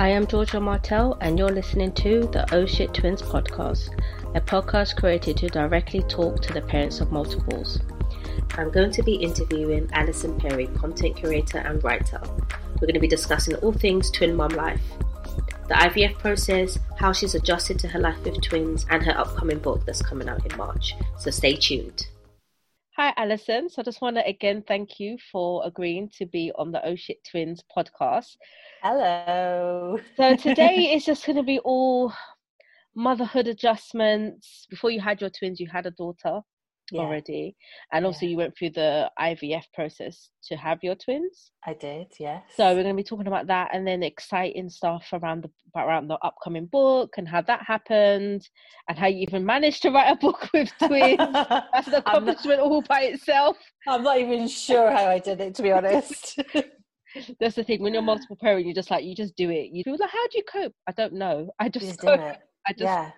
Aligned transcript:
I 0.00 0.08
am 0.08 0.26
Georgia 0.26 0.58
Martell, 0.58 1.18
and 1.20 1.38
you're 1.38 1.50
listening 1.50 1.92
to 1.92 2.20
the 2.32 2.46
Oh 2.54 2.64
Shit 2.64 2.94
Twins 2.94 3.20
podcast, 3.20 3.90
a 4.34 4.40
podcast 4.40 4.96
created 4.96 5.36
to 5.36 5.48
directly 5.48 6.00
talk 6.04 6.40
to 6.40 6.54
the 6.54 6.62
parents 6.62 7.02
of 7.02 7.12
multiples. 7.12 7.80
I'm 8.56 8.70
going 8.70 8.92
to 8.92 9.02
be 9.02 9.16
interviewing 9.16 9.90
Alison 9.92 10.40
Perry, 10.40 10.68
content 10.68 11.16
curator 11.16 11.58
and 11.58 11.84
writer. 11.84 12.18
We're 12.22 12.86
going 12.86 12.94
to 12.94 12.98
be 13.00 13.08
discussing 13.08 13.56
all 13.56 13.74
things 13.74 14.10
twin 14.10 14.34
mum 14.34 14.52
life, 14.52 14.80
the 15.68 15.74
IVF 15.74 16.14
process, 16.14 16.78
how 16.96 17.12
she's 17.12 17.34
adjusted 17.34 17.78
to 17.80 17.88
her 17.88 18.00
life 18.00 18.24
with 18.24 18.40
twins, 18.40 18.86
and 18.88 19.02
her 19.02 19.18
upcoming 19.18 19.58
book 19.58 19.84
that's 19.84 20.00
coming 20.00 20.30
out 20.30 20.50
in 20.50 20.56
March. 20.56 20.94
So 21.18 21.30
stay 21.30 21.56
tuned. 21.56 22.06
Hi, 23.00 23.14
Alison. 23.16 23.70
So 23.70 23.80
I 23.80 23.82
just 23.82 24.02
want 24.02 24.16
to 24.16 24.26
again 24.26 24.62
thank 24.68 25.00
you 25.00 25.16
for 25.32 25.64
agreeing 25.64 26.10
to 26.18 26.26
be 26.26 26.52
on 26.56 26.70
the 26.70 26.86
Oh 26.86 26.94
Shit 26.96 27.24
Twins 27.24 27.64
podcast. 27.74 28.36
Hello. 28.82 29.98
So 30.18 30.36
today 30.36 30.92
is 30.94 31.06
just 31.06 31.24
going 31.24 31.36
to 31.36 31.42
be 31.42 31.60
all 31.60 32.12
motherhood 32.94 33.48
adjustments. 33.48 34.66
Before 34.68 34.90
you 34.90 35.00
had 35.00 35.22
your 35.22 35.30
twins, 35.30 35.60
you 35.60 35.66
had 35.72 35.86
a 35.86 35.92
daughter 35.92 36.42
yeah. 36.92 37.00
already, 37.00 37.56
and 37.92 38.04
also 38.04 38.24
yeah. 38.24 38.30
you 38.30 38.36
went 38.36 38.56
through 38.56 38.70
the 38.70 39.10
IVF 39.18 39.64
process 39.74 40.30
to 40.48 40.56
have 40.56 40.78
your 40.82 40.94
twins. 40.94 41.52
I 41.66 41.74
did, 41.74 42.08
yes. 42.18 42.42
So 42.56 42.64
we're 42.68 42.82
going 42.82 42.96
to 42.96 43.02
be 43.02 43.06
talking 43.06 43.26
about 43.26 43.46
that, 43.48 43.70
and 43.72 43.86
then 43.86 44.02
exciting 44.02 44.68
stuff 44.68 45.06
around 45.12 45.44
the 45.44 45.80
around 45.80 46.08
the 46.08 46.18
upcoming 46.22 46.66
book 46.66 47.14
and 47.16 47.28
how 47.28 47.42
that 47.42 47.62
happened, 47.66 48.48
and 48.88 48.98
how 48.98 49.06
you 49.06 49.22
even 49.22 49.44
managed 49.44 49.82
to 49.82 49.90
write 49.90 50.10
a 50.10 50.16
book 50.16 50.48
with 50.52 50.70
twins. 50.78 51.18
That's 51.18 51.88
an 51.88 51.94
accomplishment 51.94 52.58
not, 52.58 52.66
all 52.66 52.82
by 52.82 53.02
itself. 53.02 53.56
I'm 53.86 54.02
not 54.02 54.18
even 54.18 54.48
sure 54.48 54.90
how 54.90 55.06
I 55.06 55.18
did 55.18 55.40
it, 55.40 55.54
to 55.56 55.62
be 55.62 55.72
honest. 55.72 56.38
That's 57.40 57.56
the 57.56 57.64
thing. 57.64 57.82
When 57.82 57.92
you're 57.92 58.02
multiple 58.02 58.36
parent, 58.40 58.66
you're 58.66 58.74
just 58.74 58.90
like 58.90 59.04
you 59.04 59.14
just 59.14 59.36
do 59.36 59.50
it. 59.50 59.70
You 59.72 59.82
feel 59.82 59.96
like, 59.98 60.10
how 60.10 60.26
do 60.28 60.38
you 60.38 60.44
cope? 60.44 60.74
I 60.86 60.92
don't 60.92 61.14
know. 61.14 61.50
I 61.58 61.68
just, 61.68 61.86
just 61.86 62.00
do 62.00 62.08
it. 62.08 62.38
I 62.66 62.72
just. 62.72 62.82
Yeah. 62.82 63.10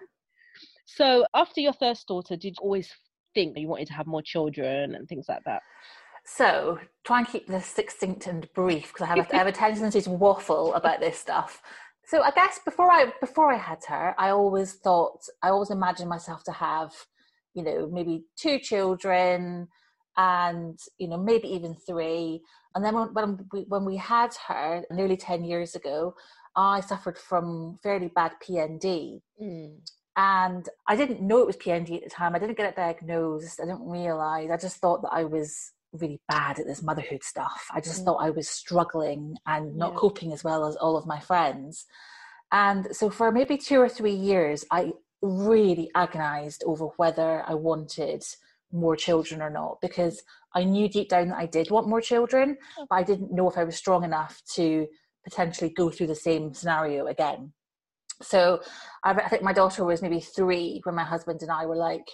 So 0.87 1.27
after 1.35 1.61
your 1.61 1.73
first 1.73 2.07
daughter, 2.09 2.37
did 2.37 2.57
you 2.57 2.63
always 2.63 2.91
think 3.35 3.55
that 3.55 3.61
you 3.61 3.69
wanted 3.69 3.89
to 3.89 3.95
have 3.95 4.07
more 4.07 4.23
children 4.23 4.95
and 4.95 5.09
things 5.09 5.27
like 5.29 5.43
that? 5.45 5.63
So 6.25 6.79
try 7.05 7.19
and 7.19 7.29
keep 7.29 7.47
this 7.47 7.67
succinct 7.67 8.27
and 8.27 8.53
brief 8.55 8.89
because 8.89 9.03
I 9.03 9.07
have 9.07 9.19
a, 9.19 9.35
I 9.35 9.39
have 9.39 9.47
a 9.47 9.53
tendency 9.53 10.01
to 10.03 10.11
waffle 10.11 10.75
about 10.75 11.01
this 11.01 11.19
stuff. 11.19 11.63
So 12.07 12.23
I 12.23 12.31
guess 12.31 12.61
before 12.65 12.91
I 12.91 13.13
before 13.21 13.53
I 13.53 13.57
had 13.57 13.79
her, 13.89 14.15
I 14.19 14.31
always 14.31 14.75
thought 14.75 15.21
I 15.43 15.49
always 15.49 15.71
imagined 15.71 16.09
myself 16.09 16.45
to 16.45 16.53
have, 16.53 16.93
you 17.55 17.63
know, 17.63 17.89
maybe 17.91 18.25
two 18.37 18.59
children, 18.59 19.69
and 20.17 20.79
you 20.99 21.09
know 21.09 21.17
maybe 21.17 21.49
even 21.49 21.75
three. 21.75 22.43
And 22.75 22.85
then 22.85 22.95
when 22.95 23.15
when 23.15 23.49
we, 23.53 23.65
when 23.69 23.85
we 23.85 23.97
had 23.97 24.35
her 24.49 24.85
nearly 24.91 25.17
ten 25.17 25.45
years 25.45 25.75
ago, 25.75 26.15
I 26.55 26.81
suffered 26.81 27.19
from 27.19 27.79
fairly 27.83 28.09
bad 28.15 28.33
PND. 28.47 29.21
Mm 29.43 29.79
and 30.17 30.69
I 30.87 30.97
didn't 30.97 31.23
know 31.23 31.39
it 31.41 31.47
was 31.47 31.57
PND 31.57 31.97
at 31.97 32.05
the 32.05 32.11
time. 32.11 32.35
I 32.35 32.39
didn't 32.39 32.57
get 32.57 32.69
it 32.69 32.77
diagnosed. 32.77 33.61
I 33.61 33.65
didn't 33.65 33.89
realize. 33.89 34.51
I 34.51 34.57
just 34.57 34.77
thought 34.77 35.03
that 35.03 35.13
I 35.13 35.25
was 35.25 35.73
really 35.93 36.21
bad 36.29 36.59
at 36.59 36.67
this 36.67 36.83
motherhood 36.83 37.23
stuff. 37.23 37.67
I 37.73 37.81
just 37.81 38.03
mm. 38.03 38.05
thought 38.05 38.25
I 38.25 38.31
was 38.31 38.49
struggling 38.49 39.37
and 39.47 39.77
not 39.77 39.93
yeah. 39.93 39.99
coping 39.99 40.33
as 40.33 40.45
well 40.45 40.67
as 40.67 40.77
all 40.77 40.97
of 40.97 41.07
my 41.07 41.21
friends. 41.21 41.87
And 42.51 42.95
so 42.95 43.09
for 43.09 43.33
maybe 43.33 43.57
two 43.57 43.81
or 43.81 43.89
three 43.89 44.15
years, 44.15 44.65
I 44.71 44.93
really 45.23 45.91
agonized 45.95 46.63
over 46.67 46.87
whether 46.97 47.43
I 47.47 47.55
wanted 47.55 48.23
more 48.73 48.97
children 48.97 49.41
or 49.41 49.51
not 49.51 49.79
because 49.81 50.23
I 50.55 50.65
knew 50.65 50.89
deep 50.89 51.09
down 51.09 51.29
that 51.29 51.39
I 51.39 51.47
did 51.47 51.71
want 51.71 51.89
more 51.89 52.01
children, 52.01 52.57
oh. 52.79 52.87
but 52.89 52.97
I 52.97 53.03
didn't 53.03 53.33
know 53.33 53.49
if 53.49 53.57
I 53.57 53.65
was 53.65 53.77
strong 53.77 54.05
enough 54.05 54.43
to 54.55 54.87
potentially 55.25 55.71
go 55.71 55.91
through 55.91 56.09
the 56.09 56.15
same 56.15 56.53
scenario 56.53 57.07
again. 57.07 57.53
So 58.23 58.61
I, 59.05 59.13
I 59.13 59.29
think 59.29 59.43
my 59.43 59.53
daughter 59.53 59.85
was 59.85 60.03
maybe 60.03 60.21
three 60.21 60.81
when 60.85 60.95
my 60.95 61.05
husband 61.05 61.43
and 61.43 61.51
I 61.51 61.67
were 61.67 61.77
like, 61.77 62.09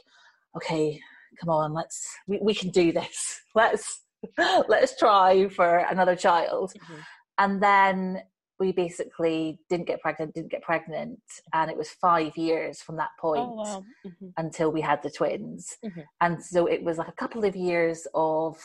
okay, 0.56 1.00
come 1.40 1.50
on, 1.50 1.72
let's 1.72 2.06
we, 2.26 2.38
we 2.42 2.54
can 2.54 2.70
do 2.70 2.92
this. 2.92 3.40
Let's 3.54 4.02
let's 4.68 4.96
try 4.96 5.48
for 5.48 5.78
another 5.78 6.16
child. 6.16 6.72
Mm-hmm. 6.74 7.00
And 7.38 7.62
then 7.62 8.22
we 8.58 8.72
basically 8.72 9.58
didn't 9.68 9.86
get 9.86 10.00
pregnant, 10.00 10.34
didn't 10.34 10.50
get 10.50 10.62
pregnant, 10.62 11.20
and 11.52 11.70
it 11.70 11.76
was 11.76 11.90
five 11.90 12.36
years 12.36 12.82
from 12.82 12.96
that 12.96 13.10
point 13.20 13.42
oh, 13.42 13.54
wow. 13.54 13.84
mm-hmm. 14.04 14.28
until 14.36 14.72
we 14.72 14.80
had 14.80 15.02
the 15.02 15.10
twins. 15.10 15.76
Mm-hmm. 15.84 16.00
And 16.20 16.42
so 16.42 16.66
it 16.66 16.82
was 16.82 16.98
like 16.98 17.08
a 17.08 17.12
couple 17.12 17.44
of 17.44 17.54
years 17.54 18.06
of, 18.14 18.56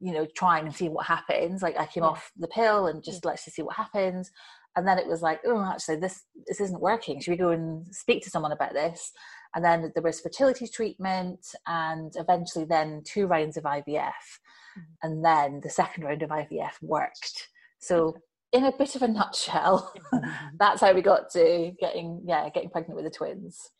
you 0.00 0.12
know, 0.12 0.26
trying 0.34 0.64
and 0.64 0.74
seeing 0.74 0.94
what 0.94 1.06
happens. 1.06 1.62
Like 1.62 1.78
I 1.78 1.86
came 1.86 2.02
yeah. 2.02 2.10
off 2.10 2.32
the 2.38 2.48
pill 2.48 2.86
and 2.86 3.04
just 3.04 3.24
let's 3.24 3.44
just 3.44 3.56
see 3.56 3.62
what 3.62 3.76
happens 3.76 4.30
and 4.76 4.86
then 4.86 4.98
it 4.98 5.06
was 5.06 5.22
like 5.22 5.40
oh 5.46 5.64
actually 5.64 5.96
this 5.96 6.24
this 6.46 6.60
isn't 6.60 6.80
working. 6.80 7.20
Should 7.20 7.32
we 7.32 7.36
go 7.36 7.50
and 7.50 7.86
speak 7.94 8.22
to 8.24 8.30
someone 8.30 8.52
about 8.52 8.72
this? 8.72 9.12
And 9.54 9.64
then 9.64 9.90
there 9.94 10.02
was 10.02 10.20
fertility 10.20 10.68
treatment 10.68 11.44
and 11.66 12.12
eventually 12.16 12.64
then 12.64 13.02
two 13.04 13.26
rounds 13.26 13.56
of 13.56 13.64
ivf 13.64 13.84
mm-hmm. 13.86 14.80
and 15.02 15.24
then 15.24 15.60
the 15.62 15.70
second 15.70 16.04
round 16.04 16.22
of 16.22 16.30
ivf 16.30 16.72
worked. 16.82 17.48
So 17.80 18.16
in 18.52 18.64
a 18.64 18.72
bit 18.72 18.96
of 18.96 19.02
a 19.02 19.08
nutshell 19.08 19.92
mm-hmm. 20.12 20.28
that's 20.58 20.80
how 20.80 20.92
we 20.92 21.02
got 21.02 21.30
to 21.32 21.72
getting 21.80 22.22
yeah 22.26 22.48
getting 22.50 22.70
pregnant 22.70 22.96
with 22.96 23.04
the 23.04 23.16
twins. 23.16 23.70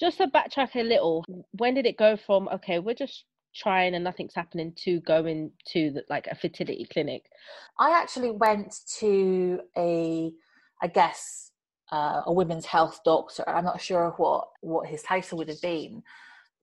Just 0.00 0.18
to 0.18 0.28
backtrack 0.28 0.76
a 0.76 0.82
little 0.82 1.24
when 1.52 1.74
did 1.74 1.86
it 1.86 1.98
go 1.98 2.16
from 2.16 2.48
okay 2.48 2.78
we're 2.78 2.94
just 2.94 3.24
trying 3.54 3.94
and 3.94 4.04
nothing's 4.04 4.34
happening 4.34 4.72
to 4.84 5.00
going 5.00 5.50
to 5.66 5.90
the, 5.90 6.04
like 6.08 6.26
a 6.26 6.34
fertility 6.34 6.86
clinic? 6.92 7.30
I 7.78 7.90
actually 7.90 8.30
went 8.30 8.74
to 8.98 9.60
a, 9.76 10.32
I 10.82 10.86
guess, 10.86 11.50
uh, 11.90 12.22
a 12.26 12.32
women's 12.32 12.66
health 12.66 13.00
doctor. 13.04 13.48
I'm 13.48 13.64
not 13.64 13.80
sure 13.80 14.14
what 14.16 14.48
what 14.60 14.86
his 14.86 15.02
title 15.02 15.38
would 15.38 15.48
have 15.48 15.62
been, 15.62 16.02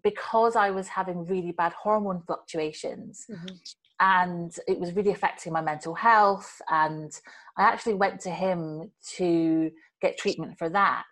because 0.03 0.55
I 0.55 0.69
was 0.71 0.87
having 0.87 1.25
really 1.25 1.51
bad 1.51 1.73
hormone 1.73 2.21
fluctuations. 2.25 3.25
Mm-hmm. 3.29 3.55
And 4.01 4.53
it 4.67 4.77
was 4.77 4.93
really 4.93 5.11
affecting 5.11 5.53
my 5.53 5.61
mental 5.61 5.95
health. 5.95 6.61
And 6.69 7.11
I 7.55 7.63
actually 7.63 7.93
went 7.93 8.19
to 8.21 8.29
him 8.29 8.91
to 9.15 9.71
get 10.01 10.17
treatment 10.17 10.57
for 10.57 10.67
that 10.69 11.05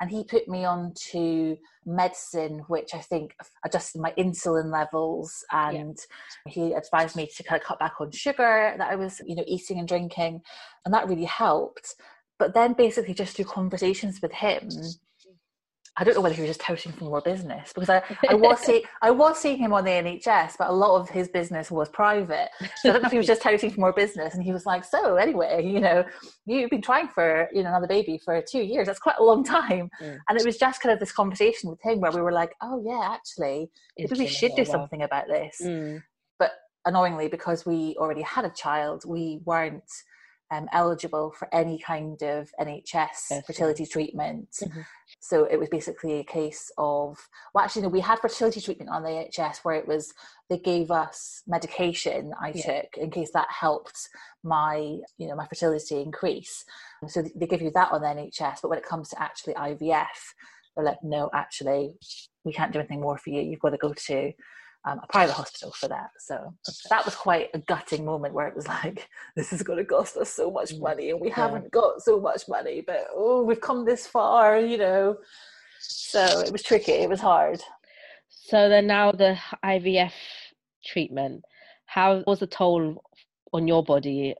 and 0.00 0.10
he 0.10 0.24
put 0.24 0.48
me 0.48 0.64
on 0.64 0.92
to 0.94 1.56
medicine 1.86 2.60
which 2.68 2.94
i 2.94 2.98
think 2.98 3.34
adjusted 3.64 4.00
my 4.00 4.12
insulin 4.18 4.72
levels 4.72 5.44
and 5.52 5.98
yeah. 6.46 6.52
he 6.52 6.72
advised 6.72 7.16
me 7.16 7.26
to 7.26 7.42
kind 7.42 7.60
of 7.60 7.66
cut 7.66 7.78
back 7.78 7.94
on 8.00 8.10
sugar 8.10 8.74
that 8.78 8.90
i 8.90 8.96
was 8.96 9.20
you 9.26 9.36
know 9.36 9.44
eating 9.46 9.78
and 9.78 9.88
drinking 9.88 10.40
and 10.84 10.94
that 10.94 11.08
really 11.08 11.24
helped 11.24 11.94
but 12.38 12.54
then 12.54 12.72
basically 12.72 13.14
just 13.14 13.36
through 13.36 13.44
conversations 13.44 14.20
with 14.20 14.32
him 14.32 14.68
I 15.96 16.02
don't 16.02 16.14
know 16.14 16.20
whether 16.20 16.34
he 16.34 16.40
was 16.40 16.50
just 16.50 16.60
touting 16.60 16.90
for 16.92 17.04
more 17.04 17.20
business 17.20 17.72
because 17.72 17.88
I, 17.88 18.02
I 18.28 18.34
was 18.34 18.58
see, 18.58 18.84
I 19.00 19.12
was 19.12 19.38
seeing 19.38 19.58
him 19.58 19.72
on 19.72 19.84
the 19.84 19.90
NHS, 19.90 20.54
but 20.58 20.68
a 20.68 20.72
lot 20.72 21.00
of 21.00 21.08
his 21.08 21.28
business 21.28 21.70
was 21.70 21.88
private. 21.88 22.48
So 22.76 22.88
I 22.88 22.92
don't 22.92 23.02
know 23.02 23.06
if 23.06 23.12
he 23.12 23.18
was 23.18 23.28
just 23.28 23.42
touting 23.42 23.70
for 23.70 23.80
more 23.80 23.92
business. 23.92 24.34
And 24.34 24.42
he 24.42 24.52
was 24.52 24.66
like, 24.66 24.84
"So 24.84 25.16
anyway, 25.16 25.64
you 25.64 25.78
know, 25.80 26.04
you've 26.46 26.70
been 26.70 26.82
trying 26.82 27.08
for 27.08 27.48
you 27.52 27.62
know 27.62 27.68
another 27.68 27.86
baby 27.86 28.18
for 28.18 28.42
two 28.42 28.62
years. 28.62 28.86
That's 28.86 28.98
quite 28.98 29.16
a 29.20 29.24
long 29.24 29.44
time." 29.44 29.88
Mm. 30.02 30.18
And 30.28 30.38
it 30.38 30.44
was 30.44 30.58
just 30.58 30.80
kind 30.80 30.92
of 30.92 30.98
this 30.98 31.12
conversation 31.12 31.70
with 31.70 31.80
him 31.82 32.00
where 32.00 32.10
we 32.10 32.20
were 32.20 32.32
like, 32.32 32.54
"Oh 32.60 32.82
yeah, 32.84 33.12
actually, 33.12 33.70
maybe 33.96 34.18
we 34.18 34.26
should 34.26 34.52
do 34.56 34.64
something 34.64 35.02
about 35.02 35.28
this." 35.28 35.60
Mm. 35.62 36.02
But 36.40 36.52
annoyingly, 36.84 37.28
because 37.28 37.64
we 37.64 37.94
already 37.98 38.22
had 38.22 38.44
a 38.44 38.50
child, 38.50 39.04
we 39.06 39.40
weren't 39.44 39.90
um, 40.50 40.68
eligible 40.72 41.32
for 41.32 41.52
any 41.52 41.78
kind 41.78 42.20
of 42.22 42.50
NHS 42.60 42.84
yes. 42.94 43.42
fertility 43.46 43.86
treatment. 43.86 44.48
Mm-hmm. 44.62 44.80
So 45.26 45.44
it 45.44 45.58
was 45.58 45.70
basically 45.70 46.20
a 46.20 46.24
case 46.24 46.70
of, 46.76 47.16
well, 47.54 47.64
actually, 47.64 47.80
no, 47.80 47.88
we 47.88 48.00
had 48.00 48.18
fertility 48.18 48.60
treatment 48.60 48.90
on 48.90 49.02
the 49.02 49.08
NHS 49.08 49.60
where 49.62 49.74
it 49.74 49.88
was, 49.88 50.12
they 50.50 50.58
gave 50.58 50.90
us 50.90 51.42
medication 51.46 52.34
I 52.38 52.52
yeah. 52.54 52.82
took 52.82 52.98
in 52.98 53.10
case 53.10 53.30
that 53.32 53.46
helped 53.48 54.10
my, 54.42 54.76
you 55.16 55.26
know, 55.26 55.34
my 55.34 55.46
fertility 55.46 56.02
increase. 56.02 56.66
So 57.08 57.22
they 57.22 57.46
give 57.46 57.62
you 57.62 57.70
that 57.70 57.90
on 57.90 58.02
the 58.02 58.08
NHS. 58.08 58.58
But 58.60 58.68
when 58.68 58.78
it 58.78 58.84
comes 58.84 59.08
to 59.10 59.22
actually 59.22 59.54
IVF, 59.54 60.04
they're 60.76 60.84
like, 60.84 61.02
no, 61.02 61.30
actually, 61.32 61.94
we 62.44 62.52
can't 62.52 62.74
do 62.74 62.80
anything 62.80 63.00
more 63.00 63.16
for 63.16 63.30
you. 63.30 63.40
You've 63.40 63.60
got 63.60 63.70
to 63.70 63.78
go 63.78 63.94
to 63.94 64.30
um, 64.84 65.00
a 65.02 65.06
private 65.06 65.32
hospital 65.32 65.72
for 65.72 65.88
that. 65.88 66.10
So 66.18 66.54
that 66.90 67.04
was 67.04 67.14
quite 67.14 67.48
a 67.54 67.58
gutting 67.58 68.04
moment 68.04 68.34
where 68.34 68.46
it 68.46 68.56
was 68.56 68.68
like, 68.84 69.08
this 69.36 69.52
is 69.52 69.62
going 69.62 69.78
to 69.78 69.84
cost 69.84 70.16
us 70.16 70.30
so 70.30 70.50
much 70.50 70.72
mm, 70.72 70.80
money 70.80 71.10
and 71.10 71.20
we 71.20 71.28
yeah. 71.28 71.36
haven't 71.36 71.70
got 71.70 72.02
so 72.02 72.20
much 72.20 72.48
money, 72.48 72.82
but 72.86 73.06
oh, 73.14 73.42
we've 73.42 73.60
come 73.60 73.84
this 73.84 74.06
far, 74.06 74.58
you 74.58 74.78
know. 74.78 75.16
So 75.80 76.40
it 76.40 76.52
was 76.52 76.62
tricky, 76.62 76.92
it 76.92 77.08
was 77.08 77.20
hard. 77.20 77.60
So 78.28 78.68
then 78.68 78.86
now 78.86 79.12
the 79.12 79.38
IVF 79.64 80.12
treatment, 80.84 81.42
how 81.86 82.22
was 82.26 82.40
the 82.40 82.46
toll 82.46 83.02
on 83.52 83.68
your 83.68 83.82
body 83.82 84.34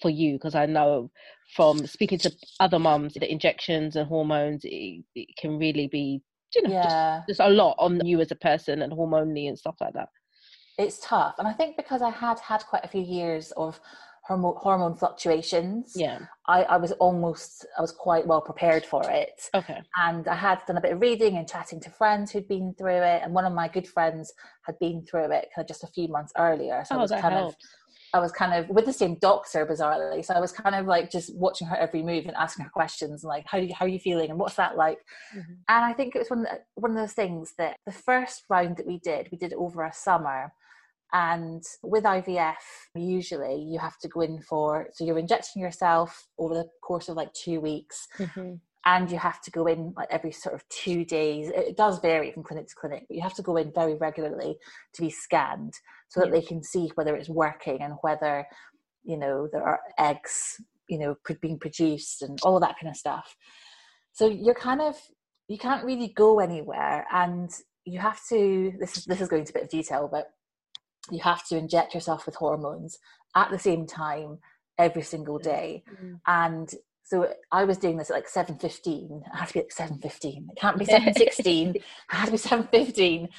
for 0.00 0.10
you? 0.10 0.34
Because 0.34 0.54
I 0.54 0.66
know 0.66 1.10
from 1.56 1.86
speaking 1.86 2.18
to 2.20 2.32
other 2.60 2.78
mums, 2.78 3.14
the 3.14 3.30
injections 3.30 3.96
and 3.96 4.06
hormones, 4.06 4.64
it, 4.64 5.04
it 5.14 5.28
can 5.36 5.58
really 5.58 5.88
be 5.88 6.20
you 6.54 6.62
know, 6.62 6.70
yeah. 6.70 7.22
just, 7.26 7.38
just 7.38 7.40
a 7.40 7.48
lot 7.48 7.76
on 7.78 8.04
you 8.04 8.20
as 8.20 8.30
a 8.30 8.36
person 8.36 8.82
and 8.82 8.92
hormonally 8.92 9.48
and 9.48 9.58
stuff 9.58 9.76
like 9.80 9.94
that. 9.94 10.08
It's 10.78 11.00
tough. 11.00 11.34
And 11.38 11.48
I 11.48 11.52
think 11.52 11.76
because 11.76 12.02
I 12.02 12.10
had 12.10 12.38
had 12.40 12.64
quite 12.66 12.84
a 12.84 12.88
few 12.88 13.02
years 13.02 13.52
of 13.56 13.80
hormone, 14.28 14.54
hormone 14.58 14.94
fluctuations. 14.94 15.94
Yeah. 15.96 16.20
I, 16.46 16.62
I 16.64 16.76
was 16.76 16.92
almost, 16.92 17.66
I 17.76 17.80
was 17.80 17.92
quite 17.92 18.26
well 18.26 18.40
prepared 18.40 18.84
for 18.84 19.02
it. 19.10 19.48
Okay. 19.54 19.80
And 19.96 20.28
I 20.28 20.34
had 20.34 20.60
done 20.66 20.76
a 20.76 20.80
bit 20.80 20.92
of 20.92 21.00
reading 21.00 21.36
and 21.36 21.48
chatting 21.48 21.80
to 21.80 21.90
friends 21.90 22.30
who'd 22.30 22.46
been 22.46 22.74
through 22.78 23.02
it. 23.02 23.22
And 23.24 23.32
one 23.34 23.44
of 23.46 23.52
my 23.52 23.68
good 23.68 23.88
friends 23.88 24.32
had 24.66 24.78
been 24.78 25.04
through 25.04 25.32
it 25.32 25.48
kind 25.54 25.64
of 25.64 25.66
just 25.66 25.82
a 25.82 25.88
few 25.88 26.08
months 26.08 26.32
earlier. 26.36 26.84
So 26.84 26.94
oh, 26.94 26.98
I 26.98 27.02
was 27.02 27.10
that 27.10 27.22
kind 27.22 27.34
helps. 27.34 27.54
of 27.54 27.70
I 28.14 28.20
was 28.20 28.32
kind 28.32 28.54
of 28.54 28.68
with 28.70 28.86
the 28.86 28.92
same 28.92 29.16
doctor, 29.20 29.66
bizarrely. 29.66 30.24
So 30.24 30.34
I 30.34 30.40
was 30.40 30.52
kind 30.52 30.74
of 30.74 30.86
like 30.86 31.10
just 31.10 31.34
watching 31.34 31.66
her 31.66 31.76
every 31.76 32.02
move 32.02 32.26
and 32.26 32.36
asking 32.36 32.64
her 32.64 32.70
questions, 32.70 33.22
and 33.22 33.28
like, 33.28 33.44
how 33.46 33.58
you, 33.58 33.74
how 33.74 33.84
are 33.84 33.88
you 33.88 33.98
feeling, 33.98 34.30
and 34.30 34.38
what's 34.38 34.54
that 34.56 34.76
like? 34.76 34.98
Mm-hmm. 35.36 35.52
And 35.68 35.84
I 35.84 35.92
think 35.92 36.14
it 36.14 36.20
was 36.20 36.30
one 36.30 36.40
of 36.40 36.46
the, 36.46 36.60
one 36.74 36.90
of 36.92 36.96
those 36.96 37.12
things 37.12 37.52
that 37.58 37.76
the 37.84 37.92
first 37.92 38.44
round 38.48 38.78
that 38.78 38.86
we 38.86 38.98
did, 38.98 39.28
we 39.30 39.38
did 39.38 39.52
it 39.52 39.58
over 39.58 39.82
a 39.84 39.92
summer, 39.92 40.52
and 41.12 41.62
with 41.82 42.04
IVF, 42.04 42.54
usually 42.94 43.62
you 43.62 43.78
have 43.78 43.98
to 43.98 44.08
go 44.08 44.20
in 44.20 44.40
for 44.42 44.88
so 44.92 45.04
you're 45.04 45.18
injecting 45.18 45.62
yourself 45.62 46.28
over 46.38 46.54
the 46.54 46.68
course 46.82 47.08
of 47.08 47.16
like 47.16 47.32
two 47.34 47.60
weeks, 47.60 48.06
Mm-hmm. 48.18 48.54
and 48.86 49.10
you 49.10 49.18
have 49.18 49.42
to 49.42 49.50
go 49.50 49.66
in 49.66 49.92
like 49.96 50.08
every 50.10 50.32
sort 50.32 50.54
of 50.54 50.66
two 50.70 51.04
days. 51.04 51.50
It 51.54 51.76
does 51.76 51.98
vary 51.98 52.32
from 52.32 52.42
clinic 52.42 52.68
to 52.68 52.74
clinic, 52.74 53.04
but 53.06 53.16
you 53.16 53.22
have 53.22 53.34
to 53.34 53.42
go 53.42 53.56
in 53.58 53.70
very 53.74 53.96
regularly 53.96 54.56
to 54.94 55.02
be 55.02 55.10
scanned 55.10 55.74
so 56.08 56.20
that 56.20 56.32
they 56.32 56.42
can 56.42 56.62
see 56.62 56.90
whether 56.94 57.14
it's 57.16 57.28
working 57.28 57.78
and 57.80 57.94
whether 58.02 58.46
you 59.04 59.18
know 59.18 59.48
there 59.52 59.62
are 59.62 59.80
eggs 59.98 60.56
you 60.88 60.98
know 60.98 61.14
being 61.40 61.58
produced 61.58 62.22
and 62.22 62.38
all 62.42 62.58
that 62.60 62.76
kind 62.80 62.90
of 62.90 62.96
stuff. 62.96 63.36
So 64.12 64.26
you're 64.26 64.54
kind 64.54 64.80
of 64.80 64.96
you 65.48 65.58
can't 65.58 65.84
really 65.84 66.12
go 66.14 66.40
anywhere, 66.40 67.06
and 67.12 67.50
you 67.84 68.00
have 68.00 68.20
to. 68.28 68.72
This 68.78 68.96
is 68.98 69.04
this 69.04 69.20
is 69.20 69.28
going 69.28 69.40
into 69.40 69.52
a 69.52 69.54
bit 69.54 69.62
of 69.64 69.70
detail, 69.70 70.08
but 70.10 70.26
you 71.10 71.20
have 71.22 71.46
to 71.48 71.56
inject 71.56 71.94
yourself 71.94 72.26
with 72.26 72.34
hormones 72.34 72.98
at 73.34 73.50
the 73.50 73.58
same 73.58 73.86
time 73.86 74.38
every 74.78 75.02
single 75.02 75.38
day 75.38 75.82
Mm. 75.90 76.20
and 76.26 76.68
so 77.08 77.26
I 77.50 77.64
was 77.64 77.78
doing 77.78 77.96
this 77.96 78.10
at 78.10 78.14
like 78.16 78.28
seven 78.28 78.58
fifteen. 78.58 79.22
It 79.26 79.36
had 79.36 79.48
to 79.48 79.54
be 79.54 79.60
at 79.60 79.72
seven 79.72 79.98
fifteen. 79.98 80.46
It 80.52 80.60
can't 80.60 80.78
be 80.78 80.84
seven 80.94 81.14
sixteen. 81.14 81.76
It 81.76 81.82
had 82.08 82.26
to 82.26 82.32
be 82.32 82.36
seven 82.36 82.68
fifteen 82.70 83.30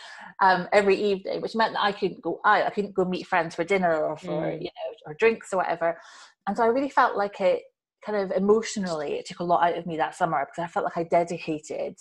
um, 0.41 0.67
every 0.73 0.95
evening, 0.95 1.39
which 1.41 1.55
meant 1.55 1.73
that 1.73 1.83
I 1.83 1.91
couldn't 1.91 2.21
go 2.23 2.39
out. 2.45 2.65
I 2.65 2.71
couldn't 2.71 2.95
go 2.95 3.05
meet 3.05 3.27
friends 3.27 3.53
for 3.53 3.63
dinner 3.63 3.95
or 3.95 4.17
for 4.17 4.41
Mm. 4.47 4.57
you 4.61 4.65
know 4.65 4.95
or 5.05 5.13
drinks 5.13 5.53
or 5.53 5.57
whatever. 5.57 5.99
And 6.47 6.57
so 6.57 6.63
I 6.63 6.67
really 6.67 6.89
felt 6.89 7.15
like 7.15 7.39
it 7.41 7.61
kind 8.03 8.17
of 8.17 8.31
emotionally 8.35 9.13
it 9.19 9.27
took 9.27 9.39
a 9.39 9.43
lot 9.43 9.63
out 9.63 9.77
of 9.77 9.85
me 9.85 9.97
that 9.97 10.15
summer 10.15 10.43
because 10.45 10.63
I 10.63 10.67
felt 10.71 10.85
like 10.85 10.97
I 10.97 11.03
dedicated 11.03 11.95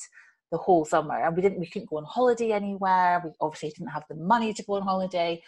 the 0.50 0.56
whole 0.58 0.86
summer 0.86 1.20
and 1.22 1.36
we 1.36 1.42
didn't 1.42 1.60
we 1.60 1.66
couldn't 1.66 1.90
go 1.90 1.98
on 1.98 2.04
holiday 2.04 2.52
anywhere. 2.52 3.20
We 3.22 3.30
obviously 3.42 3.70
didn't 3.70 3.90
have 3.90 4.04
the 4.08 4.14
money 4.16 4.54
to 4.54 4.62
go 4.62 4.74
on 4.76 4.82
holiday. 4.82 5.42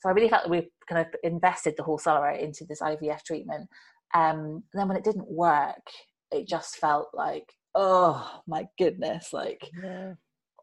So 0.00 0.08
I 0.10 0.12
really 0.12 0.28
felt 0.28 0.42
that 0.44 0.50
we 0.50 0.70
kind 0.86 1.00
of 1.00 1.06
invested 1.22 1.74
the 1.78 1.84
whole 1.84 1.96
summer 1.98 2.30
into 2.30 2.64
this 2.66 2.80
IVF 2.82 3.22
treatment. 3.22 3.70
Um, 4.14 4.62
and 4.72 4.74
then 4.74 4.88
when 4.88 4.96
it 4.96 5.04
didn't 5.04 5.30
work, 5.30 5.86
it 6.30 6.46
just 6.48 6.76
felt 6.76 7.08
like, 7.14 7.52
oh 7.74 8.40
my 8.46 8.66
goodness, 8.78 9.32
like 9.32 9.70
Yeah. 9.82 10.14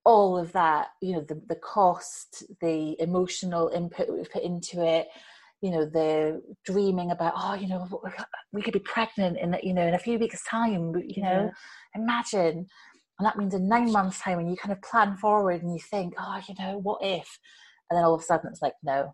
all 0.06 0.38
of 0.38 0.52
that, 0.54 0.90
you 1.02 1.14
know, 1.14 1.22
the, 1.22 1.42
the 1.48 1.56
cost, 1.56 2.44
the 2.62 2.96
emotional 3.02 3.70
input 3.70 4.10
we 4.10 4.24
put 4.26 4.44
into 4.44 4.86
it, 4.86 5.08
you 5.62 5.72
know, 5.72 5.86
the 5.86 6.42
dreaming 6.66 7.12
about, 7.12 7.34
oh, 7.36 7.54
you 7.54 7.68
know, 7.68 7.88
we 8.54 8.62
could 8.62 8.74
be 8.74 8.80
pregnant 8.80 9.38
in, 9.38 9.58
you 9.62 9.74
know, 9.74 9.86
in 9.88 9.94
a 9.94 10.00
few 10.00 10.18
weeks' 10.18 10.44
time, 10.46 10.94
you 11.06 11.22
know, 11.22 11.52
imagine. 11.96 12.68
And 13.20 13.26
that 13.26 13.38
means 13.38 13.54
in 13.54 13.68
nine 13.68 13.92
months' 13.92 14.22
time, 14.22 14.40
and 14.40 14.50
you 14.50 14.56
kind 14.56 14.72
of 14.72 14.82
plan 14.82 15.18
forward 15.18 15.62
and 15.62 15.74
you 15.74 15.80
think, 15.80 16.14
oh, 16.18 16.40
you 16.48 16.56
know, 16.58 16.78
what 16.78 17.00
if? 17.04 17.38
And 17.90 17.98
then 17.98 18.06
all 18.06 18.14
of 18.14 18.22
a 18.22 18.24
sudden 18.24 18.50
it's 18.50 18.62
like, 18.62 18.76
no, 18.84 19.14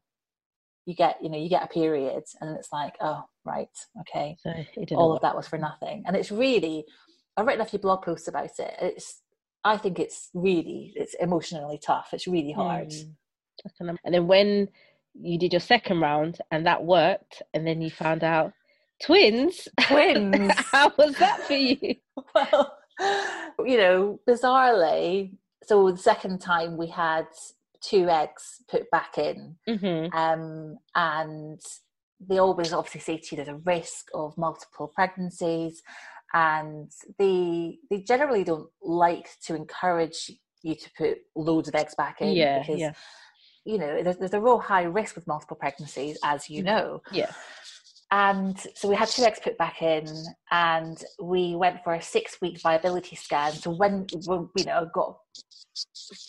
you 0.86 0.94
get, 0.96 1.18
you 1.22 1.30
know, 1.30 1.38
you 1.38 1.50
get 1.50 1.64
a 1.64 1.68
period, 1.68 2.24
and 2.42 2.56
it's 2.58 2.72
like, 2.72 2.94
oh, 3.02 3.24
right, 3.44 3.70
okay 4.02 4.38
So 4.44 4.50
it 4.52 4.68
didn't 4.76 4.98
all 4.98 5.10
work. 5.10 5.18
of 5.18 5.22
that 5.24 5.36
was 5.36 5.48
for 5.48 5.58
nothing 5.58 6.04
and 6.08 6.16
it's 6.16 6.32
really 6.32 6.86
i've 7.38 7.46
written 7.46 7.62
a 7.62 7.66
few 7.66 7.78
blog 7.80 8.02
posts 8.02 8.28
about 8.28 8.46
it 8.60 8.74
it's 8.82 9.22
i 9.64 9.78
think 9.78 10.00
it's 10.00 10.30
really 10.34 10.94
it's 10.96 11.14
emotionally 11.16 11.78
tough 11.78 12.10
it's 12.14 12.28
really 12.28 12.52
hard 12.54 12.90
Mm. 12.90 13.12
I 13.66 13.70
can 13.78 13.90
im- 13.90 13.98
And 14.04 14.14
then 14.16 14.28
when 14.28 14.68
you 15.14 15.38
did 15.40 15.54
your 15.54 15.60
second 15.62 16.00
round 16.02 16.40
and 16.52 16.66
that 16.66 16.84
worked, 16.84 17.42
and 17.54 17.66
then 17.66 17.82
you 17.82 17.90
found 17.90 18.24
out 18.24 18.52
twins. 19.06 19.68
twins 19.82 20.52
How 20.72 20.92
was 20.98 21.16
that 21.18 21.42
for 21.48 21.54
you? 21.54 21.96
well 22.36 22.78
you 23.66 23.78
know 23.78 24.20
bizarrely 24.28 25.32
so 25.64 25.90
the 25.92 25.98
second 25.98 26.40
time 26.42 26.78
we 26.78 26.88
had 26.88 27.28
two 27.90 28.10
eggs 28.10 28.44
put 28.70 28.90
back 28.92 29.18
in 29.18 29.56
Mm-hmm. 29.68 30.16
um, 30.18 30.78
and 30.96 31.60
they 32.30 32.38
always 32.38 32.74
obviously 32.74 33.02
say 33.02 33.18
to 33.18 33.28
you 33.32 33.38
there's 33.38 33.56
a 33.58 33.62
risk 33.66 34.08
of 34.14 34.38
multiple 34.38 34.88
pregnancies 34.96 35.82
and 36.34 36.90
they 37.20 37.78
they 37.90 38.00
generally 38.02 38.44
don't 38.44 38.70
like 38.82 39.30
to 39.46 39.56
encourage 39.56 40.32
you 40.64 40.76
to 40.76 40.90
put 40.98 41.18
loads 41.36 41.68
of 41.68 41.76
eggs 41.76 41.96
back 41.96 42.22
in 42.22 42.34
Yeah, 42.34 42.60
because 42.60 42.80
yeah. 42.80 42.94
you 43.66 43.78
know 43.78 44.02
there's, 44.04 44.18
there's 44.18 44.34
a 44.34 44.42
real 44.42 44.60
high 44.60 44.84
risk 44.84 45.16
with 45.16 45.28
multiple 45.28 45.58
pregnancies 45.58 46.18
as 46.24 46.50
you 46.50 46.64
know 46.64 47.02
Yeah. 47.12 47.32
And 48.12 48.58
so 48.76 48.88
we 48.88 48.96
had 48.96 49.08
two 49.08 49.24
eggs 49.24 49.40
put 49.44 49.58
back 49.58 49.82
in 49.82 50.08
and 50.52 51.04
we 51.22 51.56
went 51.56 51.84
for 51.84 51.94
a 51.94 52.02
six 52.02 52.38
week 52.42 52.60
viability 52.62 53.16
scan 53.16 53.52
so 53.52 53.72
when, 53.72 54.06
when 54.26 54.48
you 54.58 54.66
know 54.66 54.88
got 54.94 55.18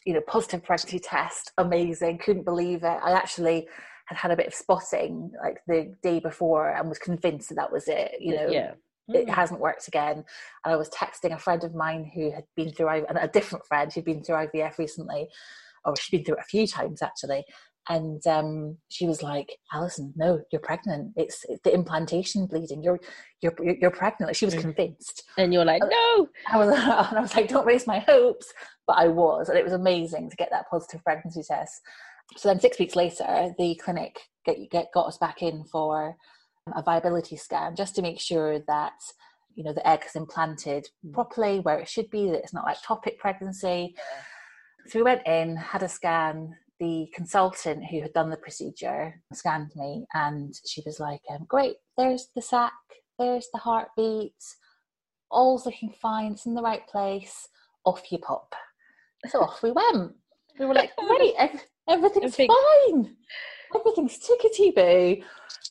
you 0.05 0.15
know 0.15 0.21
positive 0.27 0.65
pregnancy 0.65 0.99
test 0.99 1.53
amazing 1.59 2.19
couldn't 2.19 2.45
believe 2.45 2.83
it 2.83 2.99
i 3.05 3.13
actually 3.13 3.67
had 4.07 4.17
had 4.17 4.31
a 4.31 4.37
bit 4.37 4.47
of 4.47 4.55
spotting 4.55 5.31
like 5.43 5.59
the 5.67 5.95
day 6.03 6.19
before 6.19 6.71
and 6.71 6.89
was 6.89 6.99
convinced 6.99 7.51
that 7.51 7.57
that 7.57 7.73
was 7.73 7.89
it 7.89 8.13
you 8.21 8.35
know 8.35 8.49
yeah. 8.49 8.71
it 8.71 8.77
Mm. 9.09 9.29
hasn't 9.29 9.61
worked 9.61 9.87
again. 9.89 10.25
And 10.65 10.75
I 10.75 10.77
was 10.77 10.89
texting 10.91 11.33
a 11.33 11.39
friend 11.39 11.63
of 11.63 11.75
mine 11.75 12.11
who 12.13 12.33
had 12.33 12.45
been 12.57 12.73
through 12.73 12.89
and 12.89 13.19
a 13.19 13.29
different 13.29 13.65
friend 13.67 13.93
who'd 13.93 14.05
been 14.05 14.23
through 14.25 14.47
IVF 14.47 14.79
recently, 14.79 15.29
or 15.85 15.95
she'd 15.97 16.17
been 16.17 16.25
through 16.25 16.37
it 16.37 16.41
a 16.41 16.45
few 16.45 16.67
times 16.67 17.03
actually. 17.03 17.45
And 17.89 18.27
um, 18.27 18.79
she 18.89 19.07
was 19.07 19.23
like, 19.23 19.57
"Alison, 19.73 20.13
no, 20.17 20.41
you're 20.51 20.61
pregnant. 20.61 21.13
It's, 21.17 21.45
it's 21.49 21.63
the 21.63 21.73
implantation 21.73 22.47
bleeding. 22.47 22.83
You're 22.83 23.01
you're 23.41 23.55
you're 23.81 23.91
pregnant." 23.91 24.29
Like, 24.29 24.37
she 24.37 24.45
was 24.45 24.55
convinced. 24.55 25.23
And 25.39 25.53
you're 25.53 25.65
like, 25.65 25.83
no. 25.83 26.29
I 26.53 26.59
was, 26.59 26.69
and 27.11 27.19
I 27.19 27.21
was 27.21 27.35
like, 27.37 27.49
"Don't 27.49 27.67
raise 27.67 27.87
my 27.87 28.01
hopes," 28.01 28.53
but 28.87 28.99
I 28.99 29.09
was, 29.09 29.49
and 29.49 29.59
it 29.59 29.65
was 29.65 29.73
amazing 29.73 30.31
to 30.31 30.37
get 30.37 30.49
that 30.51 30.69
positive 30.71 31.05
pregnancy 31.05 31.43
test. 31.43 31.81
So 32.37 32.49
then, 32.49 32.59
six 32.59 32.79
weeks 32.79 32.97
later, 32.97 33.55
the 33.57 33.81
clinic 33.83 34.19
get, 34.45 34.57
get 34.71 34.87
got 34.93 35.07
us 35.07 35.19
back 35.19 35.43
in 35.43 35.65
for 35.65 36.17
a 36.75 36.83
viability 36.83 37.37
scan 37.37 37.77
just 37.77 37.95
to 37.95 38.03
make 38.03 38.21
sure 38.21 38.59
that 38.67 38.95
you 39.55 39.65
know 39.65 39.73
the 39.73 39.87
egg 39.89 40.03
is 40.07 40.17
implanted 40.17 40.87
properly 41.13 41.61
where 41.61 41.79
it 41.79 41.89
should 41.89 42.11
be 42.11 42.31
that 42.31 42.39
it's 42.39 42.53
not 42.53 42.65
like 42.65 42.77
topic 42.83 43.19
pregnancy 43.19 43.95
so 44.87 44.99
we 44.99 45.03
went 45.03 45.27
in 45.27 45.57
had 45.57 45.83
a 45.83 45.89
scan 45.89 46.55
the 46.81 47.07
consultant 47.15 47.85
who 47.87 48.01
had 48.03 48.13
done 48.13 48.31
the 48.31 48.37
procedure 48.37 49.21
scanned 49.33 49.71
me 49.77 50.07
and 50.15 50.55
she 50.67 50.83
was 50.85 51.01
like 51.01 51.23
um, 51.31 51.45
great 51.49 51.77
there's 51.97 52.29
the 52.35 52.43
sac 52.43 52.73
there's 53.19 53.49
the 53.53 53.59
heartbeat 53.59 54.35
all's 55.31 55.65
looking 55.67 55.93
fine 56.01 56.33
it's 56.33 56.47
in 56.47 56.55
the 56.55 56.63
right 56.63 56.87
place 56.87 57.49
off 57.85 58.11
you 58.13 58.19
pop. 58.19 58.55
So 59.29 59.41
off 59.43 59.63
we 59.63 59.71
went. 59.73 60.13
We 60.59 60.67
were 60.67 60.75
like 60.75 60.91
great 61.09 61.35
ev- 61.39 61.65
everything's 61.89 62.35
Everything- 62.35 62.51
fine. 62.89 63.17
Everything's 63.75 64.19
tickety 64.19 64.75
boo 64.75 65.23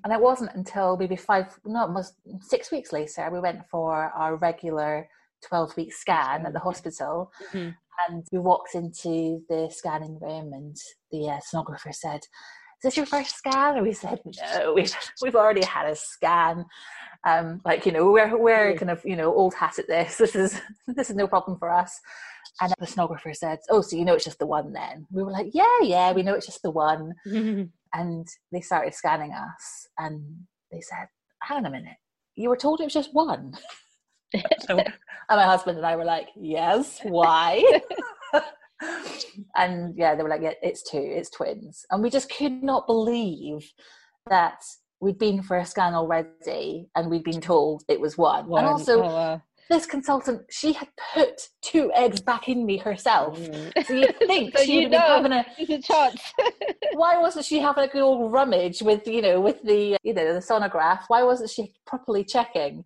and 0.03 0.12
it 0.13 0.19
wasn't 0.19 0.51
until 0.55 0.97
maybe 0.97 1.15
five 1.15 1.57
no 1.65 1.85
it 1.85 1.91
was 1.91 2.13
six 2.41 2.71
weeks 2.71 2.91
later 2.91 3.29
we 3.31 3.39
went 3.39 3.67
for 3.69 3.93
our 4.15 4.35
regular 4.38 5.07
12 5.47 5.77
week 5.77 5.93
scan 5.93 6.45
at 6.45 6.53
the 6.53 6.59
hospital. 6.59 7.31
Mhm. 7.53 7.75
And 8.07 8.25
we 8.31 8.39
walked 8.39 8.75
into 8.75 9.41
the 9.49 9.69
scanning 9.73 10.19
room 10.21 10.53
and 10.53 10.75
the 11.11 11.29
uh, 11.29 11.39
sonographer 11.53 11.93
said 11.93 12.21
is 12.77 12.83
this 12.83 12.97
your 12.97 13.05
first 13.05 13.37
scan? 13.37 13.77
And 13.77 13.85
we 13.85 13.93
said 13.93 14.19
no 14.53 14.73
we've, 14.75 14.95
we've 15.21 15.35
already 15.35 15.63
had 15.63 15.87
a 15.87 15.95
scan. 15.95 16.65
Um, 17.25 17.61
like 17.65 17.85
you 17.85 17.91
know 17.91 18.11
we're, 18.11 18.37
we're 18.37 18.75
kind 18.75 18.91
of 18.91 19.03
you 19.05 19.15
know 19.15 19.33
old 19.33 19.53
hat 19.55 19.79
at 19.79 19.87
this. 19.87 20.17
This 20.19 20.35
is 20.35 20.61
this 20.87 21.09
is 21.09 21.15
no 21.15 21.27
problem 21.27 21.57
for 21.57 21.71
us. 21.71 21.99
And 22.61 22.73
the 22.79 22.85
sonographer 22.85 23.35
said 23.35 23.59
oh 23.69 23.81
so 23.81 23.95
you 23.95 24.05
know 24.05 24.13
it's 24.13 24.25
just 24.25 24.39
the 24.39 24.45
one 24.45 24.73
then? 24.73 25.07
We 25.11 25.23
were 25.23 25.31
like 25.31 25.47
yeah 25.53 25.79
yeah 25.81 26.11
we 26.11 26.23
know 26.23 26.33
it's 26.33 26.47
just 26.47 26.61
the 26.61 26.71
one. 26.71 27.13
And 27.97 28.27
they 28.51 28.59
started 28.59 28.93
scanning 28.93 29.31
us 29.31 29.87
and 29.97 30.21
they 30.69 30.81
said 30.81 31.07
hang 31.41 31.59
on 31.59 31.65
a 31.65 31.69
minute. 31.69 31.95
You 32.35 32.49
were 32.49 32.57
told 32.57 32.81
it 32.81 32.83
was 32.83 32.93
just 32.93 33.13
one 33.13 33.53
and 34.70 34.84
my 35.30 35.44
husband 35.44 35.77
and 35.77 35.86
i 35.86 35.96
were 35.96 36.06
like 36.06 36.27
yes 36.36 37.00
why 37.04 37.63
and 39.56 39.96
yeah 39.98 40.15
they 40.15 40.24
were 40.24 40.30
like 40.30 40.42
yeah, 40.42 40.54
it's 40.62 40.84
two 40.89 40.98
it's 41.01 41.30
twins 41.30 41.86
and 41.92 42.04
we 42.04 42.10
just 42.10 42.32
could 42.32 42.63
not 42.63 42.86
believe 42.88 43.72
that 44.30 44.62
we'd 45.00 45.20
been 45.20 45.42
for 45.42 45.58
a 45.58 45.65
scan 45.65 45.94
already 45.94 46.88
and 46.96 47.10
we'd 47.10 47.24
been 47.24 47.42
told 47.42 47.84
it 47.88 48.00
was 48.00 48.18
one, 48.18 48.48
One. 48.48 48.63
and 48.63 48.72
also 48.72 49.04
oh, 49.04 49.06
wow. 49.06 49.42
this 49.70 49.86
consultant, 49.86 50.42
she 50.50 50.74
had 50.74 50.88
put 51.13 51.50
two 51.62 51.92
eggs 51.94 52.22
back 52.22 52.48
in 52.48 52.65
me 52.65 52.77
herself. 52.77 53.39
Mm. 53.39 53.86
So 53.86 53.94
you 53.94 54.08
think 54.25 54.58
so 54.58 54.63
she 54.63 54.84
would 54.84 54.94
have 54.94 55.24
having 55.24 55.32
a, 55.32 55.46
a 55.60 55.82
chance. 55.82 56.34
why 56.94 57.18
wasn't 57.20 57.46
she 57.46 57.60
having 57.60 57.84
a 57.84 57.88
good 57.88 58.01
old 58.01 58.32
rummage 58.32 58.82
with, 58.82 59.08
you 59.08 59.22
know, 59.22 59.39
with 59.39 59.62
the, 59.63 59.98
you 60.04 60.13
know, 60.13 60.34
the 60.34 60.39
sonograph? 60.39 61.04
Why 61.08 61.24
wasn't 61.24 61.50
she 61.50 61.74
properly 61.86 62.24
checking? 62.24 62.86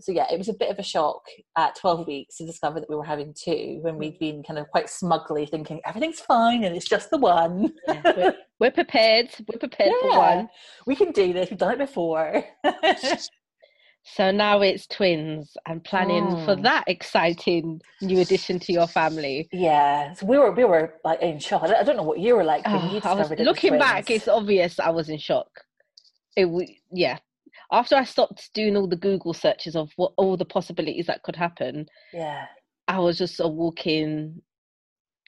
So 0.00 0.12
yeah, 0.12 0.26
it 0.30 0.38
was 0.38 0.48
a 0.48 0.54
bit 0.54 0.70
of 0.70 0.78
a 0.78 0.82
shock 0.82 1.22
at 1.56 1.76
12 1.76 2.06
weeks 2.06 2.36
to 2.36 2.46
discover 2.46 2.80
that 2.80 2.88
we 2.88 2.96
were 2.96 3.04
having 3.04 3.34
two 3.34 3.78
when 3.82 3.98
we'd 3.98 4.16
mm. 4.16 4.20
been 4.20 4.42
kind 4.42 4.58
of 4.58 4.68
quite 4.70 4.88
smugly 4.88 5.46
thinking 5.46 5.80
everything's 5.84 6.20
fine 6.20 6.64
and 6.64 6.76
it's 6.76 6.88
just 6.88 7.10
the 7.10 7.18
one. 7.18 7.72
Yeah, 7.86 8.02
we're, 8.04 8.34
we're, 8.60 8.70
prepared. 8.70 9.30
We're 9.46 9.58
prepared 9.58 9.92
yeah, 10.02 10.10
for 10.10 10.18
one. 10.18 10.48
We 10.86 10.96
can 10.96 11.12
do 11.12 11.32
this. 11.32 11.50
We've 11.50 11.58
done 11.58 11.72
it 11.72 11.78
before. 11.78 12.44
So 14.14 14.30
now 14.30 14.62
it's 14.62 14.86
twins 14.86 15.56
and 15.66 15.84
planning 15.84 16.26
oh. 16.28 16.44
for 16.44 16.56
mm. 16.56 16.62
that 16.62 16.84
exciting 16.86 17.80
new 18.00 18.20
addition 18.20 18.58
to 18.60 18.72
your 18.72 18.86
family. 18.86 19.48
Yeah, 19.52 20.14
so 20.14 20.26
we 20.26 20.38
were 20.38 20.50
we 20.52 20.64
were 20.64 20.94
like 21.04 21.20
in 21.20 21.38
shock. 21.38 21.62
I 21.64 21.82
don't 21.82 21.96
know 21.96 22.02
what 22.02 22.18
you 22.18 22.34
were 22.34 22.44
like 22.44 22.66
when 22.66 22.76
oh, 22.76 22.86
you 22.86 22.92
discovered 23.00 23.30
was, 23.30 23.30
it. 23.32 23.40
Looking 23.40 23.78
back, 23.78 24.10
it's 24.10 24.28
obvious 24.28 24.80
I 24.80 24.90
was 24.90 25.08
in 25.08 25.18
shock. 25.18 25.48
It 26.36 26.48
yeah. 26.90 27.18
After 27.70 27.96
I 27.96 28.04
stopped 28.04 28.50
doing 28.54 28.76
all 28.76 28.88
the 28.88 28.96
Google 28.96 29.34
searches 29.34 29.76
of 29.76 29.90
what 29.96 30.12
all 30.16 30.36
the 30.36 30.44
possibilities 30.44 31.06
that 31.06 31.22
could 31.22 31.36
happen, 31.36 31.86
yeah, 32.12 32.46
I 32.86 32.98
was 32.98 33.18
just 33.18 33.40
uh, 33.40 33.48
walking. 33.48 34.42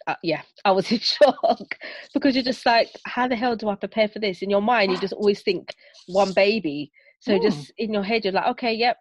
Uh, 0.06 0.14
yeah, 0.22 0.42
I 0.64 0.72
was 0.72 0.90
in 0.90 0.98
shock 0.98 1.76
because 2.14 2.34
you're 2.34 2.44
just 2.44 2.64
like, 2.64 2.88
how 3.04 3.28
the 3.28 3.36
hell 3.36 3.56
do 3.56 3.68
I 3.68 3.74
prepare 3.74 4.08
for 4.08 4.18
this? 4.18 4.42
In 4.42 4.50
your 4.50 4.62
mind, 4.62 4.90
you 4.90 4.98
just 4.98 5.12
always 5.12 5.42
think 5.42 5.74
one 6.06 6.32
baby 6.32 6.90
so 7.20 7.38
mm. 7.38 7.42
just 7.42 7.72
in 7.78 7.92
your 7.92 8.02
head, 8.02 8.24
you're 8.24 8.32
like, 8.32 8.46
okay, 8.48 8.72
yep, 8.72 8.96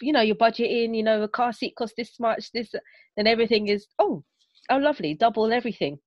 you 0.00 0.12
know, 0.12 0.22
your 0.22 0.36
budget 0.36 0.70
in, 0.70 0.94
you 0.94 1.02
know, 1.02 1.22
a 1.22 1.28
car 1.28 1.52
seat 1.52 1.74
costs 1.76 1.94
this 1.96 2.18
much, 2.18 2.50
this, 2.52 2.74
then 3.16 3.26
everything 3.26 3.68
is, 3.68 3.86
oh, 3.98 4.24
oh, 4.70 4.78
lovely, 4.78 5.14
double 5.14 5.52
everything. 5.52 5.98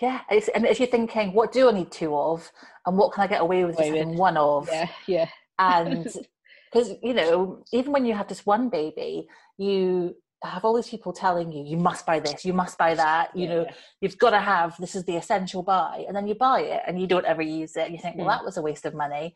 Yeah, 0.00 0.20
and 0.30 0.66
if 0.66 0.78
you're 0.78 0.88
thinking, 0.88 1.32
what 1.32 1.52
do 1.52 1.68
I 1.68 1.72
need 1.72 1.90
two 1.90 2.14
of, 2.14 2.50
and 2.86 2.96
what 2.96 3.12
can 3.12 3.24
I 3.24 3.26
get 3.26 3.40
away 3.40 3.64
with 3.64 3.78
just 3.78 4.06
one 4.08 4.36
of? 4.36 4.68
Yeah, 4.70 4.88
yeah. 5.06 5.28
And 5.60 6.04
because 6.72 6.94
you 7.02 7.14
know, 7.14 7.64
even 7.72 7.92
when 7.92 8.04
you 8.04 8.14
have 8.14 8.28
just 8.28 8.46
one 8.46 8.68
baby, 8.68 9.28
you 9.58 10.16
have 10.42 10.64
all 10.64 10.74
these 10.74 10.88
people 10.88 11.12
telling 11.12 11.52
you, 11.52 11.64
you 11.64 11.76
must 11.76 12.06
buy 12.06 12.18
this, 12.18 12.44
you 12.44 12.54
must 12.54 12.78
buy 12.78 12.94
that. 12.94 13.36
You 13.36 13.46
yeah, 13.46 13.54
know, 13.54 13.66
you've 14.00 14.18
got 14.18 14.30
to 14.30 14.40
have 14.40 14.76
this 14.78 14.94
is 14.94 15.04
the 15.04 15.16
essential 15.16 15.62
buy, 15.62 16.04
and 16.06 16.16
then 16.16 16.26
you 16.26 16.34
buy 16.34 16.62
it 16.62 16.82
and 16.86 17.00
you 17.00 17.06
don't 17.06 17.26
ever 17.26 17.42
use 17.42 17.76
it. 17.76 17.84
And 17.84 17.92
you 17.92 17.98
think, 18.00 18.16
well, 18.16 18.26
mm. 18.26 18.30
that 18.30 18.44
was 18.44 18.56
a 18.56 18.62
waste 18.62 18.86
of 18.86 18.94
money. 18.94 19.34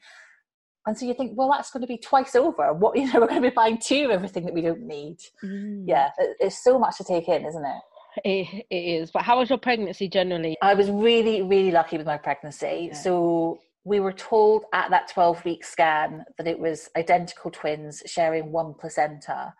And 0.87 0.99
so 0.99 1.07
you 1.07 1.15
think, 1.15 1.33
well, 1.35 1.51
that's 1.51 1.71
going 1.71 1.81
to 1.81 1.87
be 1.87 1.97
twice 1.97 2.35
over. 2.35 2.73
What 2.73 2.97
you 2.97 3.13
know, 3.13 3.21
we're 3.21 3.29
going 3.29 3.43
to 3.43 3.51
be 3.51 3.55
buying 3.55 3.79
two 3.79 4.07
of 4.07 4.11
everything 4.11 4.45
that 4.47 4.55
we 4.55 4.63
don't 4.63 4.83
need. 4.83 5.19
Mm. 5.43 5.85
Yeah, 5.87 6.11
it's 6.41 6.63
so 6.63 6.79
much 6.79 6.99
to 6.99 7.05
take 7.05 7.29
in, 7.29 7.45
isn't 7.45 7.65
it? 7.65 7.83
It, 8.25 8.67
it 8.71 8.77
is. 8.77 9.11
But 9.11 9.23
how 9.23 9.39
was 9.39 9.49
your 9.49 9.59
pregnancy 9.59 10.09
generally? 10.09 10.57
I 10.63 10.75
was 10.75 10.91
really, 10.91 11.43
really 11.43 11.71
lucky 11.71 11.99
with 11.99 12.07
my 12.07 12.17
pregnancy. 12.17 12.91
Yeah. 12.91 12.97
So 12.97 13.61
we 13.85 14.01
were 14.01 14.13
told 14.13 14.65
at 14.73 14.91
that 14.91 15.11
12 15.13 15.45
week 15.45 15.65
scan 15.65 16.25
that 16.39 16.47
it 16.47 16.59
was 16.59 16.89
identical 16.97 17.51
twins 17.51 18.03
sharing 18.07 18.51
one 18.51 18.75
placenta. 18.75 19.55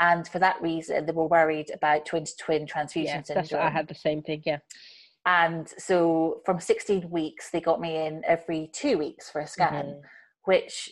And 0.00 0.26
for 0.26 0.38
that 0.40 0.60
reason, 0.60 1.06
they 1.06 1.12
were 1.12 1.26
worried 1.26 1.70
about 1.72 2.06
twin 2.06 2.24
to 2.24 2.36
twin 2.36 2.66
transfusion 2.66 3.24
yeah, 3.28 3.42
syndrome. 3.42 3.62
I 3.62 3.70
had 3.70 3.88
the 3.88 3.94
same 3.94 4.22
thing, 4.22 4.42
yeah. 4.44 4.58
And 5.26 5.68
so 5.78 6.42
from 6.44 6.60
16 6.60 7.08
weeks, 7.08 7.50
they 7.50 7.60
got 7.60 7.80
me 7.80 8.06
in 8.06 8.22
every 8.26 8.70
two 8.72 8.98
weeks 8.98 9.30
for 9.30 9.40
a 9.40 9.46
scan. 9.46 9.84
Mm-hmm 9.84 10.00
which 10.44 10.90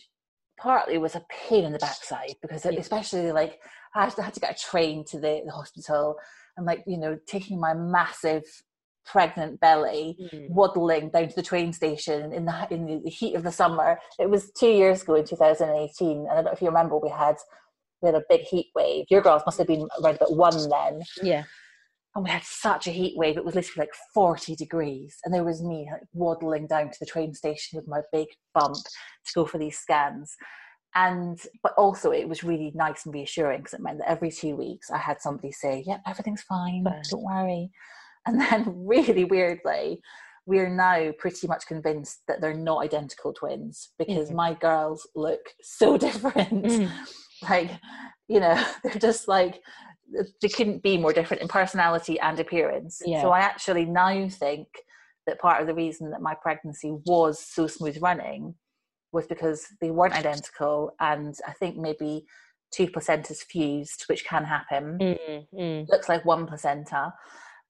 partly 0.59 0.97
was 0.97 1.15
a 1.15 1.25
pain 1.29 1.63
in 1.63 1.71
the 1.71 1.79
backside 1.79 2.35
because 2.41 2.65
yeah. 2.65 2.71
especially 2.77 3.31
like 3.31 3.59
I 3.95 4.03
had 4.03 4.33
to 4.33 4.39
get 4.39 4.59
a 4.59 4.63
train 4.71 5.03
to 5.05 5.19
the, 5.19 5.41
the 5.45 5.51
hospital 5.51 6.15
and 6.57 6.65
like 6.65 6.83
you 6.85 6.97
know 6.97 7.17
taking 7.27 7.59
my 7.59 7.73
massive 7.73 8.43
pregnant 9.05 9.59
belly 9.59 10.17
mm. 10.33 10.49
waddling 10.49 11.09
down 11.09 11.27
to 11.27 11.35
the 11.35 11.43
train 11.43 11.73
station 11.73 12.31
in 12.33 12.45
the 12.45 12.67
in 12.69 13.01
the 13.03 13.09
heat 13.09 13.35
of 13.35 13.43
the 13.43 13.51
summer. 13.51 13.99
It 14.19 14.29
was 14.29 14.51
two 14.51 14.69
years 14.69 15.03
ago 15.03 15.15
in 15.15 15.25
2018 15.25 16.17
and 16.17 16.29
i 16.29 16.35
don't 16.35 16.45
know 16.45 16.51
if 16.51 16.61
you 16.61 16.67
remember 16.67 16.97
we 16.97 17.09
had 17.09 17.35
we 18.01 18.07
had 18.07 18.15
a 18.15 18.23
big 18.29 18.41
heat 18.41 18.67
wave. 18.75 19.05
Your 19.09 19.21
girls 19.21 19.43
must 19.45 19.57
have 19.57 19.67
been 19.67 19.87
around 20.01 20.15
about 20.15 20.35
one 20.35 20.69
then. 20.69 21.01
Yeah. 21.21 21.43
And 22.15 22.23
we 22.23 22.29
had 22.29 22.43
such 22.43 22.85
a 22.85 22.91
heat 22.91 23.17
wave 23.17 23.37
it 23.37 23.45
was 23.45 23.55
literally 23.55 23.87
like 23.87 23.95
40 24.13 24.55
degrees 24.55 25.17
and 25.25 25.33
there 25.33 25.43
was 25.43 25.63
me 25.63 25.89
like 25.91 26.03
waddling 26.13 26.67
down 26.67 26.91
to 26.91 26.97
the 26.99 27.07
train 27.07 27.33
station 27.33 27.77
with 27.77 27.87
my 27.87 28.01
big 28.11 28.27
bump 28.53 28.75
to 28.75 29.33
go 29.33 29.45
for 29.45 29.57
these 29.57 29.79
scans. 29.79 30.35
And 30.95 31.39
but 31.63 31.73
also 31.75 32.11
it 32.11 32.29
was 32.29 32.43
really 32.43 32.71
nice 32.75 33.05
and 33.05 33.15
reassuring 33.15 33.59
because 33.59 33.73
it 33.73 33.81
meant 33.81 33.97
that 33.97 34.11
every 34.11 34.29
two 34.29 34.55
weeks 34.55 34.91
i 34.91 34.97
had 34.99 35.19
somebody 35.19 35.51
say 35.51 35.83
yep 35.87 36.01
everything's 36.05 36.43
fine. 36.43 36.83
don't 36.83 37.23
worry 37.23 37.71
and 38.25 38.39
then 38.39 38.65
really 38.85 39.23
weirdly 39.23 40.01
we're 40.45 40.69
now 40.69 41.09
pretty 41.17 41.47
much 41.47 41.65
convinced 41.67 42.19
that 42.27 42.41
they're 42.41 42.53
not 42.53 42.83
identical 42.83 43.31
twins 43.31 43.91
because 43.97 44.29
mm. 44.29 44.35
my 44.35 44.53
girls 44.53 45.07
look 45.15 45.39
so 45.61 45.97
different 46.05 46.65
mm. 46.65 46.91
like 47.49 47.71
you 48.27 48.39
know 48.39 48.61
they're 48.83 48.95
just 48.95 49.27
like 49.27 49.61
they 50.41 50.49
couldn't 50.49 50.83
be 50.83 50.97
more 50.97 51.13
different 51.13 51.41
in 51.41 51.47
personality 51.47 52.19
and 52.19 52.39
appearance. 52.39 53.01
Yeah. 53.05 53.21
So 53.21 53.29
I 53.31 53.39
actually 53.39 53.85
now 53.85 54.27
think 54.29 54.67
that 55.27 55.39
part 55.39 55.61
of 55.61 55.67
the 55.67 55.73
reason 55.73 56.11
that 56.11 56.21
my 56.21 56.35
pregnancy 56.35 56.95
was 57.05 57.39
so 57.39 57.67
smooth 57.67 57.97
running 58.01 58.55
was 59.11 59.27
because 59.27 59.67
they 59.79 59.91
weren't 59.91 60.15
identical, 60.15 60.91
and 60.99 61.35
I 61.47 61.53
think 61.53 61.77
maybe 61.77 62.25
two 62.71 62.87
placentas 62.87 63.37
fused, 63.37 64.05
which 64.07 64.25
can 64.25 64.43
happen. 64.43 64.97
Mm, 64.99 65.47
mm. 65.53 65.89
Looks 65.89 66.09
like 66.09 66.25
one 66.25 66.47
placenta. 66.47 67.13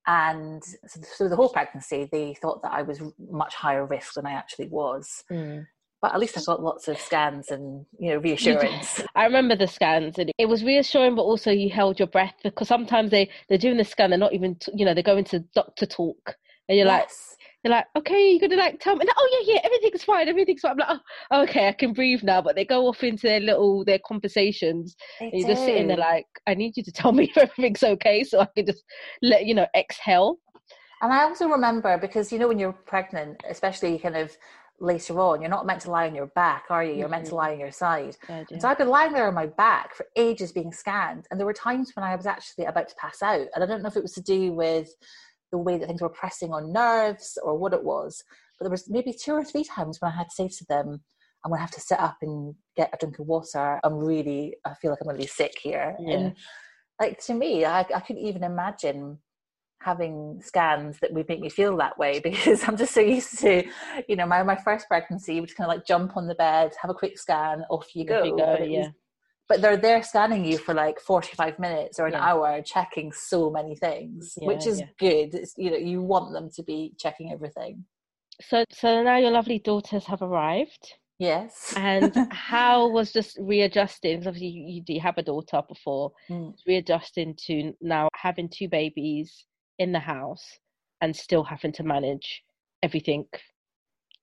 And 0.05 0.63
so, 0.63 1.00
so 1.01 1.29
the 1.29 1.36
whole 1.36 1.50
pregnancy, 1.50 2.10
they 2.12 2.36
thought 2.41 2.62
that 2.63 2.74
I 2.74 2.81
was 2.81 3.01
much 3.29 3.55
higher 3.55 3.86
risk 3.86 4.15
than 4.15 4.25
I 4.25 4.33
actually 4.33 4.67
was. 4.67 5.24
Mm 5.31 5.65
but 6.03 6.13
at 6.13 6.19
least 6.19 6.38
I 6.38 6.41
got 6.45 6.62
lots 6.62 6.89
of 6.89 7.00
scans 7.00 7.50
and 7.50 7.86
you 7.98 8.10
know 8.12 8.17
reassurance. 8.17 9.01
I 9.15 9.24
remember 9.24 9.55
the 9.55 9.67
scans, 9.67 10.19
and 10.19 10.33
it 10.38 10.50
was 10.50 10.62
reassuring, 10.62 11.15
but 11.15 11.22
also 11.22 11.50
you 11.50 11.69
held 11.69 11.98
your 11.98 12.10
breath 12.10 12.36
because 12.43 12.67
sometimes 12.67 13.10
they 13.10 13.29
they're 13.48 13.57
doing 13.57 13.77
the 13.77 13.86
scan, 13.86 14.10
they're 14.10 14.19
not 14.19 14.33
even 14.33 14.57
you 14.75 14.86
know 14.86 14.93
they're 14.93 15.01
going 15.01 15.24
to 15.24 15.39
doctor 15.55 15.86
talk, 15.86 16.36
and 16.67 16.77
you're 16.77 16.86
yes. 16.86 17.00
like. 17.00 17.39
They're 17.63 17.72
like, 17.72 17.86
okay, 17.96 18.32
you're 18.32 18.48
gonna 18.48 18.62
like 18.62 18.79
tell 18.79 18.96
me. 18.96 19.05
oh 19.15 19.43
yeah, 19.46 19.53
yeah, 19.53 19.62
everything's 19.63 20.03
fine, 20.03 20.27
everything's 20.27 20.62
fine. 20.62 20.72
I'm 20.74 20.77
like, 20.77 21.00
oh, 21.32 21.43
okay, 21.43 21.70
I 21.70 21.72
can 21.72 21.93
breathe 21.93 22.22
now. 22.24 22.41
But 22.41 22.55
they 22.55 22.65
go 22.65 22.88
off 22.88 23.03
into 23.03 23.27
their 23.27 23.39
little 23.39 23.86
their 23.86 24.00
conversations, 24.05 24.96
they 25.20 25.27
and 25.27 25.39
you're 25.39 25.48
do. 25.48 25.53
just 25.53 25.65
sitting 25.65 25.88
there 25.88 25.98
like, 25.98 26.27
I 26.46 26.55
need 26.55 26.75
you 26.75 26.84
to 26.84 26.91
tell 26.91 27.12
me 27.13 27.25
if 27.25 27.38
everything's 27.38 27.84
okay, 27.84 28.24
so 28.24 28.41
I 28.41 28.48
can 28.55 28.65
just 28.65 28.84
let 29.22 29.46
you 29.46 29.55
know 29.55 29.67
exhale. 29.75 30.38
And 31.01 31.12
I 31.12 31.24
also 31.24 31.48
remember 31.48 31.98
because 31.98 32.32
you 32.32 32.39
know 32.39 32.48
when 32.48 32.60
you're 32.60 32.74
pregnant, 32.74 33.43
especially 33.50 33.98
kind 34.00 34.15
of 34.15 34.36
later 34.79 35.20
on. 35.20 35.41
You're 35.41 35.50
not 35.50 35.65
meant 35.65 35.82
to 35.82 35.91
lie 35.91 36.08
on 36.08 36.15
your 36.15 36.27
back, 36.27 36.65
are 36.70 36.84
you? 36.84 36.93
You're 36.93 37.05
mm-hmm. 37.05 37.12
meant 37.12 37.27
to 37.27 37.36
lie 37.36 37.53
on 37.53 37.60
your 37.60 37.72
side. 37.72 38.15
so 38.60 38.67
I've 38.67 38.77
been 38.77 38.89
lying 38.89 39.13
there 39.13 39.27
on 39.27 39.34
my 39.34 39.48
back 39.48 39.96
for 39.96 40.05
ages 40.15 40.51
being 40.51 40.72
scanned. 40.72 41.25
And 41.32 41.39
there 41.39 41.48
were 41.48 41.53
times 41.53 41.91
when 41.96 42.03
I 42.03 42.15
was 42.15 42.25
actually 42.25 42.65
about 42.65 42.89
to 42.89 42.96
pass 42.96 43.22
out. 43.22 43.48
And 43.55 43.63
I 43.63 43.65
don't 43.65 43.82
know 43.82 43.88
if 43.88 43.98
it 43.98 44.03
was 44.03 44.13
to 44.13 44.22
do 44.22 44.51
with 44.51 44.89
the 45.53 45.57
way 45.60 45.77
that 45.77 45.88
things 45.88 46.01
were 46.01 46.10
pressing 46.10 46.51
on 46.51 46.74
nerves 46.74 47.38
or 47.43 47.55
what 47.55 47.74
it 47.74 47.83
was. 47.83 48.24
But 48.57 48.65
there 48.65 48.72
was 48.72 48.89
maybe 48.89 49.13
two 49.13 49.33
or 49.33 49.43
three 49.45 49.63
times 49.63 50.00
when 50.01 50.12
I 50.12 50.17
had 50.17 50.29
to 50.29 50.36
say 50.36 50.48
to 50.48 50.65
them, 50.67 51.00
I'm 51.45 51.51
gonna 51.51 51.62
have 51.62 51.72
to 51.72 51.79
sit 51.79 52.00
up 52.00 52.17
and 52.24 52.55
get 52.75 52.89
a 52.91 52.98
drink 52.98 53.19
of 53.19 53.27
water. 53.27 53.79
I'm 53.83 53.95
really 53.95 54.55
I 54.65 54.74
feel 54.74 54.89
like 54.89 55.00
I'm 55.01 55.07
gonna 55.07 55.19
be 55.19 55.27
sick 55.27 55.53
here. 55.62 55.95
Yeah. 56.00 56.15
And 56.15 56.36
like 57.00 57.24
to 57.25 57.36
me, 57.36 57.65
I, 57.65 57.81
I 57.81 58.00
couldn't 58.00 58.25
even 58.25 58.43
imagine 58.43 59.19
having 59.81 60.41
scans 60.41 60.98
that 61.00 61.13
would 61.13 61.27
make 61.27 61.41
me 61.41 61.50
feel 61.50 61.77
that 61.77 61.98
way 62.00 62.19
because 62.24 62.67
I'm 62.67 62.77
just 62.77 62.93
so 62.93 63.01
used 63.01 63.38
to, 63.39 63.63
you 64.07 64.15
know, 64.15 64.25
my, 64.25 64.41
my 64.41 64.55
first 64.55 64.88
pregnancy 64.88 65.39
would 65.39 65.55
kind 65.55 65.69
of 65.69 65.75
like 65.75 65.86
jump 65.86 66.17
on 66.17 66.27
the 66.27 66.36
bed, 66.36 66.72
have 66.81 66.89
a 66.89 66.95
quick 66.95 67.19
scan, 67.19 67.63
off 67.69 67.95
you 67.95 68.05
go. 68.05 68.24
You 68.24 68.38
go 68.38 68.57
yeah. 68.60 68.89
But 69.50 69.62
they're 69.62 69.77
there 69.77 70.01
scanning 70.03 70.45
you 70.45 70.57
for 70.57 70.73
like 70.73 71.00
45 71.00 71.59
minutes 71.59 72.00
or 72.00 72.07
an 72.07 72.13
yeah. 72.13 72.23
hour, 72.23 72.62
checking 72.62 73.12
so 73.12 73.50
many 73.50 73.75
things, 73.75 74.38
yeah, 74.39 74.47
which 74.47 74.65
is 74.65 74.81
good. 75.00 75.35
It's, 75.35 75.53
you 75.57 75.71
know, 75.71 75.77
you 75.77 76.01
want 76.01 76.33
them 76.33 76.50
to 76.55 76.63
be 76.63 76.93
checking 76.97 77.31
everything. 77.31 77.85
So, 78.41 78.63
so 78.71 79.03
now 79.03 79.17
your 79.17 79.31
lovely 79.31 79.59
daughters 79.59 80.05
have 80.05 80.21
arrived. 80.21 80.93
Yes. 81.19 81.73
and 81.77 82.13
how 82.31 82.88
was 82.89 83.12
just 83.12 83.38
readjusting? 83.39 84.25
Obviously, 84.27 84.47
you, 84.47 84.83
you 84.88 85.00
have 85.00 85.17
a 85.17 85.23
daughter 85.23 85.62
before, 85.67 86.12
mm. 86.29 86.53
readjusting 86.65 87.35
to 87.45 87.73
now 87.81 88.09
having 88.15 88.50
two 88.50 88.67
babies 88.67 89.45
in 89.79 89.91
the 89.91 90.00
house 90.00 90.59
and 91.01 91.15
still 91.15 91.43
having 91.43 91.71
to 91.73 91.83
manage 91.83 92.43
everything 92.81 93.25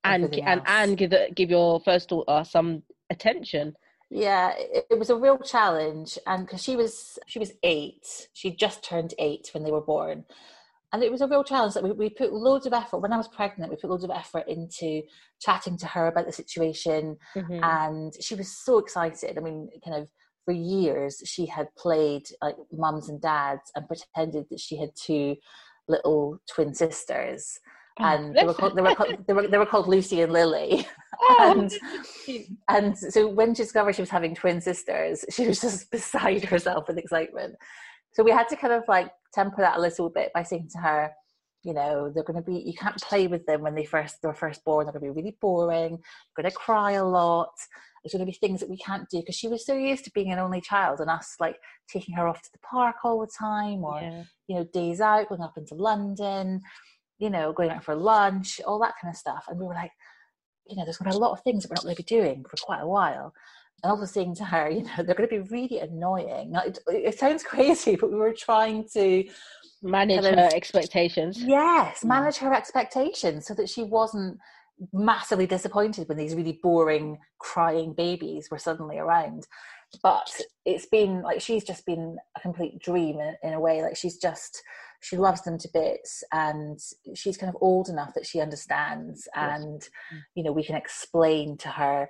and 0.05 0.25
everything 0.25 0.45
and 0.45 0.63
and 0.67 0.97
give 0.97 1.11
the, 1.11 1.29
give 1.35 1.51
your 1.51 1.81
first 1.81 2.09
daughter 2.09 2.45
some 2.49 2.83
attention 3.11 3.75
yeah 4.11 4.53
it, 4.57 4.87
it 4.91 4.99
was 4.99 5.11
a 5.11 5.17
real 5.17 5.39
challenge 5.39 6.19
and 6.27 6.47
because 6.47 6.63
she 6.63 6.77
was 6.77 7.19
she 7.27 7.39
was 7.39 7.53
eight 7.63 8.29
she 8.33 8.51
just 8.51 8.85
turned 8.85 9.15
eight 9.19 9.51
when 9.53 9.63
they 9.63 9.71
were 9.71 9.81
born 9.81 10.25
and 10.93 11.05
it 11.05 11.13
was 11.13 11.21
a 11.21 11.29
real 11.29 11.45
challenge 11.45 11.75
that 11.75 11.85
we, 11.85 11.93
we 11.93 12.11
put 12.11 12.33
loads 12.33 12.67
of 12.67 12.73
effort 12.73 12.99
when 12.99 13.13
i 13.13 13.17
was 13.17 13.29
pregnant 13.29 13.71
we 13.71 13.77
put 13.77 13.91
loads 13.91 14.05
of 14.05 14.11
effort 14.11 14.45
into 14.49 15.03
chatting 15.41 15.77
to 15.77 15.87
her 15.87 16.09
about 16.09 16.27
the 16.27 16.33
situation 16.33 17.17
mm-hmm. 17.37 17.63
and 17.63 18.15
she 18.21 18.35
was 18.35 18.57
so 18.57 18.79
excited 18.79 19.39
i 19.39 19.41
mean 19.41 19.69
kind 19.85 19.97
of 19.97 20.09
for 20.45 20.53
years 20.53 21.23
she 21.25 21.47
had 21.47 21.69
played 21.77 22.25
like 22.43 22.57
mums 22.73 23.09
and 23.09 23.21
dads 23.21 23.71
and 23.75 23.87
pretended 23.87 24.47
that 24.51 24.59
she 24.59 24.77
had 24.77 24.91
two 24.97 25.37
little 25.91 26.41
twin 26.49 26.73
sisters. 26.73 27.59
And 28.01 28.35
they 28.35 28.45
were, 28.45 28.55
called, 28.55 28.77
they, 28.77 28.83
were 28.83 28.95
called, 28.95 29.27
they, 29.27 29.33
were, 29.33 29.47
they 29.47 29.59
were 29.59 29.67
called 29.67 29.89
Lucy 29.89 30.21
and 30.23 30.33
Lily. 30.33 30.87
Oh, 31.23 31.53
and, 32.29 32.47
and 32.71 32.97
so 32.97 33.29
when 33.29 33.55
she 33.55 33.63
discovered 33.63 33.95
she 33.95 34.01
was 34.01 34.09
having 34.09 34.35
twin 34.35 34.59
sisters, 34.59 35.23
she 35.31 35.47
was 35.47 35.61
just 35.61 35.91
beside 35.93 36.43
herself 36.45 36.89
with 36.89 36.97
excitement. 36.97 37.57
So 38.13 38.23
we 38.23 38.31
had 38.31 38.49
to 38.49 38.57
kind 38.57 38.73
of 38.73 38.85
like 38.89 39.13
temper 39.35 39.61
that 39.61 39.77
a 39.77 39.81
little 39.81 40.09
bit 40.09 40.33
by 40.33 40.45
saying 40.45 40.71
to 40.73 40.79
her, 40.79 41.11
you 41.63 41.75
know, 41.75 42.11
they're 42.11 42.25
going 42.25 42.43
to 42.43 42.51
be, 42.51 42.63
you 42.65 42.73
can't 42.73 42.97
play 43.03 43.27
with 43.27 43.45
them 43.45 43.61
when 43.61 43.75
they 43.75 43.85
first, 43.85 44.17
they're 44.23 44.33
first 44.33 44.65
born. 44.65 44.87
They're 44.87 44.93
going 44.93 45.05
to 45.05 45.13
be 45.13 45.21
really 45.21 45.37
boring. 45.43 45.99
They're 46.37 46.43
going 46.43 46.51
to 46.51 46.57
cry 46.57 46.93
a 46.93 47.05
lot. 47.05 47.53
There's 48.03 48.15
going 48.15 48.25
to 48.25 48.33
be 48.33 48.39
things 48.39 48.61
that 48.61 48.71
we 48.71 48.79
can't 48.79 49.09
do 49.11 49.19
because 49.19 49.35
she 49.35 49.49
was 49.49 49.67
so 49.67 49.75
used 49.75 50.05
to 50.05 50.11
being 50.15 50.33
an 50.33 50.39
only 50.39 50.63
child 50.63 51.01
and 51.01 51.11
us 51.11 51.35
like 51.39 51.57
taking 51.87 52.15
her 52.15 52.27
off 52.27 52.41
to 52.41 52.49
the 52.53 52.59
park 52.61 52.97
all 53.05 53.21
the 53.21 53.31
time 53.39 53.85
or, 53.85 54.01
yeah. 54.01 54.23
you 54.47 54.57
know, 54.57 54.65
days 54.73 55.03
out, 55.03 55.29
going 55.29 55.43
up 55.43 55.59
into 55.59 55.75
London, 55.75 56.63
you 57.21 57.31
know, 57.31 57.53
going 57.53 57.71
out 57.71 57.85
for 57.85 57.95
lunch, 57.95 58.61
all 58.67 58.81
that 58.81 58.95
kind 59.01 59.13
of 59.13 59.17
stuff. 59.17 59.45
And 59.49 59.61
we 59.61 59.67
were 59.67 59.75
like, 59.75 59.93
you 60.67 60.77
know, 60.77 60.85
there's 60.85 60.97
going 60.97 61.13
to 61.13 61.17
be 61.17 61.21
a 61.21 61.25
lot 61.25 61.33
of 61.33 61.43
things 61.43 61.63
that 61.63 61.71
we're 61.71 61.75
not 61.75 61.85
going 61.85 61.97
to 61.97 62.03
be 62.03 62.07
doing 62.07 62.45
for 62.49 62.57
quite 62.63 62.81
a 62.81 62.89
while. 62.89 63.33
And 63.85 63.91
also 63.93 64.07
saying 64.07 64.37
to 64.37 64.45
her, 64.45 64.71
you 64.71 64.83
know, 64.83 64.91
they're 64.99 65.15
going 65.15 65.29
to 65.29 65.43
be 65.43 65.51
really 65.51 65.79
annoying. 65.79 66.55
It, 66.67 66.79
it 66.89 67.19
sounds 67.19 67.43
crazy, 67.45 67.95
but 67.95 68.11
we 68.11 68.17
were 68.17 68.33
trying 68.33 68.89
to 68.95 69.25
manage 69.83 70.23
kind 70.23 70.39
of, 70.39 70.51
her 70.51 70.57
expectations. 70.57 71.43
Yes, 71.43 72.01
mm. 72.01 72.09
manage 72.09 72.39
her 72.39 72.55
expectations 72.55 73.47
so 73.47 73.55
that 73.55 73.69
she 73.69 73.83
wasn't 73.83 74.39
massively 74.95 75.47
disappointed 75.47 76.09
when 76.09 76.17
these 76.17 76.35
really 76.35 76.59
boring 76.63 77.19
crying 77.39 77.93
babies 77.93 78.49
were 78.51 78.59
suddenly 78.59 78.97
around 78.97 79.47
but 80.03 80.31
it's 80.65 80.87
been 80.87 81.21
like 81.23 81.41
she's 81.41 81.65
just 81.65 81.85
been 81.85 82.17
a 82.37 82.41
complete 82.41 82.79
dream 82.79 83.19
in, 83.21 83.35
in, 83.43 83.53
a 83.53 83.61
way 83.61 83.83
like 83.83 83.97
she's 83.97 84.17
just 84.17 84.63
she 85.01 85.17
loves 85.17 85.43
them 85.43 85.59
to 85.59 85.69
bits 85.73 86.23
and 86.33 86.79
she's 87.15 87.37
kind 87.37 87.49
of 87.55 87.61
old 87.61 87.89
enough 87.89 88.13
that 88.15 88.27
she 88.27 88.41
understands 88.41 89.29
and 89.35 89.89
yes. 90.13 90.23
you 90.35 90.43
know 90.43 90.53
we 90.53 90.65
can 90.65 90.77
explain 90.77 91.57
to 91.57 91.69
her 91.69 92.09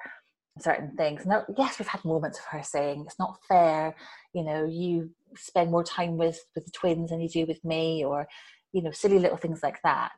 certain 0.59 0.95
things 0.97 1.23
and 1.23 1.31
there, 1.31 1.47
yes 1.57 1.79
we've 1.79 1.89
had 1.89 2.05
moments 2.05 2.39
of 2.39 2.45
her 2.47 2.63
saying 2.63 3.05
it's 3.07 3.19
not 3.19 3.39
fair 3.49 3.95
you 4.35 4.43
know 4.43 4.65
you 4.65 5.11
spend 5.37 5.71
more 5.71 5.85
time 5.85 6.17
with 6.17 6.41
with 6.55 6.65
the 6.65 6.73
twins 6.73 7.11
than 7.11 7.21
you 7.21 7.29
do 7.29 7.47
with 7.47 7.65
me 7.65 8.05
or 8.05 8.27
you 8.73 8.83
know 8.83 8.91
silly 8.91 9.19
little 9.19 9.37
things 9.37 9.63
like 9.63 9.81
that 9.83 10.13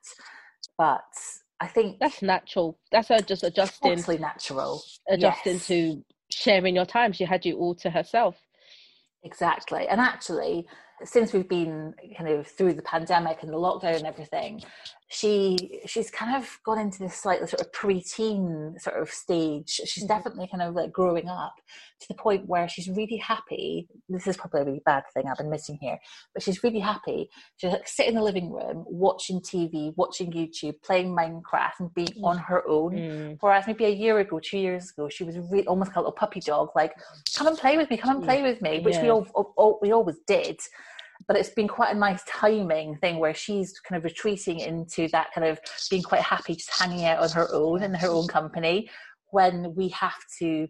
but 0.79 1.05
I 1.63 1.69
think 1.69 2.01
that's 2.01 2.23
natural. 2.23 2.77
That's 2.91 3.07
her 3.07 3.21
just 3.21 3.45
adjusting. 3.45 3.95
Totally 3.95 4.19
natural. 4.19 4.83
Adjusting 5.09 5.55
yes. 5.55 5.67
to 5.69 6.05
sharing 6.29 6.75
your 6.75 6.87
time. 6.87 7.13
She 7.13 7.23
had 7.23 7.47
you 7.47 7.57
all 7.57 7.77
to 7.77 7.89
herself. 7.91 8.35
Exactly. 9.23 9.87
And 9.87 10.01
actually, 10.01 10.67
since 11.05 11.33
we've 11.33 11.49
been 11.49 11.95
kind 12.17 12.31
of 12.31 12.47
through 12.47 12.75
the 12.75 12.83
pandemic 12.83 13.43
and 13.43 13.53
the 13.53 13.57
lockdown 13.57 13.97
and 13.97 14.07
everything, 14.07 14.63
she 15.13 15.81
she's 15.85 16.11
kind 16.11 16.35
of 16.35 16.59
gone 16.65 16.79
into 16.79 16.99
this 16.99 17.15
slightly 17.15 17.47
sort 17.47 17.61
of 17.61 17.71
preteen 17.73 18.81
sort 18.81 19.01
of 19.01 19.11
stage. 19.11 19.69
She's 19.69 20.05
mm-hmm. 20.05 20.07
definitely 20.07 20.49
kind 20.51 20.63
of 20.63 20.75
like 20.75 20.91
growing 20.91 21.29
up 21.29 21.55
to 22.01 22.09
the 22.09 22.15
point 22.15 22.47
where 22.47 22.67
she's 22.67 22.89
really 22.89 23.19
happy. 23.19 23.89
This 24.09 24.27
is 24.27 24.39
probably 24.39 24.63
a 24.63 24.65
really 24.65 24.83
bad 24.87 25.05
thing 25.13 25.25
I've 25.29 25.37
been 25.37 25.51
missing 25.51 25.79
here, 25.83 25.99
but 26.33 26.43
she's 26.43 26.65
really 26.65 26.81
happy. 26.81 27.29
She's 27.59 27.73
like 27.73 27.87
sit 27.87 28.07
in 28.07 28.15
the 28.15 28.23
living 28.23 28.51
room, 28.51 28.85
watching 28.89 29.41
TV, 29.41 29.93
watching 29.97 30.33
YouTube, 30.33 30.81
playing 30.83 31.15
Minecraft, 31.15 31.81
and 31.81 31.95
being 31.95 32.15
on 32.25 32.39
her 32.39 32.67
own. 32.67 32.93
Mm. 32.93 33.37
Whereas 33.41 33.67
maybe 33.67 33.85
a 33.85 33.91
year 33.91 34.19
ago, 34.19 34.41
two 34.43 34.59
years 34.59 34.93
ago, 34.93 35.11
she 35.11 35.25
was 35.25 35.37
really, 35.37 35.67
almost 35.67 35.91
like 35.91 35.97
a 35.97 36.01
little 36.01 36.13
puppy 36.13 36.41
dog, 36.41 36.71
like 36.75 36.95
come 37.37 37.49
and 37.49 37.59
play 37.59 37.77
with 37.77 37.91
me, 37.91 37.99
come 37.99 38.17
and 38.17 38.25
play 38.25 38.43
with 38.43 38.63
me, 38.63 38.81
which 38.81 38.95
yeah. 38.95 39.03
we 39.03 39.11
all, 39.11 39.53
all 39.57 39.79
we 39.83 39.93
always 39.93 40.17
did 40.27 40.59
but 41.27 41.37
it's 41.37 41.51
been 41.51 41.69
quite 41.69 41.95
a 41.95 41.99
nice 41.99 42.23
timing 42.25 42.97
thing 42.97 43.19
where 43.19 43.35
she's 43.35 43.79
kind 43.81 43.99
of 43.99 44.05
retreating 44.05 44.61
into 44.61 45.09
that 45.09 45.33
kind 45.35 45.47
of 45.47 45.59
being 45.91 46.03
quite 46.03 46.23
happy 46.23 46.55
just 46.55 46.71
hanging 46.79 47.05
out 47.05 47.23
on 47.23 47.31
her 47.31 47.49
own 47.53 47.83
in 47.83 47.95
her 47.95 48.09
own 48.09 48.27
company 48.27 48.89
when 49.31 49.75
we 49.75 49.89
have 49.89 50.19
to 50.39 50.67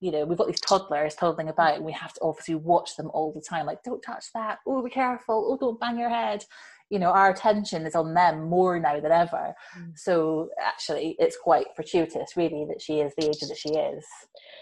you 0.00 0.10
know 0.12 0.24
we've 0.24 0.38
got 0.38 0.46
these 0.46 0.60
toddlers 0.60 1.14
toddling 1.14 1.48
about 1.48 1.76
and 1.76 1.84
we 1.84 1.92
have 1.92 2.12
to 2.12 2.20
obviously 2.22 2.54
watch 2.54 2.96
them 2.96 3.10
all 3.12 3.32
the 3.32 3.40
time 3.40 3.66
like 3.66 3.82
don't 3.82 4.02
touch 4.02 4.26
that. 4.34 4.58
Oh 4.66 4.82
be 4.82 4.90
careful. 4.90 5.48
Oh 5.50 5.56
don't 5.56 5.80
bang 5.80 5.98
your 5.98 6.08
head. 6.08 6.44
You 6.90 6.98
know 6.98 7.10
our 7.10 7.30
attention 7.30 7.84
is 7.84 7.94
on 7.94 8.14
them 8.14 8.48
more 8.48 8.78
now 8.78 9.00
than 9.00 9.12
ever. 9.12 9.54
Mm. 9.76 9.92
so 9.96 10.50
actually 10.62 11.16
it's 11.18 11.36
quite 11.36 11.66
fortuitous 11.74 12.36
really 12.36 12.64
that 12.68 12.80
she 12.80 13.00
is 13.00 13.12
the 13.16 13.26
age 13.26 13.40
that 13.40 13.56
she 13.56 13.70
is. 13.70 14.04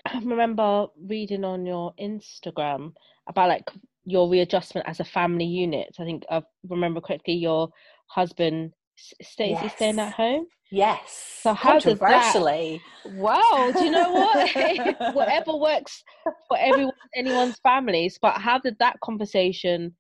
I 0.07 0.19
remember 0.19 0.87
reading 0.99 1.45
on 1.45 1.67
your 1.67 1.93
instagram 2.01 2.95
about 3.29 3.49
like 3.49 3.71
your 4.07 4.31
readjustment 4.31 4.89
as 4.89 5.01
a 5.01 5.05
family 5.05 5.45
unit. 5.45 5.95
I 5.99 6.05
think 6.05 6.25
I 6.31 6.43
remember 6.69 7.01
correctly, 7.01 7.35
your 7.35 7.69
husband 8.07 8.73
stays 8.97 9.59
yes. 9.61 9.75
staying 9.75 9.99
at 9.99 10.13
home. 10.13 10.47
Yes. 10.71 11.39
So 11.43 11.53
how 11.53 11.79
does 11.79 11.99
that? 11.99 12.81
Wow. 13.15 13.71
Do 13.77 13.85
you 13.85 13.91
know 13.91 14.13
what? 14.13 15.15
Whatever 15.15 15.57
works 15.57 16.03
for 16.49 16.57
everyone, 16.59 16.93
anyone's 17.15 17.59
families. 17.59 18.19
But 18.21 18.41
how 18.41 18.59
did 18.59 18.77
that 18.79 18.99
conversation 19.01 19.95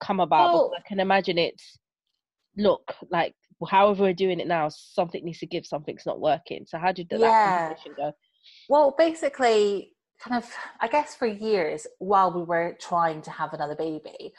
come 0.00 0.20
about? 0.20 0.52
Well, 0.52 0.72
I 0.76 0.86
can 0.86 1.00
imagine 1.00 1.38
it's 1.38 1.78
look 2.56 2.94
like 3.10 3.34
however 3.68 4.04
we're 4.04 4.14
doing 4.14 4.40
it 4.40 4.46
now. 4.46 4.68
Something 4.68 5.24
needs 5.24 5.40
to 5.40 5.46
give. 5.46 5.66
Something's 5.66 6.06
not 6.06 6.20
working. 6.20 6.64
So 6.66 6.78
how 6.78 6.92
did 6.92 7.08
that 7.10 7.20
yeah. 7.20 7.58
conversation 7.68 7.92
go? 7.96 8.12
Well, 8.68 8.94
basically, 8.96 9.92
kind 10.18 10.42
of 10.42 10.50
i 10.80 10.88
guess 10.88 11.14
for 11.14 11.26
years 11.26 11.86
while 11.98 12.32
we 12.32 12.42
were 12.42 12.76
trying 12.80 13.20
to 13.22 13.30
have 13.30 13.52
another 13.52 13.74
baby 13.74 14.32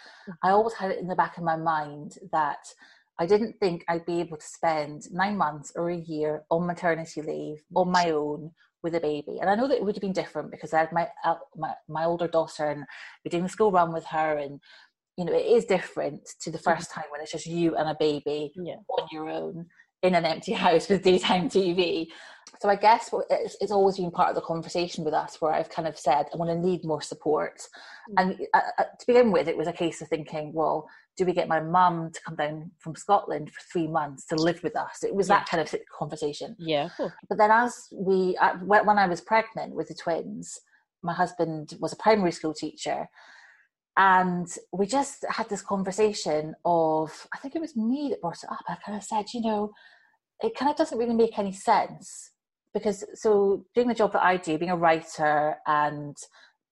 i 0.43 0.47
mm-hmm. 0.47 0.53
always 0.53 0.73
had 0.73 0.91
it 0.91 0.99
in 0.99 1.07
the 1.07 1.15
back 1.15 1.37
of 1.37 1.43
my 1.43 1.55
mind 1.55 2.17
that 2.31 2.65
i 3.19 3.25
didn't 3.25 3.53
think 3.59 3.83
i'd 3.87 4.05
be 4.05 4.19
able 4.19 4.37
to 4.37 4.45
spend 4.45 5.03
nine 5.11 5.37
months 5.37 5.71
or 5.75 5.89
a 5.89 5.95
year 5.95 6.43
on 6.49 6.65
maternity 6.65 7.21
leave 7.21 7.63
on 7.75 7.91
my 7.91 8.11
own 8.11 8.51
with 8.83 8.95
a 8.95 8.99
baby 8.99 9.37
and 9.39 9.49
i 9.49 9.55
know 9.55 9.67
that 9.67 9.77
it 9.77 9.83
would 9.83 9.95
have 9.95 10.01
been 10.01 10.13
different 10.13 10.51
because 10.51 10.73
i 10.73 10.79
had 10.79 10.91
my 10.91 11.07
uh, 11.23 11.35
my, 11.55 11.73
my 11.87 12.05
older 12.05 12.27
daughter 12.27 12.69
and 12.69 12.85
we're 13.23 13.29
doing 13.29 13.43
the 13.43 13.49
school 13.49 13.71
run 13.71 13.93
with 13.93 14.05
her 14.05 14.37
and 14.37 14.59
you 15.17 15.25
know 15.25 15.33
it 15.33 15.45
is 15.45 15.65
different 15.65 16.21
to 16.39 16.51
the 16.51 16.57
1st 16.57 16.63
mm-hmm. 16.63 16.99
time 16.99 17.09
when 17.11 17.21
it's 17.21 17.31
just 17.31 17.47
you 17.47 17.75
and 17.75 17.89
a 17.89 17.97
baby 17.99 18.51
yeah. 18.55 18.75
on 18.97 19.07
your 19.11 19.29
own 19.29 19.65
in 20.03 20.15
an 20.15 20.25
empty 20.25 20.53
house 20.65 20.89
with 20.89 21.03
daytime 21.03 21.49
tv 21.49 22.07
so 22.59 22.69
I 22.69 22.75
guess 22.75 23.13
it's, 23.29 23.55
it's 23.61 23.71
always 23.71 23.97
been 23.97 24.11
part 24.11 24.29
of 24.29 24.35
the 24.35 24.41
conversation 24.41 25.03
with 25.03 25.13
us 25.13 25.37
where 25.39 25.53
I've 25.53 25.69
kind 25.69 25.87
of 25.87 25.97
said 25.97 26.27
I 26.33 26.37
want 26.37 26.49
to 26.51 26.67
need 26.67 26.83
more 26.83 27.01
support. 27.01 27.61
Mm. 28.11 28.13
And 28.17 28.47
uh, 28.53 28.61
uh, 28.79 28.83
to 28.83 29.07
begin 29.07 29.31
with, 29.31 29.47
it 29.47 29.57
was 29.57 29.67
a 29.67 29.73
case 29.73 30.01
of 30.01 30.07
thinking, 30.07 30.53
well, 30.53 30.87
do 31.17 31.25
we 31.25 31.33
get 31.33 31.47
my 31.47 31.59
mum 31.59 32.11
to 32.13 32.21
come 32.21 32.35
down 32.35 32.71
from 32.79 32.95
Scotland 32.95 33.51
for 33.51 33.61
three 33.71 33.87
months 33.87 34.25
to 34.27 34.35
live 34.35 34.61
with 34.63 34.75
us? 34.75 35.03
It 35.03 35.15
was 35.15 35.29
yeah. 35.29 35.39
that 35.39 35.49
kind 35.49 35.61
of 35.61 35.75
conversation. 35.97 36.55
Yeah. 36.59 36.89
Cool. 36.95 37.11
But 37.27 37.37
then, 37.37 37.51
as 37.51 37.87
we, 37.91 38.37
uh, 38.37 38.55
when 38.57 38.99
I 38.99 39.07
was 39.07 39.21
pregnant 39.21 39.73
with 39.73 39.87
the 39.87 39.95
twins, 39.95 40.59
my 41.03 41.13
husband 41.13 41.73
was 41.79 41.93
a 41.93 41.97
primary 41.97 42.31
school 42.31 42.53
teacher. 42.53 43.07
And 43.97 44.47
we 44.71 44.85
just 44.85 45.25
had 45.27 45.49
this 45.49 45.63
conversation 45.63 46.53
of, 46.65 47.27
I 47.33 47.39
think 47.39 47.55
it 47.55 47.61
was 47.61 47.75
me 47.75 48.09
that 48.11 48.21
brought 48.21 48.43
it 48.43 48.51
up. 48.51 48.63
I 48.67 48.77
kind 48.85 48.95
of 48.95 49.03
said, 49.03 49.25
you 49.33 49.41
know, 49.41 49.71
it 50.41 50.55
kind 50.55 50.69
of 50.69 50.77
doesn't 50.77 50.99
really 50.99 51.15
make 51.15 51.39
any 51.39 51.51
sense 51.51 52.31
because 52.77 53.03
so 53.13 53.65
doing 53.75 53.87
the 53.87 53.93
job 53.93 54.13
that 54.13 54.23
I 54.23 54.37
do, 54.37 54.57
being 54.57 54.71
a 54.71 54.77
writer 54.77 55.55
and 55.65 56.15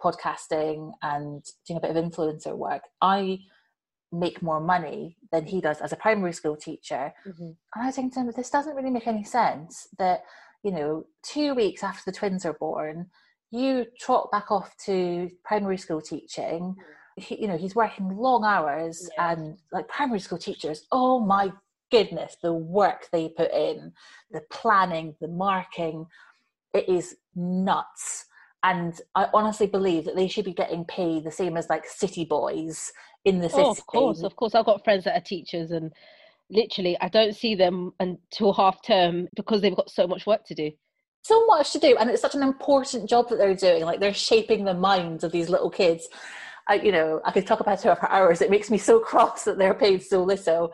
podcasting 0.01 0.91
and 1.01 1.43
doing 1.67 1.77
a 1.77 1.81
bit 1.81 1.95
of 1.95 2.03
influencer 2.03 2.55
work, 2.55 2.81
I 3.01 3.39
make 4.11 4.41
more 4.41 4.61
money 4.61 5.17
than 5.31 5.45
he 5.45 5.61
does 5.61 5.81
as 5.81 5.91
a 5.91 5.97
primary 5.97 6.33
school 6.33 6.55
teacher. 6.55 7.13
Mm-hmm. 7.27 7.43
And 7.43 7.83
I 7.83 7.85
was 7.87 7.95
thinking 7.95 8.11
to 8.11 8.19
him, 8.21 8.31
this 8.35 8.49
doesn't 8.49 8.75
really 8.75 8.89
make 8.89 9.07
any 9.07 9.23
sense 9.23 9.87
that, 9.97 10.21
you 10.63 10.71
know, 10.71 11.05
two 11.23 11.53
weeks 11.53 11.83
after 11.83 12.03
the 12.05 12.17
twins 12.17 12.45
are 12.45 12.53
born, 12.53 13.07
you 13.51 13.85
trot 13.99 14.31
back 14.31 14.51
off 14.51 14.75
to 14.85 15.29
primary 15.43 15.77
school 15.77 16.01
teaching. 16.01 16.75
He, 17.17 17.41
you 17.41 17.47
know, 17.47 17.57
he's 17.57 17.75
working 17.75 18.09
long 18.17 18.43
hours 18.43 19.09
yeah. 19.17 19.31
and 19.31 19.57
like 19.71 19.87
primary 19.87 20.19
school 20.19 20.37
teachers, 20.37 20.85
oh 20.91 21.19
my 21.19 21.51
goodness, 21.95 22.35
the 22.41 22.53
work 22.53 23.07
they 23.11 23.29
put 23.29 23.53
in, 23.53 23.93
the 24.31 24.41
planning, 24.51 25.15
the 25.21 25.27
marking, 25.29 26.05
it 26.73 26.89
is 26.89 27.15
nuts. 27.35 28.25
And 28.63 28.99
I 29.13 29.29
honestly 29.33 29.67
believe 29.67 30.05
that 30.05 30.15
they 30.15 30.27
should 30.27 30.45
be 30.45 30.53
getting 30.53 30.85
paid 30.85 31.23
the 31.23 31.31
same 31.31 31.55
as 31.55 31.69
like 31.69 31.85
city 31.85 32.25
boys 32.25 32.91
in 33.23 33.39
the 33.39 33.49
city. 33.49 33.61
Oh, 33.61 33.71
of 33.71 33.85
course, 33.85 34.23
of 34.23 34.35
course. 34.35 34.55
I've 34.55 34.65
got 34.65 34.83
friends 34.83 35.05
that 35.05 35.17
are 35.17 35.23
teachers 35.23 35.71
and 35.71 35.93
literally 36.49 36.97
I 36.99 37.07
don't 37.09 37.35
see 37.35 37.55
them 37.55 37.91
until 37.99 38.53
half 38.53 38.81
term 38.83 39.27
because 39.35 39.61
they've 39.61 39.75
got 39.75 39.89
so 39.89 40.05
much 40.07 40.25
work 40.25 40.45
to 40.47 40.55
do. 40.55 40.71
So 41.23 41.45
much 41.47 41.71
to 41.71 41.79
do, 41.79 41.95
and 41.97 42.09
it's 42.09 42.21
such 42.21 42.35
an 42.35 42.43
important 42.43 43.09
job 43.09 43.29
that 43.29 43.37
they're 43.37 43.55
doing. 43.55 43.83
Like 43.83 43.99
they're 43.99 44.13
shaping 44.13 44.63
the 44.63 44.75
minds 44.75 45.23
of 45.23 45.31
these 45.31 45.49
little 45.49 45.71
kids. 45.71 46.07
I, 46.67 46.75
you 46.75 46.91
know, 46.91 47.21
I 47.23 47.31
could 47.31 47.45
talk 47.45 47.59
about 47.59 47.81
her 47.83 47.95
for 47.95 48.09
hours. 48.09 48.41
It 48.41 48.49
makes 48.49 48.71
me 48.71 48.77
so 48.77 48.99
cross 48.99 49.43
that 49.43 49.57
they're 49.57 49.75
paid 49.75 50.01
so 50.01 50.23
little. 50.23 50.73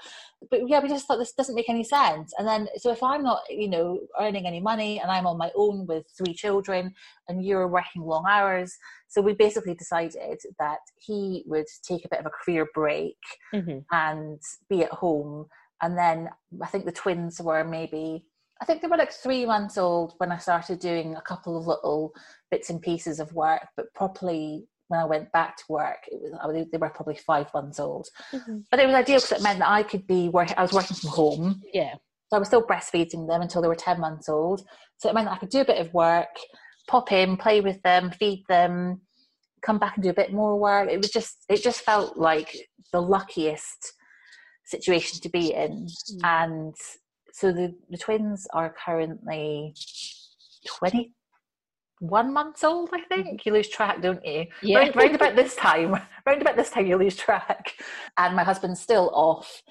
but 0.49 0.67
yeah, 0.67 0.80
we 0.80 0.88
just 0.88 1.06
thought 1.06 1.17
this 1.17 1.34
doesn't 1.34 1.56
make 1.56 1.69
any 1.69 1.84
sense. 1.84 2.34
And 2.38 2.47
then, 2.47 2.67
so 2.77 2.91
if 2.91 3.04
I'm 3.04 3.23
not, 3.23 3.41
you 3.49 3.67
know, 3.67 3.99
earning 4.19 4.47
any 4.47 4.60
money 4.62 4.99
and 4.99 5.12
I'm 5.12 5.27
on 5.27 5.38
my 5.38 5.51
own 5.56 5.86
with 5.86 6.06
three 6.17 6.34
children 6.34 6.93
and 7.27 7.45
you're 7.45 7.67
working 7.67 8.04
long 8.04 8.25
hours, 8.27 8.73
so 9.08 9.21
we 9.21 9.34
basically 9.34 9.75
decided 9.75 10.39
that 10.60 10.80
he 10.95 11.43
would 11.45 11.67
take 11.84 12.06
a 12.06 12.10
bit 12.10 12.21
of 12.21 12.25
a 12.25 12.30
career 12.30 12.67
break 12.73 13.17
mm-hmm. 13.54 13.80
and 13.91 14.39
be 14.69 14.84
at 14.84 14.91
home. 14.91 15.47
And 15.82 15.97
then 15.97 16.30
I 16.62 16.67
think 16.67 16.86
the 16.86 16.91
twins 16.91 17.41
were 17.41 17.63
maybe, 17.63 18.25
I 18.62 18.65
think 18.65 18.82
they 18.82 18.88
were 18.88 18.97
like 18.97 19.12
three 19.12 19.45
months 19.45 19.77
old 19.77 20.13
when 20.19 20.32
I 20.32 20.38
started 20.38 20.80
doing 20.80 21.15
a 21.15 21.21
couple 21.21 21.58
of 21.58 21.67
little 21.67 22.13
bits 22.49 22.69
and 22.69 22.82
pieces 22.82 23.19
of 23.19 23.34
work, 23.34 23.67
but 23.75 23.93
properly 23.93 24.67
when 24.91 24.99
I 24.99 25.06
went 25.06 25.32
back 25.32 25.56
to 25.58 25.63
work, 25.69 25.99
it 26.08 26.19
was 26.21 26.34
I 26.34 26.65
they 26.69 26.77
were 26.77 26.89
probably 26.89 27.15
five 27.15 27.47
months 27.54 27.80
old. 27.80 28.10
Mm-hmm. 28.34 28.60
But 28.69 28.82
it 28.82 28.86
was 28.86 28.95
ideal 28.95 29.19
because 29.19 29.32
it 29.32 29.41
meant 29.41 29.60
that 29.60 29.69
I 29.69 29.84
could 29.84 30.06
be 30.06 30.27
working. 30.27 30.56
I 30.58 30.62
was 30.62 30.73
working 30.73 30.97
from 30.97 31.12
home. 31.12 31.62
Yeah. 31.73 31.93
So 32.30 32.36
I 32.36 32.39
was 32.39 32.49
still 32.49 32.67
breastfeeding 32.67 33.27
them 33.27 33.41
until 33.41 33.62
they 33.62 33.69
were 33.69 33.75
ten 33.75 34.01
months 34.01 34.27
old. 34.27 34.63
So 34.97 35.10
it 35.10 35.15
meant 35.15 35.27
that 35.27 35.36
I 35.36 35.38
could 35.38 35.49
do 35.49 35.62
a 35.62 35.65
bit 35.65 35.80
of 35.80 35.93
work, 35.93 36.36
pop 36.88 37.12
in, 37.13 37.38
play 37.38 37.62
with 37.62 37.82
them, 37.84 38.12
feed 38.12 38.43
them, 38.49 39.01
come 39.62 39.80
back 39.80 39.95
and 39.95 40.04
do 40.04 40.10
a 40.10 40.13
bit 40.13 40.34
more 40.34 40.60
work. 40.60 40.89
It 40.89 40.97
was 40.97 41.10
just 41.10 41.38
it 41.47 41.63
just 41.63 41.82
felt 41.82 42.17
like 42.17 42.54
the 42.91 43.01
luckiest 43.01 43.93
situation 44.65 45.21
to 45.21 45.30
be 45.30 45.54
in. 45.54 45.88
Mm-hmm. 45.88 46.25
And 46.25 46.75
so 47.32 47.54
the 47.54 47.73
the 47.89 47.97
twins 47.97 48.45
are 48.54 48.75
currently 48.86 49.73
twenty 50.67 51.13
one 52.01 52.33
months 52.33 52.63
old, 52.63 52.89
I 52.93 53.01
think. 53.01 53.27
Mm-hmm. 53.27 53.35
You 53.45 53.53
lose 53.53 53.69
track, 53.69 54.01
don't 54.01 54.25
you? 54.25 54.47
Yeah. 54.63 54.79
Round, 54.79 54.95
round 54.95 55.15
about 55.15 55.35
this 55.35 55.55
time, 55.67 55.91
round 56.25 56.41
about 56.41 56.57
this 56.57 56.71
time, 56.71 56.87
you 56.87 56.97
lose 56.97 57.15
track. 57.15 57.73
And 58.17 58.35
my 58.35 58.43
husband's 58.43 58.81
still 58.81 59.11
off. 59.13 59.61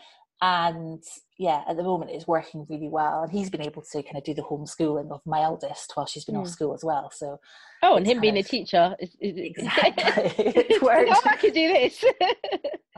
And 0.41 1.03
yeah, 1.39 1.65
at 1.69 1.77
the 1.77 1.83
moment 1.83 2.13
it's 2.13 2.27
working 2.27 2.67
really 2.71 2.89
well. 2.89 3.25
And 3.25 3.33
he's 3.33 3.51
been 3.51 3.63
able 3.63 3.83
to 3.83 4.03
kind 4.03 4.17
of 4.17 4.25
do 4.25 4.33
the 4.33 4.43
homeschooling 4.43 5.11
of 5.11 5.21
my 5.27 5.43
eldest 5.43 5.93
while 5.95 6.07
she's 6.07 6.25
been 6.25 6.37
mm. 6.37 6.43
off 6.43 6.49
school 6.49 6.73
as 6.73 6.85
well. 6.85 7.11
So 7.13 7.41
Oh, 7.83 7.97
and 7.97 8.07
him 8.07 8.21
being 8.21 8.39
of, 8.39 8.45
a 8.45 8.49
teacher. 8.49 8.95
Is, 9.01 9.11
is, 9.21 9.35
exactly. 9.37 10.33
it 10.47 10.83
works. 10.83 11.11
oh, 11.13 11.23
I 11.25 11.37
could 11.37 11.55
do 11.55 11.69
this. 11.69 12.05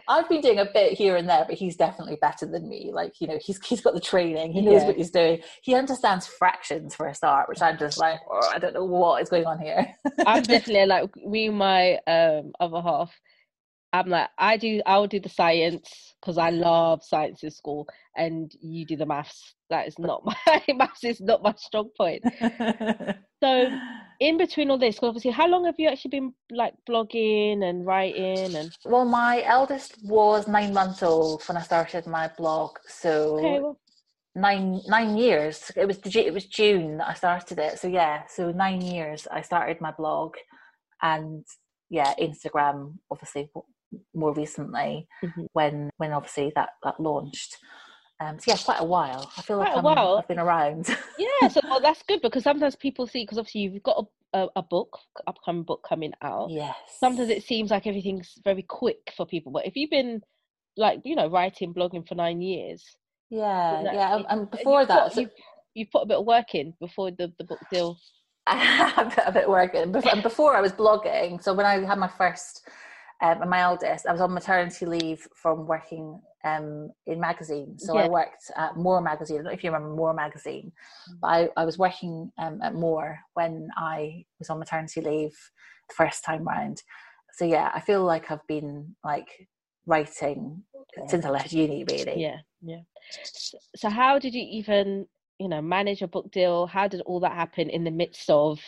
I've 0.09 0.29
been 0.29 0.41
doing 0.41 0.59
a 0.59 0.67
bit 0.73 0.93
here 0.93 1.17
and 1.17 1.29
there, 1.29 1.45
but 1.47 1.57
he's 1.57 1.77
definitely 1.77 2.17
better 2.21 2.47
than 2.47 2.69
me. 2.69 2.91
Like, 2.93 3.21
you 3.21 3.27
know, 3.27 3.39
he's 3.41 3.65
he's 3.65 3.81
got 3.81 3.95
the 3.95 4.01
training, 4.01 4.53
he 4.53 4.61
knows 4.61 4.83
yeah. 4.83 4.87
what 4.87 4.97
he's 4.97 5.11
doing. 5.11 5.41
He 5.63 5.75
understands 5.75 6.27
fractions 6.27 6.95
for 6.95 7.07
a 7.07 7.15
start, 7.15 7.49
which 7.49 7.63
I'm 7.63 7.79
just 7.79 7.99
like, 7.99 8.21
oh, 8.31 8.51
I 8.53 8.59
don't 8.59 8.75
know 8.75 8.85
what 8.85 9.23
is 9.23 9.29
going 9.29 9.47
on 9.47 9.59
here. 9.59 9.87
I'm 10.27 10.43
definitely 10.43 10.87
like 10.87 11.17
me 11.17 11.49
my 11.49 11.99
um 12.07 12.53
other 12.61 12.81
half. 12.81 13.13
I'm 13.93 14.09
like, 14.09 14.31
I 14.39 14.57
do 14.57 14.81
I'll 14.87 15.07
do 15.07 15.21
the 15.21 15.29
science 15.29 16.15
because 16.21 16.39
I 16.39 16.51
love 16.51 17.03
science 17.05 17.43
in 17.43 17.51
school 17.51 17.87
and 18.17 18.51
you 18.61 18.87
do 18.87 18.97
the 18.97 19.07
maths. 19.07 19.55
That 19.71 19.87
is 19.87 19.99
not 19.99 20.25
my 20.47 20.63
maths 20.75 21.05
is 21.05 21.21
not 21.21 21.43
my 21.43 21.55
strong 21.57 21.91
point. 21.97 22.23
so 23.43 23.79
in 24.21 24.39
between 24.39 24.71
all 24.71 24.79
this, 24.79 24.99
obviously, 25.03 25.31
how 25.31 25.49
long 25.49 25.65
have 25.65 25.75
you 25.79 25.89
actually 25.89 26.11
been 26.11 26.35
like 26.51 26.75
blogging 26.89 27.65
and 27.65 27.87
writing 27.87 28.55
and? 28.55 28.71
Well, 28.85 29.05
my 29.05 29.43
eldest 29.45 29.99
was 30.05 30.49
nine 30.49 30.73
months 30.73 31.03
old 31.03 31.43
when 31.45 31.57
I 31.57 31.63
started 31.63 32.07
my 32.07 32.31
blog, 32.37 32.79
so 32.87 33.39
okay, 33.39 33.61
well. 33.61 33.79
nine 34.35 34.81
nine 34.87 35.17
years. 35.17 35.71
It 35.77 35.87
was 35.87 35.99
it 36.05 36.35
was 36.35 36.47
June 36.47 36.99
that 36.99 37.09
I 37.09 37.15
started 37.15 37.59
it, 37.59 37.79
so 37.79 37.89
yeah, 37.89 38.23
so 38.29 38.51
nine 38.51 38.81
years 38.81 39.27
I 39.31 39.43
started 39.43 39.81
my 39.81 39.93
blog, 39.93 40.35
and 41.03 41.45
yeah, 41.91 42.15
Instagram 42.21 42.95
obviously 43.11 43.51
more 44.15 44.33
recently 44.33 45.07
mm-hmm. 45.23 45.43
when 45.53 45.91
when 45.97 46.13
obviously 46.13 46.53
that 46.55 46.71
that 46.83 46.99
launched. 46.99 47.57
Um, 48.23 48.39
so 48.39 48.53
yeah, 48.53 48.57
quite 48.65 48.81
a 48.81 48.85
while. 48.85 49.31
I 49.37 49.43
feel 49.43 49.57
quite 49.57 49.75
like 49.75 49.99
i 49.99 50.17
have 50.17 50.29
been 50.29 50.39
around. 50.39 50.89
yeah, 51.19 51.49
so 51.49 51.61
well, 51.65 51.81
that's 51.81 52.03
good 52.05 52.21
because 52.23 52.45
sometimes 52.45 52.77
people 52.77 53.07
see 53.07 53.25
because 53.25 53.39
obviously 53.39 53.63
you've 53.63 53.83
got 53.83 54.07
a, 54.35 54.39
a, 54.39 54.49
a, 54.57 54.63
book, 54.63 54.99
upcoming 55.27 55.65
book 55.65 55.85
coming 55.89 56.13
out. 56.23 56.51
Yes. 56.51 56.77
Sometimes 56.99 57.31
it 57.31 57.43
seems 57.43 57.71
like 57.71 57.87
everything's 57.87 58.35
very 58.45 58.63
quick 58.63 59.13
for 59.17 59.27
people, 59.27 59.51
but 59.51 59.67
if 59.67 59.77
you've 59.77 59.91
been 59.91 60.21
like 60.77 61.01
you 61.05 61.17
know 61.17 61.29
writing, 61.29 61.75
blogging 61.75 62.07
for 62.07 62.15
nine 62.15 62.41
years. 62.41 62.85
Yeah, 63.31 63.83
yeah, 63.83 64.17
and, 64.17 64.27
and 64.29 64.51
before 64.51 64.85
that, 64.85 65.05
put, 65.05 65.13
so... 65.15 65.21
you, 65.23 65.31
you 65.75 65.87
put 65.91 66.03
a 66.03 66.07
bit 66.07 66.19
of 66.19 66.27
work 66.27 66.55
in 66.55 66.75
before 66.81 67.11
the 67.11 67.33
the 67.39 67.45
book 67.45 67.61
deal. 67.71 67.99
I 68.47 68.57
had 68.57 69.19
a 69.27 69.33
bit 69.33 69.45
of 69.45 69.51
work 69.51 69.75
in, 69.75 69.95
and 69.95 70.23
before 70.23 70.57
I 70.57 70.61
was 70.61 70.73
blogging. 70.73 71.43
So 71.43 71.55
when 71.55 71.67
I 71.67 71.85
had 71.85 71.99
my 71.99 72.09
first 72.09 72.69
um, 73.23 73.41
and 73.41 73.51
my 73.51 73.61
eldest, 73.61 74.07
I 74.07 74.13
was 74.13 74.21
on 74.21 74.35
maternity 74.35 74.85
leave 74.85 75.27
from 75.35 75.67
working 75.67 76.21
um, 76.45 76.91
in 77.07 77.21
magazines. 77.21 77.85
So 77.87 77.97
yeah. 77.97 78.05
I 78.05 78.09
worked 78.09 78.51
at 78.57 78.77
More 78.77 79.01
Magazine. 79.01 79.37
I 79.37 79.39
don't 79.39 79.47
know 79.47 79.53
if 79.53 79.65
you 79.65 79.71
remember 79.71 79.95
More 79.95 80.15
Magazine, 80.15 80.73
but 81.21 81.29
I, 81.29 81.49
I 81.57 81.65
was 81.65 81.79
working 81.79 82.33
um, 82.39 82.61
at 82.63 82.75
More 82.75 83.19
when 83.35 83.69
I 83.77 84.25
was 84.39 84.51
on 84.51 84.59
maternity 84.59 85.01
leave 85.01 85.37
the 85.89 85.95
first 85.95 86.25
time 86.25 86.45
round. 86.45 86.83
So 87.35 87.45
yeah, 87.45 87.71
I 87.75 87.81
feel 87.81 88.05
like 88.05 88.31
I've 88.31 88.47
been 88.47 88.95
like 89.05 89.49
writing 89.87 90.63
yeah. 90.97 91.07
since 91.07 91.25
I 91.25 91.31
left 91.31 91.53
uni, 91.53 91.85
really. 91.85 92.21
Yeah, 92.21 92.39
yeah. 92.61 92.81
So 93.77 93.89
how 93.89 94.19
did 94.19 94.35
you 94.35 94.47
even, 94.51 95.07
you 95.39 95.49
know, 95.49 95.63
manage 95.63 96.03
a 96.03 96.09
book 96.09 96.31
deal? 96.31 96.67
How 96.67 96.89
did 96.89 97.01
all 97.03 97.21
that 97.21 97.33
happen 97.33 97.71
in 97.71 97.85
the 97.85 97.91
midst 97.91 98.29
of 98.29 98.61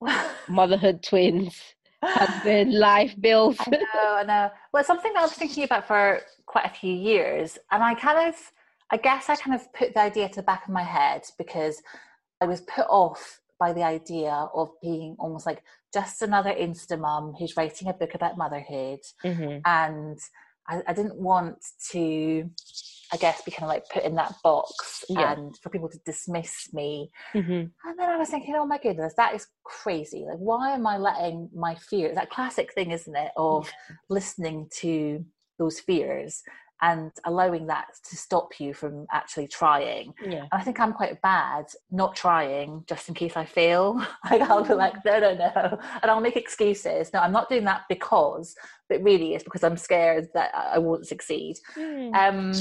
motherhood, 0.48 1.02
twins? 1.02 1.60
Husband, 2.02 2.74
life, 2.74 3.14
bills. 3.20 3.56
I 3.60 3.70
know, 3.70 4.14
I 4.16 4.22
know. 4.24 4.50
Well, 4.72 4.80
it's 4.80 4.86
something 4.86 5.12
that 5.12 5.20
I 5.20 5.22
was 5.22 5.32
thinking 5.32 5.64
about 5.64 5.86
for 5.86 6.20
quite 6.46 6.66
a 6.66 6.74
few 6.74 6.92
years. 6.92 7.58
And 7.70 7.82
I 7.82 7.94
kind 7.94 8.28
of, 8.28 8.52
I 8.90 8.96
guess 8.96 9.28
I 9.28 9.36
kind 9.36 9.54
of 9.54 9.72
put 9.72 9.94
the 9.94 10.00
idea 10.00 10.28
to 10.28 10.36
the 10.36 10.42
back 10.42 10.64
of 10.66 10.72
my 10.72 10.82
head 10.82 11.22
because 11.38 11.82
I 12.40 12.46
was 12.46 12.62
put 12.62 12.86
off 12.88 13.40
by 13.58 13.72
the 13.72 13.82
idea 13.82 14.48
of 14.54 14.70
being 14.80 15.16
almost 15.18 15.46
like 15.46 15.62
just 15.92 16.22
another 16.22 16.50
Insta 16.50 16.98
mum 16.98 17.34
who's 17.38 17.56
writing 17.56 17.88
a 17.88 17.92
book 17.92 18.14
about 18.14 18.38
motherhood. 18.38 19.00
Mm-hmm. 19.24 19.58
And 19.64 20.18
I, 20.70 20.82
I 20.86 20.92
didn't 20.94 21.16
want 21.16 21.58
to 21.90 22.48
I 23.12 23.16
guess, 23.16 23.42
be 23.42 23.50
kind 23.50 23.64
of 23.64 23.70
like 23.70 23.88
put 23.88 24.04
in 24.04 24.14
that 24.16 24.34
box 24.42 25.04
yeah. 25.08 25.32
and 25.32 25.56
for 25.58 25.70
people 25.70 25.88
to 25.88 25.98
dismiss 26.04 26.72
me. 26.72 27.10
Mm-hmm. 27.34 27.50
And 27.50 27.98
then 27.98 28.08
I 28.08 28.16
was 28.16 28.28
thinking, 28.28 28.54
oh 28.54 28.66
my 28.66 28.78
goodness, 28.78 29.14
that 29.16 29.34
is 29.34 29.48
crazy. 29.64 30.24
Like, 30.28 30.38
why 30.38 30.70
am 30.70 30.86
I 30.86 30.96
letting 30.96 31.48
my 31.54 31.74
fears, 31.74 32.14
that 32.14 32.30
classic 32.30 32.72
thing, 32.72 32.92
isn't 32.92 33.16
it, 33.16 33.32
of 33.36 33.66
yeah. 33.66 33.96
listening 34.08 34.68
to 34.76 35.24
those 35.58 35.80
fears 35.80 36.42
and 36.82 37.12
allowing 37.24 37.66
that 37.66 37.86
to 38.08 38.16
stop 38.16 38.58
you 38.58 38.72
from 38.72 39.06
actually 39.12 39.48
trying. 39.48 40.14
Yeah. 40.24 40.40
And 40.40 40.48
I 40.52 40.62
think 40.62 40.80
I'm 40.80 40.92
quite 40.92 41.20
bad 41.22 41.66
not 41.90 42.16
trying 42.16 42.84
just 42.88 43.08
in 43.08 43.14
case 43.14 43.36
I 43.36 43.44
fail. 43.44 43.94
like 44.30 44.42
I'll 44.42 44.64
be 44.64 44.74
like, 44.74 44.94
no, 45.04 45.18
no, 45.20 45.34
no. 45.34 45.78
And 46.02 46.10
I'll 46.10 46.20
make 46.20 46.36
excuses. 46.36 47.12
No, 47.12 47.20
I'm 47.20 47.32
not 47.32 47.48
doing 47.48 47.64
that 47.64 47.82
because, 47.88 48.54
but 48.88 49.02
really 49.02 49.34
it's 49.34 49.44
because 49.44 49.64
I'm 49.64 49.76
scared 49.76 50.28
that 50.34 50.54
I 50.54 50.78
won't 50.78 51.06
succeed. 51.06 51.56
Mm. 51.76 52.14
Um, 52.14 52.52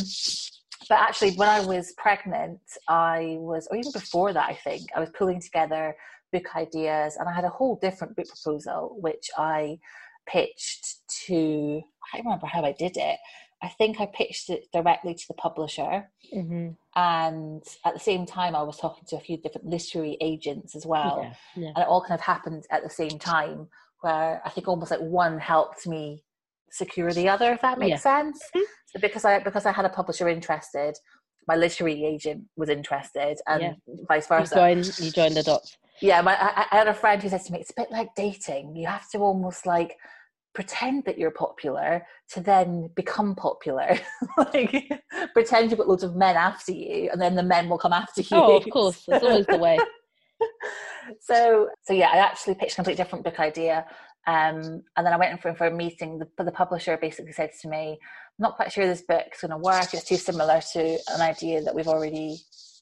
but 0.88 1.00
actually, 1.00 1.32
when 1.32 1.50
I 1.50 1.66
was 1.66 1.94
pregnant, 1.98 2.60
I 2.88 3.38
was, 3.40 3.68
or 3.70 3.78
even 3.78 3.92
before 3.92 4.34
that, 4.34 4.50
I 4.50 4.56
think, 4.56 4.90
I 4.96 5.00
was 5.00 5.10
pulling 5.12 5.42
together 5.42 5.96
book 6.32 6.56
ideas 6.56 7.18
and 7.18 7.28
I 7.28 7.34
had 7.34 7.44
a 7.44 7.50
whole 7.50 7.78
different 7.82 8.16
book 8.16 8.28
proposal, 8.28 8.98
which 9.00 9.30
I 9.38 9.80
pitched 10.28 11.00
to, 11.28 11.82
I 12.14 12.18
can't 12.18 12.26
remember 12.26 12.48
how 12.48 12.64
I 12.64 12.74
did 12.74 12.98
it. 12.98 13.20
I 13.62 13.68
think 13.68 14.00
I 14.00 14.06
pitched 14.06 14.50
it 14.50 14.68
directly 14.72 15.14
to 15.14 15.28
the 15.28 15.34
publisher. 15.34 16.10
Mm-hmm. 16.34 16.70
And 16.96 17.64
at 17.86 17.94
the 17.94 18.00
same 18.00 18.26
time, 18.26 18.56
I 18.56 18.64
was 18.64 18.78
talking 18.78 19.04
to 19.10 19.18
a 19.18 19.20
few 19.20 19.38
different 19.38 19.68
literary 19.68 20.18
agents 20.22 20.76
as 20.76 20.86
well. 20.86 21.22
Yeah, 21.24 21.64
yeah. 21.64 21.68
And 21.76 21.78
it 21.80 21.88
all 21.88 22.02
kind 22.02 22.18
of 22.18 22.22
happened 22.22 22.66
at 22.72 22.84
the 22.84 22.90
same 22.90 23.20
time, 23.20 23.68
where 24.02 24.42
I 24.46 24.50
think 24.50 24.68
almost 24.68 24.92
like 24.92 25.02
one 25.02 25.40
helped 25.40 25.86
me 25.88 26.24
secure 26.72 27.12
the 27.12 27.28
other, 27.28 27.52
if 27.54 27.62
that 27.62 27.80
makes 27.80 28.04
yeah. 28.06 28.22
sense. 28.22 28.42
Mm-hmm. 28.56 28.64
So 28.88 29.00
because 29.02 29.26
I 29.26 29.40
because 29.40 29.66
I 29.66 29.72
had 29.72 29.86
a 29.86 29.90
publisher 29.90 30.30
interested, 30.30 30.96
my 31.48 31.56
literary 31.56 32.06
agent 32.06 32.46
was 32.56 32.70
interested, 32.70 33.38
and 33.46 33.76
vice 34.08 34.28
versa. 34.28 34.56
You 34.56 34.62
joined, 34.62 35.00
you 35.00 35.12
joined 35.12 35.36
the 35.36 35.44
dots. 35.44 35.78
Yeah, 36.02 36.22
my, 36.22 36.34
I, 36.34 36.66
I 36.72 36.76
had 36.78 36.88
a 36.88 36.94
friend 36.94 37.22
who 37.22 37.28
said 37.28 37.44
to 37.44 37.52
me, 37.52 37.60
"It's 37.60 37.72
a 37.72 37.82
bit 37.82 37.92
like 37.92 38.16
dating. 38.16 38.76
You 38.76 38.88
have 38.88 39.10
to 39.12 39.20
almost 39.20 39.66
like." 39.66 39.98
Pretend 40.54 41.06
that 41.06 41.18
you're 41.18 41.32
popular 41.32 42.06
to 42.32 42.42
then 42.42 42.90
become 42.96 43.36
popular. 43.36 43.98
like 44.38 44.92
pretend 45.34 45.70
you've 45.70 45.78
got 45.80 45.88
loads 45.88 46.04
of 46.04 46.16
men 46.16 46.36
after 46.36 46.72
you 46.72 47.10
and 47.12 47.22
then 47.22 47.36
the 47.36 47.44
men 47.44 47.70
will 47.70 47.78
come 47.78 47.94
after 47.94 48.22
you. 48.22 48.28
Oh, 48.32 48.58
of 48.58 48.70
course. 48.70 49.04
That's 49.08 49.24
always 49.24 49.46
the 49.46 49.58
way. 49.58 49.78
so 51.22 51.70
so 51.84 51.94
yeah, 51.94 52.10
I 52.12 52.18
actually 52.18 52.56
pitched 52.56 52.74
a 52.74 52.76
completely 52.76 53.04
different 53.04 53.26
book 53.26 53.40
idea. 53.40 53.86
Um, 54.28 54.84
and 54.96 55.06
then 55.06 55.14
I 55.14 55.18
went 55.18 55.32
in 55.32 55.38
for, 55.38 55.56
for 55.56 55.68
a 55.68 55.72
meeting. 55.72 56.20
The, 56.20 56.44
the 56.44 56.52
publisher 56.52 56.98
basically 56.98 57.32
said 57.32 57.52
to 57.62 57.70
me, 57.70 57.98
I'm 58.40 58.44
not 58.44 58.56
quite 58.56 58.72
sure 58.72 58.86
this 58.86 59.02
book's 59.02 59.42
going 59.42 59.52
to 59.52 59.58
work. 59.58 59.94
It's 59.94 60.04
too 60.04 60.18
similar 60.18 60.62
to 60.74 61.00
an 61.10 61.22
idea 61.22 61.62
that 61.64 61.74
we've 61.74 61.88
already 61.88 62.38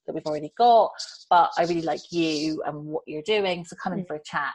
that 0.06 0.14
we've 0.14 0.26
already 0.26 0.54
got, 0.58 0.92
but 1.30 1.52
I 1.58 1.64
really 1.64 1.82
like 1.82 2.12
you 2.12 2.64
and 2.66 2.86
what 2.86 3.04
you're 3.08 3.22
doing. 3.24 3.66
So 3.66 3.76
come 3.82 3.94
in 3.94 4.00
mm. 4.00 4.08
for 4.08 4.16
a 4.16 4.24
chat. 4.24 4.54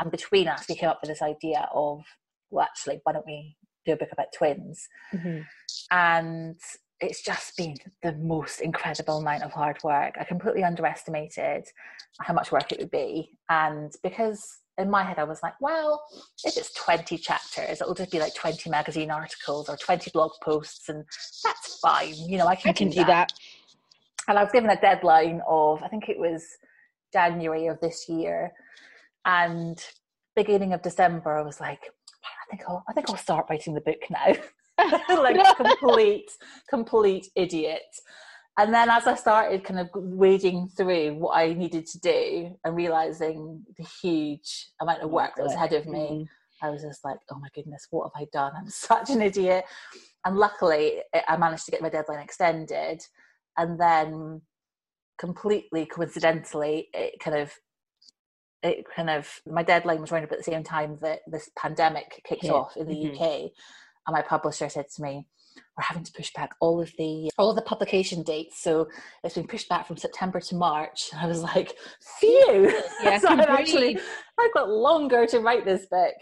And 0.00 0.10
between 0.10 0.48
us, 0.48 0.66
we 0.68 0.74
came 0.74 0.90
up 0.90 0.98
with 1.00 1.08
this 1.08 1.22
idea 1.22 1.68
of 1.72 2.02
well, 2.54 2.64
actually, 2.64 3.00
why 3.04 3.12
don't 3.12 3.26
we 3.26 3.56
do 3.84 3.92
a 3.92 3.96
book 3.96 4.10
about 4.12 4.32
twins? 4.36 4.88
Mm-hmm. 5.12 5.40
And 5.90 6.58
it's 7.00 7.22
just 7.22 7.56
been 7.56 7.74
the 8.02 8.12
most 8.12 8.60
incredible 8.60 9.18
amount 9.18 9.42
of 9.42 9.52
hard 9.52 9.78
work. 9.84 10.14
I 10.18 10.24
completely 10.24 10.64
underestimated 10.64 11.66
how 12.20 12.32
much 12.32 12.52
work 12.52 12.72
it 12.72 12.78
would 12.78 12.90
be. 12.90 13.30
And 13.48 13.92
because 14.02 14.42
in 14.78 14.90
my 14.90 15.02
head 15.02 15.18
I 15.18 15.24
was 15.24 15.40
like, 15.42 15.54
well, 15.60 16.02
if 16.44 16.56
it's 16.56 16.72
20 16.74 17.18
chapters, 17.18 17.80
it'll 17.80 17.94
just 17.94 18.10
be 18.10 18.20
like 18.20 18.34
20 18.34 18.70
magazine 18.70 19.10
articles 19.10 19.68
or 19.68 19.76
20 19.76 20.10
blog 20.12 20.32
posts, 20.42 20.88
and 20.88 21.04
that's 21.44 21.78
fine. 21.80 22.14
You 22.14 22.38
know, 22.38 22.46
I 22.46 22.56
can, 22.56 22.70
I 22.70 22.72
can 22.72 22.88
do, 22.88 22.94
do 22.96 23.04
that. 23.04 23.28
that. 23.28 23.32
And 24.28 24.38
I 24.38 24.42
was 24.42 24.52
given 24.52 24.70
a 24.70 24.80
deadline 24.80 25.42
of, 25.46 25.82
I 25.82 25.88
think 25.88 26.08
it 26.08 26.18
was 26.18 26.44
January 27.12 27.66
of 27.66 27.78
this 27.80 28.08
year. 28.08 28.52
And 29.26 29.82
beginning 30.34 30.72
of 30.72 30.82
December, 30.82 31.36
I 31.36 31.42
was 31.42 31.60
like, 31.60 31.80
I 32.44 32.50
think 32.50 32.62
I'll, 32.68 32.84
I 32.88 32.92
think 32.92 33.10
I'll 33.10 33.16
start 33.16 33.46
writing 33.48 33.74
the 33.74 33.80
book 33.80 34.02
now. 34.10 34.34
like 35.08 35.56
complete, 35.56 36.30
complete 36.68 37.28
idiot. 37.36 37.82
And 38.56 38.72
then 38.72 38.88
as 38.88 39.06
I 39.06 39.14
started 39.16 39.64
kind 39.64 39.80
of 39.80 39.88
wading 39.94 40.68
through 40.68 41.14
what 41.14 41.36
I 41.36 41.54
needed 41.54 41.86
to 41.86 42.00
do 42.00 42.56
and 42.64 42.76
realizing 42.76 43.64
the 43.76 43.84
huge 44.02 44.68
amount 44.80 45.02
of 45.02 45.10
work 45.10 45.34
that 45.36 45.42
was 45.42 45.54
ahead 45.54 45.72
of 45.72 45.86
me, 45.86 45.98
mm. 45.98 46.28
I 46.62 46.70
was 46.70 46.82
just 46.82 47.04
like, 47.04 47.18
oh 47.30 47.38
my 47.38 47.48
goodness, 47.54 47.88
what 47.90 48.10
have 48.12 48.22
I 48.22 48.28
done? 48.32 48.52
I'm 48.56 48.68
such 48.70 49.10
an 49.10 49.22
idiot. 49.22 49.64
And 50.24 50.36
luckily, 50.36 51.02
I 51.28 51.36
managed 51.36 51.64
to 51.66 51.70
get 51.72 51.82
my 51.82 51.88
deadline 51.88 52.20
extended. 52.20 53.02
And 53.56 53.78
then 53.78 54.40
completely 55.18 55.86
coincidentally, 55.86 56.88
it 56.94 57.20
kind 57.20 57.36
of 57.36 57.52
it 58.64 58.86
kind 58.96 59.10
of 59.10 59.40
my 59.46 59.62
deadline 59.62 60.00
was 60.00 60.10
running 60.10 60.26
up 60.26 60.32
at 60.32 60.38
the 60.38 60.44
same 60.44 60.64
time 60.64 60.96
that 61.02 61.20
this 61.26 61.50
pandemic 61.56 62.22
kicked 62.24 62.44
Yeah. 62.44 62.52
off 62.52 62.76
in 62.76 62.88
the 62.88 62.94
Mhm. 62.94 63.14
UK, 63.14 63.52
and 64.06 64.14
my 64.14 64.22
publisher 64.22 64.68
said 64.68 64.86
to 64.96 65.02
me, 65.02 65.26
"We're 65.76 65.84
having 65.84 66.04
to 66.04 66.12
push 66.12 66.32
back 66.32 66.54
all 66.60 66.80
of 66.80 66.90
the 66.98 67.30
all 67.38 67.50
of 67.50 67.56
the 67.56 67.62
publication 67.62 68.22
dates, 68.22 68.60
so 68.62 68.88
it's 69.22 69.34
been 69.34 69.46
pushed 69.46 69.68
back 69.68 69.86
from 69.86 69.98
September 69.98 70.40
to 70.40 70.54
March." 70.56 71.10
And 71.12 71.20
I 71.24 71.26
was 71.26 71.42
like, 71.42 71.76
"Phew!" 72.18 72.72
Yeah, 73.02 73.18
so 73.18 73.28
I've 73.28 73.40
actually. 73.40 73.98
I've 74.40 74.52
got 74.54 74.68
longer 74.68 75.26
to 75.26 75.40
write 75.40 75.64
this 75.64 75.86
book. 75.86 76.14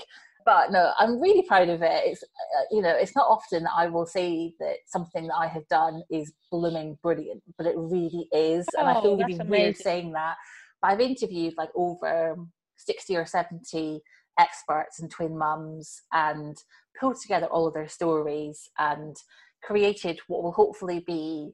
But 0.45 0.73
no, 0.73 0.93
I'm 0.99 1.21
really 1.21 1.43
proud 1.47 1.69
of 1.69 1.83
it. 1.83 2.03
It's 2.05 2.23
uh, 2.25 2.63
you 2.73 2.83
know, 2.83 2.91
it's 2.91 3.15
not 3.15 3.29
often 3.29 3.63
that 3.63 3.73
I 3.77 3.87
will 3.87 4.07
say 4.07 4.53
that 4.59 4.79
something 4.87 5.29
that 5.29 5.37
I 5.37 5.47
have 5.47 5.67
done 5.69 6.03
is 6.11 6.33
blooming 6.51 6.99
brilliant, 7.01 7.45
but 7.57 7.67
it 7.69 7.77
really 7.77 8.27
is, 8.33 8.67
and 8.77 8.89
I 8.89 8.95
Oh, 8.97 9.03
feel 9.03 9.17
that's 9.19 9.39
really 9.39 9.49
weird 9.49 9.77
saying 9.77 10.11
that. 10.15 10.37
But 10.83 10.91
I've 10.91 11.01
interviewed 11.01 11.55
like 11.57 11.71
over 11.75 12.33
um, 12.33 12.53
sixty 12.77 13.17
or 13.17 13.25
seventy 13.25 14.03
experts 14.39 15.01
and 15.01 15.11
twin 15.11 15.39
mums, 15.39 16.03
and 16.13 16.57
pulled 16.99 17.21
together 17.23 17.47
all 17.47 17.67
of 17.67 17.75
their 17.75 17.89
stories 17.89 18.69
and 18.79 19.17
created 19.63 20.19
what 20.27 20.43
will 20.43 20.53
hopefully 20.53 21.01
be 21.07 21.53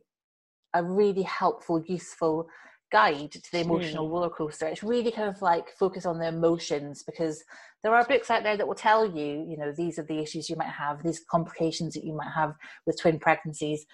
a 0.75 0.83
really 0.83 1.23
helpful, 1.23 1.85
useful 1.87 2.49
guide 2.91 3.31
to 3.33 3.53
the 3.53 3.61
emotional 3.61 4.09
roller 4.09 4.31
coaster. 4.31 4.67
It's 4.67 4.83
really 4.83 5.13
kind 5.13 5.29
of 5.29 5.43
like 5.43 5.77
focus 5.79 6.07
on 6.07 6.19
the 6.19 6.29
emotions 6.29 7.03
because 7.03 7.45
there 7.83 7.95
are 7.95 8.05
books 8.07 8.31
out 8.31 8.43
there 8.43 8.57
that 8.57 8.67
will 8.67 8.75
tell 8.75 9.05
you, 9.07 9.47
you 9.49 9.57
know, 9.59 9.73
these 9.73 9.99
are 9.99 10.05
the 10.05 10.19
issues 10.19 10.49
you 10.49 10.57
might 10.57 10.71
have, 10.71 11.03
these 11.03 11.23
complications 11.31 11.95
that 11.95 12.05
you 12.05 12.15
might 12.15 12.33
have 12.35 12.55
with 12.87 13.01
twin 13.01 13.19
pregnancies. 13.19 13.85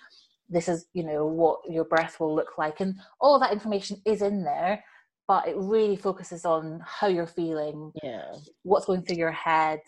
This 0.49 0.69
is, 0.69 0.87
you 0.95 1.03
know, 1.05 1.27
what 1.27 1.61
your 1.69 1.85
birth 1.85 2.21
will 2.21 2.35
look 2.35 2.57
like. 2.57 2.81
And 2.81 2.95
all 3.21 3.35
of 3.35 3.41
that 3.43 3.53
information 3.53 4.01
is 4.07 4.23
in 4.23 4.45
there, 4.45 4.85
but 5.27 5.49
it 5.49 5.57
really 5.57 5.97
focuses 5.97 6.45
on 6.45 6.81
how 6.85 7.07
you're 7.07 7.27
feeling, 7.27 7.93
Yeah. 8.03 8.33
what's 8.63 8.87
going 8.87 9.03
through 9.03 9.17
your 9.17 9.33
head 9.33 9.81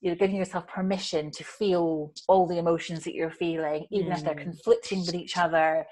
You're 0.00 0.16
giving 0.16 0.36
yourself 0.36 0.66
permission 0.66 1.30
to 1.30 1.44
feel 1.44 2.12
all 2.28 2.46
the 2.46 2.58
emotions 2.58 3.04
that 3.04 3.14
you're 3.14 3.30
feeling 3.30 3.86
even 3.90 4.12
if 4.12 4.22
they're 4.22 4.34
Mm. 4.34 4.42
conflicting 4.42 5.00
with 5.00 5.14
each 5.14 5.38
other 5.38 5.86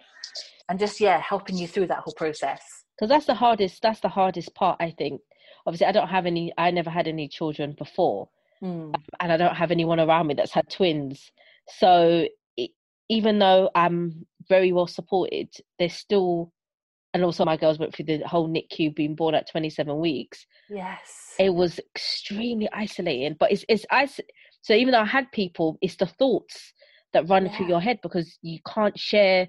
and 0.68 0.78
just 0.78 1.00
yeah 1.00 1.18
helping 1.20 1.56
you 1.56 1.66
through 1.66 1.86
that 1.86 2.00
whole 2.00 2.12
process 2.14 2.62
because 2.96 3.08
that's 3.08 3.24
the 3.26 3.34
hardest 3.34 3.80
that's 3.80 4.00
the 4.00 4.08
hardest 4.08 4.54
part 4.54 4.76
i 4.80 4.90
think 4.90 5.20
obviously 5.66 5.86
i 5.86 5.92
don't 5.92 6.08
have 6.08 6.26
any 6.26 6.52
i 6.58 6.70
never 6.70 6.90
had 6.90 7.08
any 7.08 7.26
children 7.26 7.72
before 7.78 8.28
mm. 8.62 8.94
and 9.20 9.32
i 9.32 9.36
don't 9.38 9.56
have 9.56 9.70
anyone 9.70 9.98
around 10.00 10.26
me 10.26 10.34
that's 10.34 10.52
had 10.52 10.68
twins 10.68 11.32
so 11.68 12.26
it, 12.58 12.70
even 13.08 13.38
though 13.38 13.70
i'm 13.74 14.26
very 14.48 14.72
well 14.72 14.86
supported 14.86 15.48
there's 15.78 15.94
still 15.94 16.52
and 17.14 17.24
also 17.24 17.44
my 17.44 17.56
girls 17.56 17.78
went 17.78 17.94
through 17.94 18.06
the 18.06 18.18
whole 18.26 18.48
nicu 18.48 18.90
being 18.90 19.14
born 19.14 19.34
at 19.34 19.50
27 19.50 19.98
weeks. 19.98 20.46
Yes. 20.70 21.34
It 21.38 21.54
was 21.54 21.78
extremely 21.78 22.68
isolating 22.72 23.36
but 23.38 23.52
it's 23.52 23.64
it's 23.68 23.86
is- 23.92 24.20
so 24.62 24.74
even 24.74 24.92
though 24.92 25.00
i 25.00 25.04
had 25.04 25.30
people 25.32 25.78
it's 25.80 25.96
the 25.96 26.06
thoughts 26.06 26.72
that 27.12 27.28
run 27.28 27.50
through 27.50 27.66
your 27.66 27.80
head 27.80 27.98
because 28.02 28.38
you 28.42 28.58
can't 28.66 28.98
share 28.98 29.48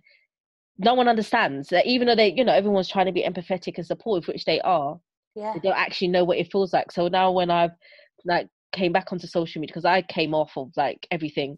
no 0.77 0.95
one 0.95 1.07
understands 1.07 1.69
that 1.69 1.85
even 1.85 2.07
though 2.07 2.15
they 2.15 2.33
you 2.33 2.43
know 2.43 2.53
everyone's 2.53 2.89
trying 2.89 3.05
to 3.05 3.11
be 3.11 3.23
empathetic 3.23 3.77
and 3.77 3.85
supportive 3.85 4.27
which 4.27 4.45
they 4.45 4.59
are 4.61 4.99
yeah. 5.35 5.53
they 5.53 5.59
don't 5.59 5.77
actually 5.77 6.09
know 6.09 6.23
what 6.23 6.37
it 6.37 6.51
feels 6.51 6.73
like. 6.73 6.91
So 6.91 7.07
now 7.07 7.31
when 7.31 7.49
i've 7.49 7.71
like 8.25 8.47
came 8.71 8.91
back 8.91 9.11
onto 9.11 9.27
social 9.27 9.59
media 9.59 9.71
because 9.71 9.85
i 9.85 10.01
came 10.01 10.33
off 10.33 10.51
of 10.57 10.71
like 10.75 11.07
everything. 11.11 11.57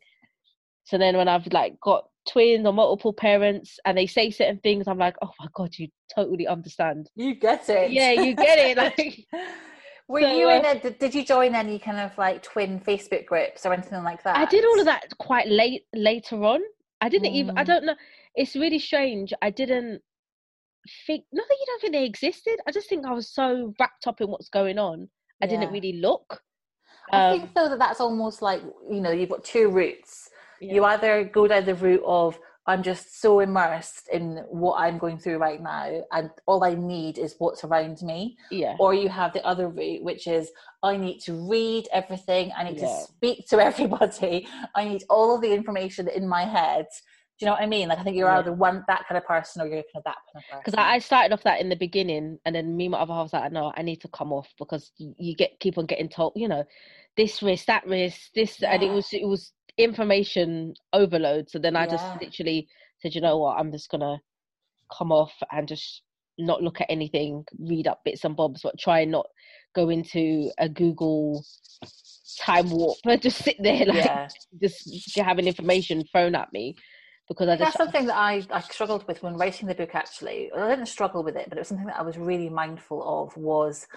So 0.86 0.98
then 0.98 1.18
when 1.18 1.28
i've 1.28 1.48
like 1.52 1.80
got 1.82 2.08
twins 2.30 2.66
or 2.66 2.74
multiple 2.74 3.14
parents 3.14 3.80
and 3.86 3.98
they 3.98 4.08
say 4.08 4.30
certain 4.32 4.60
things 4.60 4.88
i'm 4.88 4.98
like 4.98 5.16
oh 5.22 5.32
my 5.40 5.48
god 5.54 5.70
you 5.78 5.88
totally 6.14 6.48
understand 6.48 7.10
you 7.16 7.36
get 7.36 7.68
it 7.70 7.92
yeah 7.92 8.12
you 8.12 8.34
get 8.36 8.58
it 8.60 8.78
like 8.78 9.26
were 10.08 10.22
So, 10.22 10.38
you 10.38 10.50
uh, 10.50 10.60
in 10.60 10.66
a 10.66 10.92
did, 10.92 11.16
you 11.16 11.24
join 11.24 11.56
any 11.56 11.80
kind 11.80 12.00
of 12.00 12.18
like 12.18 12.44
twin 12.44 12.80
facebook 12.80 13.26
groups 13.26 13.66
or 13.66 13.74
anything 13.74 14.04
like 14.04 14.24
that 14.24 14.36
I 14.38 14.46
did 14.46 14.66
all 14.66 14.80
of 14.80 14.86
that 14.86 15.18
quite 15.18 15.48
late 15.48 15.84
later 15.94 16.44
on. 16.44 16.62
I 17.02 17.10
didn't 17.10 17.32
even 17.32 17.54
I 17.58 17.64
Mm. 17.64 17.68
don't 17.68 17.86
know. 17.86 17.96
It's 18.36 18.56
really 18.56 18.80
strange. 18.80 19.34
I 19.42 19.50
didn't 19.50 20.02
think 21.08 21.26
not 21.32 21.48
that 21.48 21.58
you 21.60 21.66
don't 21.68 21.82
think 21.82 21.94
they 21.94 22.06
existed. 22.06 22.58
I 22.68 22.72
just 22.72 22.88
think 22.90 23.06
I 23.06 23.14
was 23.14 23.34
so 23.34 23.74
wrapped 23.80 24.08
up 24.08 24.22
in 24.22 24.30
what's 24.30 24.50
going 24.50 24.78
on. 24.78 25.10
I 25.42 25.48
didn't 25.48 25.72
really 25.72 25.94
look. 25.94 26.42
i 27.12 27.20
Um, 27.20 27.40
think 27.40 27.54
though 27.54 27.70
that 27.70 27.80
that's 27.80 28.00
almost 28.00 28.42
like 28.42 28.62
you 28.90 29.02
know 29.02 29.12
you've 29.12 29.30
got 29.30 29.44
two 29.44 29.70
routes 29.70 30.30
Yeah. 30.62 30.74
you 30.76 30.84
either 30.86 31.24
go 31.26 31.48
down 31.48 31.66
the 31.66 31.76
route 31.76 32.04
of 32.06 32.40
i'm 32.68 32.82
just 32.82 33.22
so 33.22 33.40
immersed 33.42 34.08
in 34.12 34.38
what 34.50 34.76
i'm 34.80 34.98
going 34.98 35.18
through 35.20 35.38
right 35.38 35.62
now 35.62 36.02
and 36.12 36.30
all 36.48 36.64
i 36.64 36.74
need 36.74 37.18
is 37.18 37.36
what's 37.40 37.64
around 37.64 38.02
me 38.02 38.38
yeah. 38.52 38.76
or 38.80 38.94
you 38.94 39.10
have 39.10 39.34
the 39.34 39.46
other 39.46 39.68
route 39.70 40.04
which 40.04 40.28
is 40.28 40.50
i 40.84 40.98
need 40.98 41.20
to 41.20 41.34
read 41.50 41.88
everything 41.94 42.52
i 42.58 42.64
need 42.64 42.78
Yeah. 42.80 42.88
to 42.88 43.04
speak 43.04 43.48
to 43.50 43.60
everybody 43.70 44.48
i 44.76 44.84
need 44.86 45.04
all 45.10 45.36
of 45.36 45.42
the 45.42 45.54
information 45.54 46.08
in 46.08 46.28
my 46.28 46.44
head 46.44 46.86
do 47.38 47.46
you 47.46 47.48
know 47.48 47.54
what 47.54 47.62
i 47.62 47.68
mean 47.68 47.90
like 47.90 48.00
i 48.00 48.04
think 48.04 48.16
you're 48.16 48.30
Yeah. 48.30 48.40
either 48.40 48.54
one 48.54 48.84
that 48.88 49.04
kind 49.08 49.18
of 49.18 49.26
person 49.26 49.62
or 49.62 49.66
you're 49.66 49.84
kind 49.94 49.98
of 49.98 50.04
that 50.06 50.18
kind 50.32 50.38
of 50.44 50.44
person 50.50 50.62
Because 50.64 50.74
I, 50.76 50.94
I 50.96 51.00
started 51.00 51.34
off 51.34 51.44
that 51.44 51.60
in 51.62 51.70
the 51.70 51.76
beginning, 51.76 52.40
and 52.46 52.56
then 52.56 52.76
me 52.78 52.88
my 52.88 53.00
other 53.00 53.14
half 53.14 53.26
was 53.26 53.34
like, 53.34 53.52
"No, 53.52 53.74
I 53.76 53.82
need 53.82 54.00
to 54.02 54.08
come 54.08 54.32
off 54.32 54.48
because 54.58 54.92
you, 54.98 55.14
you 55.18 55.36
get 55.36 55.60
keep 55.60 55.78
on 55.78 55.86
getting 55.86 56.08
told, 56.10 56.32
you 56.38 56.48
know, 56.48 56.64
this 57.18 57.44
risk, 57.44 57.66
that 57.66 57.86
risk, 57.86 58.32
this," 58.34 58.64
and 58.64 58.82
it 58.82 58.90
was 58.90 59.08
it 59.12 59.28
was 59.28 59.52
information 59.78 60.74
overload. 60.94 61.50
So 61.50 61.60
then 61.60 61.76
I 61.76 61.88
just 61.88 62.06
literally 62.22 62.68
said, 63.02 63.16
"You 63.16 63.22
know 63.22 63.38
what? 63.38 63.58
I'm 63.58 63.72
just 63.72 63.90
gonna 63.90 64.20
come 64.96 65.12
off 65.12 65.34
and 65.52 65.68
just 65.68 66.04
not 66.38 66.62
look 66.62 66.82
at 66.82 66.90
anything, 66.90 67.46
read 67.60 67.88
up 67.88 68.02
bits 68.04 68.24
and 68.24 68.36
bobs, 68.36 68.62
but 68.64 68.80
try 68.80 69.00
and 69.02 69.12
not 69.12 69.28
go 69.74 69.90
into 69.90 70.52
a 70.58 70.70
Google 70.70 71.44
time 72.40 72.70
warp, 72.70 72.98
but 73.04 73.22
just 73.22 73.44
sit 73.44 73.56
there 73.60 73.86
like 73.86 73.96
yeah 73.96 74.28
just 74.62 75.18
having 75.18 75.48
information 75.48 76.04
thrown 76.12 76.36
at 76.36 76.52
me." 76.54 76.76
Because 77.28 77.50
I 77.50 77.56
that's 77.56 77.78
something 77.78 78.06
that 78.06 78.18
I, 78.18 78.44
I 78.52 78.62
struggled 78.62 79.08
with 79.08 79.24
when 79.24 79.36
writing 79.36 79.68
the 79.68 79.74
book 79.74 79.96
actually 79.96 80.52
i 80.56 80.70
didn't 80.70 80.86
struggle 80.86 81.24
with 81.24 81.36
it 81.36 81.50
but 81.50 81.58
it 81.58 81.62
was 81.62 81.70
something 81.70 81.88
that 81.88 81.98
i 81.98 82.04
was 82.04 82.20
really 82.20 82.50
mindful 82.50 83.02
of 83.02 83.36
was 83.36 83.88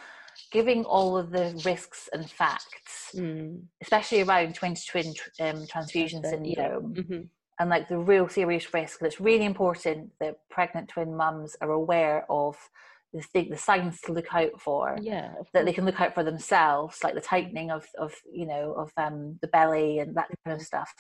giving 0.52 0.84
all 0.84 1.16
of 1.16 1.30
the 1.30 1.60
risks 1.64 2.08
and 2.12 2.30
facts 2.30 3.10
Mm, 3.14 3.62
especially 3.82 4.20
around 4.20 4.54
twin 4.54 4.74
to 4.74 4.86
twin 4.86 5.14
um, 5.40 5.66
transfusion 5.66 6.20
That's 6.20 6.34
syndrome 6.34 6.94
mhm. 6.94 7.28
and 7.58 7.70
like 7.70 7.88
the 7.88 7.96
real 7.96 8.28
serious 8.28 8.72
risk 8.74 9.00
it's 9.00 9.18
really 9.18 9.46
important 9.46 10.10
that 10.20 10.36
pregnant 10.50 10.90
twin 10.90 11.16
mums 11.16 11.56
are 11.62 11.70
aware 11.70 12.26
of 12.28 12.56
the, 13.12 13.22
thing, 13.22 13.48
the 13.48 13.56
signs 13.56 14.00
to 14.02 14.12
look 14.12 14.34
out 14.34 14.60
for. 14.60 14.96
Yeah, 15.00 15.32
that 15.54 15.64
they 15.64 15.72
can 15.72 15.84
look 15.86 16.00
out 16.00 16.14
for 16.14 16.22
themselves, 16.22 16.98
like 17.02 17.14
the 17.14 17.20
tightening 17.20 17.70
of, 17.70 17.86
of 17.98 18.14
you 18.30 18.46
know, 18.46 18.74
of 18.74 18.92
um, 18.96 19.38
the 19.40 19.48
belly 19.48 19.98
and 20.00 20.14
that 20.16 20.28
kind 20.44 20.60
of 20.60 20.66
stuff, 20.66 20.92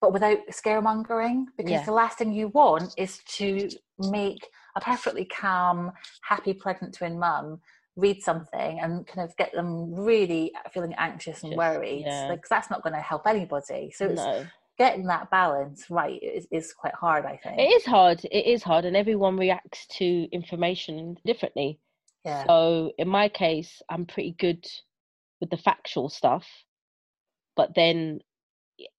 but 0.00 0.12
without 0.12 0.38
scaremongering, 0.50 1.44
because 1.56 1.70
Yeah. 1.72 1.84
the 1.84 1.92
last 1.92 2.18
thing 2.18 2.32
you 2.32 2.48
want 2.48 2.92
is 2.96 3.20
to 3.36 3.68
make 3.98 4.44
a 4.74 4.80
perfectly 4.80 5.24
calm, 5.24 5.92
happy 6.22 6.54
pregnant 6.54 6.94
twin 6.94 7.18
mum 7.18 7.60
read 7.96 8.22
something 8.22 8.80
and 8.80 9.06
kind 9.06 9.28
of 9.28 9.36
get 9.36 9.52
them 9.52 9.94
really 9.94 10.52
feeling 10.72 10.94
anxious 10.96 11.42
and 11.42 11.56
worried. 11.56 12.04
yeah. 12.06 12.28
Like 12.28 12.44
that's 12.48 12.70
not 12.70 12.82
going 12.82 12.94
to 12.94 13.00
help 13.00 13.26
anybody. 13.26 13.92
So 13.94 14.06
it's 14.06 14.16
no. 14.16 14.46
getting 14.78 15.06
that 15.06 15.30
balance 15.30 15.86
right 15.90 16.18
is, 16.22 16.46
is 16.50 16.72
quite 16.72 16.94
hard, 16.94 17.24
I 17.26 17.38
think. 17.42 17.58
It 17.58 17.72
is 17.72 17.84
hard. 17.84 18.24
It 18.24 18.46
is 18.46 18.62
hard, 18.62 18.84
and 18.84 18.96
everyone 18.96 19.36
reacts 19.36 19.86
to 19.98 20.28
information 20.32 21.16
differently. 21.26 21.78
Yeah. 22.24 22.46
So 22.46 22.92
in 22.98 23.08
my 23.08 23.28
case, 23.28 23.82
I'm 23.90 24.06
pretty 24.06 24.36
good 24.38 24.64
with 25.40 25.50
the 25.50 25.56
factual 25.56 26.08
stuff, 26.08 26.46
but 27.56 27.74
then 27.74 28.20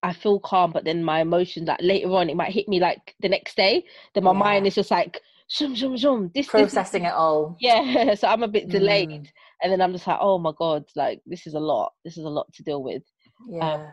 I 0.03 0.13
feel 0.13 0.39
calm, 0.39 0.71
but 0.71 0.85
then 0.85 1.03
my 1.03 1.21
emotions 1.21 1.67
like 1.67 1.79
later 1.81 2.09
on 2.11 2.29
it 2.29 2.35
might 2.35 2.51
hit 2.53 2.67
me 2.67 2.79
like 2.79 3.15
the 3.21 3.29
next 3.29 3.57
day. 3.57 3.85
Then 4.13 4.23
my 4.23 4.33
Yeah. 4.33 4.39
mind 4.39 4.67
is 4.67 4.75
just 4.75 4.91
like 4.91 5.21
shum 5.53 5.75
shum 5.75 5.95
shum. 5.97 6.31
This 6.33 6.47
this- 6.47 6.51
Processing 6.51 7.05
it 7.05 7.13
all. 7.13 7.55
Yeah, 7.59 8.15
so 8.19 8.27
I'm 8.27 8.43
a 8.43 8.47
bit 8.47 8.69
delayed, 8.69 9.09
Mm. 9.09 9.27
and 9.61 9.71
then 9.71 9.81
I'm 9.81 9.93
just 9.93 10.07
like, 10.07 10.17
oh 10.19 10.37
my 10.39 10.51
god, 10.57 10.83
like 10.95 11.21
this 11.25 11.45
is 11.47 11.53
a 11.53 11.59
lot. 11.59 11.93
This 12.03 12.17
is 12.17 12.25
a 12.25 12.29
lot 12.37 12.51
to 12.55 12.63
deal 12.63 12.81
with. 12.83 13.03
Yeah. 13.49 13.91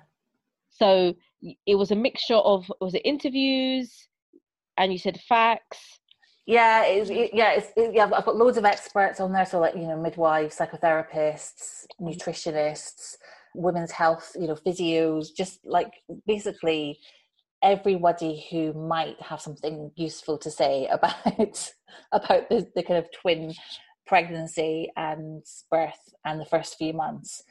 So 0.70 1.14
it 1.66 1.75
was 1.75 1.90
a 1.90 1.96
mixture 1.96 2.37
of 2.53 2.70
was 2.81 2.94
it 2.94 3.03
interviews, 3.05 4.09
and 4.79 4.92
you 4.92 4.99
said 4.99 5.20
facts. 5.29 5.79
Yeah, 6.46 6.85
it's, 6.85 7.11
it, 7.11 7.31
yeah, 7.33 7.53
it's, 7.53 7.68
it, 7.77 7.94
yeah. 7.94 8.05
I've 8.05 8.25
got 8.25 8.37
loads 8.37 8.57
of 8.57 8.64
experts 8.64 9.20
on 9.20 9.33
there, 9.33 9.44
so 9.46 9.61
like 9.61 9.75
you 9.75 9.87
know, 9.87 10.01
midwives, 10.01 10.57
psychotherapists, 10.59 11.85
nutritionists, 12.01 13.16
women's 13.55 13.92
health, 13.92 14.33
you 14.40 14.49
know, 14.49 14.57
physios, 14.57 15.27
just 15.37 15.61
like 15.64 15.92
basically 16.27 16.99
everybody 17.62 18.46
who 18.51 18.73
might 18.73 19.20
have 19.20 19.40
something 19.40 19.90
useful 19.96 20.38
to 20.38 20.51
say 20.51 20.87
about 20.90 21.73
about 22.12 22.49
the, 22.49 22.66
the 22.75 22.83
kind 22.83 22.99
of 22.99 23.11
twin 23.12 23.53
pregnancy 24.07 24.90
and 24.96 25.44
birth 25.70 26.14
and 26.25 26.40
the 26.40 26.44
first 26.46 26.77
few 26.77 26.92
months 26.92 27.42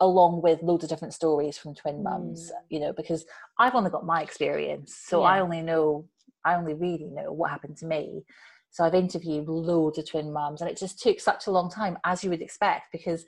along 0.00 0.40
with 0.42 0.62
loads 0.62 0.84
of 0.84 0.90
different 0.90 1.12
stories 1.12 1.58
from 1.58 1.74
twin 1.74 2.02
mums 2.02 2.50
Mm. 2.50 2.64
you 2.70 2.80
know 2.80 2.92
because 2.92 3.26
i've 3.58 3.74
only 3.74 3.90
got 3.90 4.06
my 4.06 4.22
experience 4.22 4.94
so 4.96 5.22
i 5.22 5.40
only 5.40 5.60
know 5.60 6.06
i 6.44 6.54
only 6.54 6.74
really 6.74 7.10
know 7.12 7.32
what 7.32 7.50
happened 7.50 7.76
to 7.78 7.86
me 7.86 8.24
so 8.70 8.84
i've 8.84 8.94
interviewed 8.94 9.48
loads 9.48 9.98
of 9.98 10.08
twin 10.08 10.32
mums 10.32 10.60
and 10.60 10.70
it 10.70 10.78
just 10.78 11.00
took 11.00 11.18
such 11.20 11.46
a 11.46 11.50
long 11.50 11.68
time 11.70 11.98
as 12.04 12.22
you 12.22 12.30
would 12.30 12.42
expect 12.42 12.84
because 12.92 13.26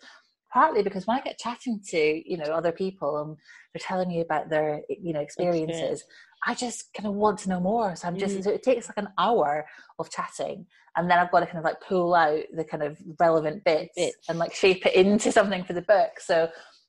partly 0.52 0.82
because 0.82 1.06
when 1.06 1.16
i 1.18 1.20
get 1.20 1.38
chatting 1.38 1.80
to 1.86 2.22
you 2.30 2.36
know 2.36 2.44
other 2.46 2.72
people 2.72 3.18
and 3.22 3.36
they're 3.72 3.86
telling 3.86 4.08
me 4.08 4.20
about 4.20 4.48
their 4.50 4.80
you 4.88 5.12
know 5.12 5.20
experiences 5.20 5.76
Experience. 5.76 6.04
i 6.46 6.54
just 6.54 6.92
kind 6.94 7.06
of 7.06 7.14
want 7.14 7.38
to 7.40 7.48
know 7.48 7.60
more 7.60 7.94
so 7.96 8.08
i'm 8.08 8.18
just 8.18 8.36
Mm. 8.36 8.44
so 8.44 8.50
it 8.50 8.62
takes 8.62 8.88
like 8.88 8.98
an 8.98 9.08
hour 9.18 9.66
of 9.98 10.10
chatting 10.10 10.66
and 10.96 11.10
then 11.10 11.18
i've 11.18 11.30
got 11.30 11.40
to 11.40 11.46
kind 11.46 11.58
of 11.58 11.64
like 11.64 11.80
pull 11.80 12.14
out 12.14 12.42
the 12.54 12.64
kind 12.64 12.82
of 12.82 12.98
relevant 13.18 13.62
bits, 13.64 13.92
Bits. 13.96 14.28
and 14.28 14.38
like 14.38 14.54
shape 14.54 14.84
it 14.86 14.94
into 14.94 15.30
something 15.32 15.64
for 15.64 15.72
the 15.72 15.82
book 15.82 16.10
so 16.18 16.48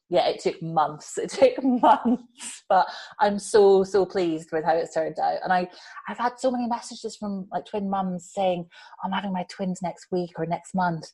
yeah 0.10 0.28
it 0.28 0.40
took 0.42 0.62
months 0.62 1.18
it 1.18 1.30
took 1.40 1.64
months 1.64 2.64
but 2.68 2.86
i'm 3.20 3.40
so 3.40 3.84
so 3.84 4.06
pleased 4.06 4.50
with 4.52 4.64
how 4.66 4.74
it's 4.74 4.94
turned 4.94 5.18
out 5.20 5.38
and 5.44 5.54
i 5.54 5.68
i've 6.10 6.18
had 6.18 6.34
so 6.38 6.52
many 6.52 6.68
messages 6.68 7.16
from 7.16 7.48
like 7.52 7.66
twin 7.66 7.90
mums 7.90 8.30
saying 8.32 8.66
i'm 9.04 9.12
having 9.12 9.32
my 9.32 9.46
twins 9.50 9.82
next 9.82 10.08
week 10.12 10.32
or 10.38 10.46
next 10.46 10.76
month 10.76 11.06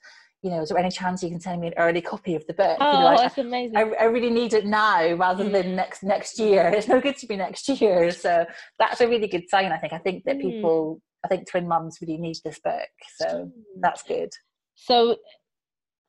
you 0.44 0.50
know 0.52 0.62
is 0.62 0.70
there 0.70 0.78
any 0.78 0.92
chance 0.92 1.24
you 1.24 1.30
can 1.30 1.40
send 1.40 1.62
me 1.62 1.68
an 1.68 1.74
early 1.78 2.02
copy 2.02 2.36
of 2.36 2.46
the 2.48 2.54
book 2.54 2.78
Oh, 2.80 2.92
you 2.94 3.00
know, 3.00 3.08
I, 3.08 3.18
that's 3.18 3.38
amazing. 3.38 3.76
I, 3.78 3.82
I 4.00 4.04
really 4.06 4.30
need 4.30 4.54
it 4.54 4.66
now 4.66 5.14
rather 5.14 5.44
Mm. 5.44 5.52
than 5.52 5.76
next 5.76 6.04
next 6.04 6.38
year. 6.40 6.70
It's 6.76 6.88
no 6.88 7.02
good 7.02 7.18
to 7.18 7.28
be 7.28 7.36
next 7.36 7.68
year. 7.70 8.12
So 8.12 8.46
that's 8.80 9.02
a 9.02 9.08
really 9.08 9.28
good 9.28 9.46
sign. 9.50 9.72
I 9.72 9.78
think. 9.78 9.94
I 9.94 9.98
think 10.00 10.24
that 10.26 10.38
Mm. 10.38 10.42
people, 10.42 11.02
I 11.26 11.28
think 11.28 11.50
twin 11.50 11.68
mums 11.68 11.98
really 12.02 12.18
need 12.18 12.38
this 12.46 12.60
book. 12.60 12.90
So 13.20 13.52
that's 13.82 14.04
good. 14.04 14.30
So 14.76 15.18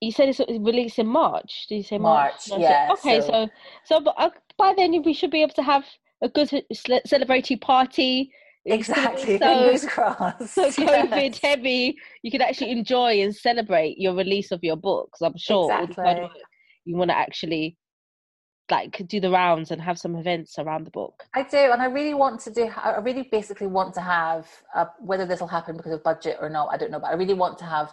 you 0.01 0.13
said 0.13 0.29
it's 0.29 0.41
released 0.41 0.99
in 0.99 1.07
March. 1.09 1.67
Did 1.69 1.77
you 1.77 1.83
say 1.83 1.99
March? 1.99 2.51
March, 2.51 2.61
yeah, 2.61 2.89
Okay, 2.93 3.21
so- 3.21 3.49
so 3.85 4.01
so, 4.05 4.11
uh, 4.17 4.31
by 4.59 4.75
then 4.77 4.91
we 5.03 5.15
should 5.15 5.31
be 5.31 5.43
able 5.43 5.55
to 5.55 5.63
have 5.63 5.85
a 6.23 6.29
good 6.29 6.49
ce- 6.49 7.05
celebratory 7.13 7.61
party. 7.61 8.31
It's 8.69 8.89
gonna 8.89 9.15
be 9.17 9.35
Exactly. 9.35 9.39
So, 9.39 9.47
Fingers 9.47 9.85
crossed. 9.87 10.55
so. 10.55 10.71
COVID 10.71 11.41
heavy, 11.41 11.97
you 12.23 12.31
can 12.31 12.43
actually 12.43 12.71
enjoy 12.71 13.21
and 13.23 13.35
celebrate 13.35 13.99
your 13.99 14.15
release 14.15 14.51
of 14.51 14.61
your 14.63 14.77
book. 14.77 15.11
'cause 15.13 15.23
I'm 15.27 15.39
sure 15.39 15.73
all 15.73 15.87
the 15.87 15.95
hard 15.95 16.19
Exactly. 16.19 16.43
you 16.85 16.97
want 16.97 17.11
to 17.11 17.17
actually 17.17 17.77
like 18.71 19.03
do 19.07 19.19
the 19.19 19.31
rounds 19.31 19.71
and 19.71 19.81
have 19.81 19.99
some 19.99 20.15
events 20.17 20.59
around 20.59 20.85
the 20.85 20.91
book. 20.91 21.25
I 21.35 21.43
do, 21.43 21.57
and 21.73 21.81
I 21.81 21.87
really 21.87 22.13
want 22.15 22.39
to 22.41 22.51
do. 22.51 22.71
I 22.77 22.99
really 22.99 23.27
basically 23.33 23.67
want 23.67 23.95
to 23.95 24.01
have 24.03 24.47
uh, 24.75 24.87
whether 25.01 25.25
this 25.25 25.41
will 25.41 25.49
happen 25.49 25.77
because 25.77 25.93
of 25.93 26.03
budget 26.05 26.37
or 26.41 26.51
not. 26.51 26.69
I 26.71 26.77
don't 26.77 26.91
know, 26.91 27.01
but 27.01 27.09
I 27.11 27.15
really 27.15 27.35
want 27.35 27.59
to 27.59 27.65
have 27.65 27.93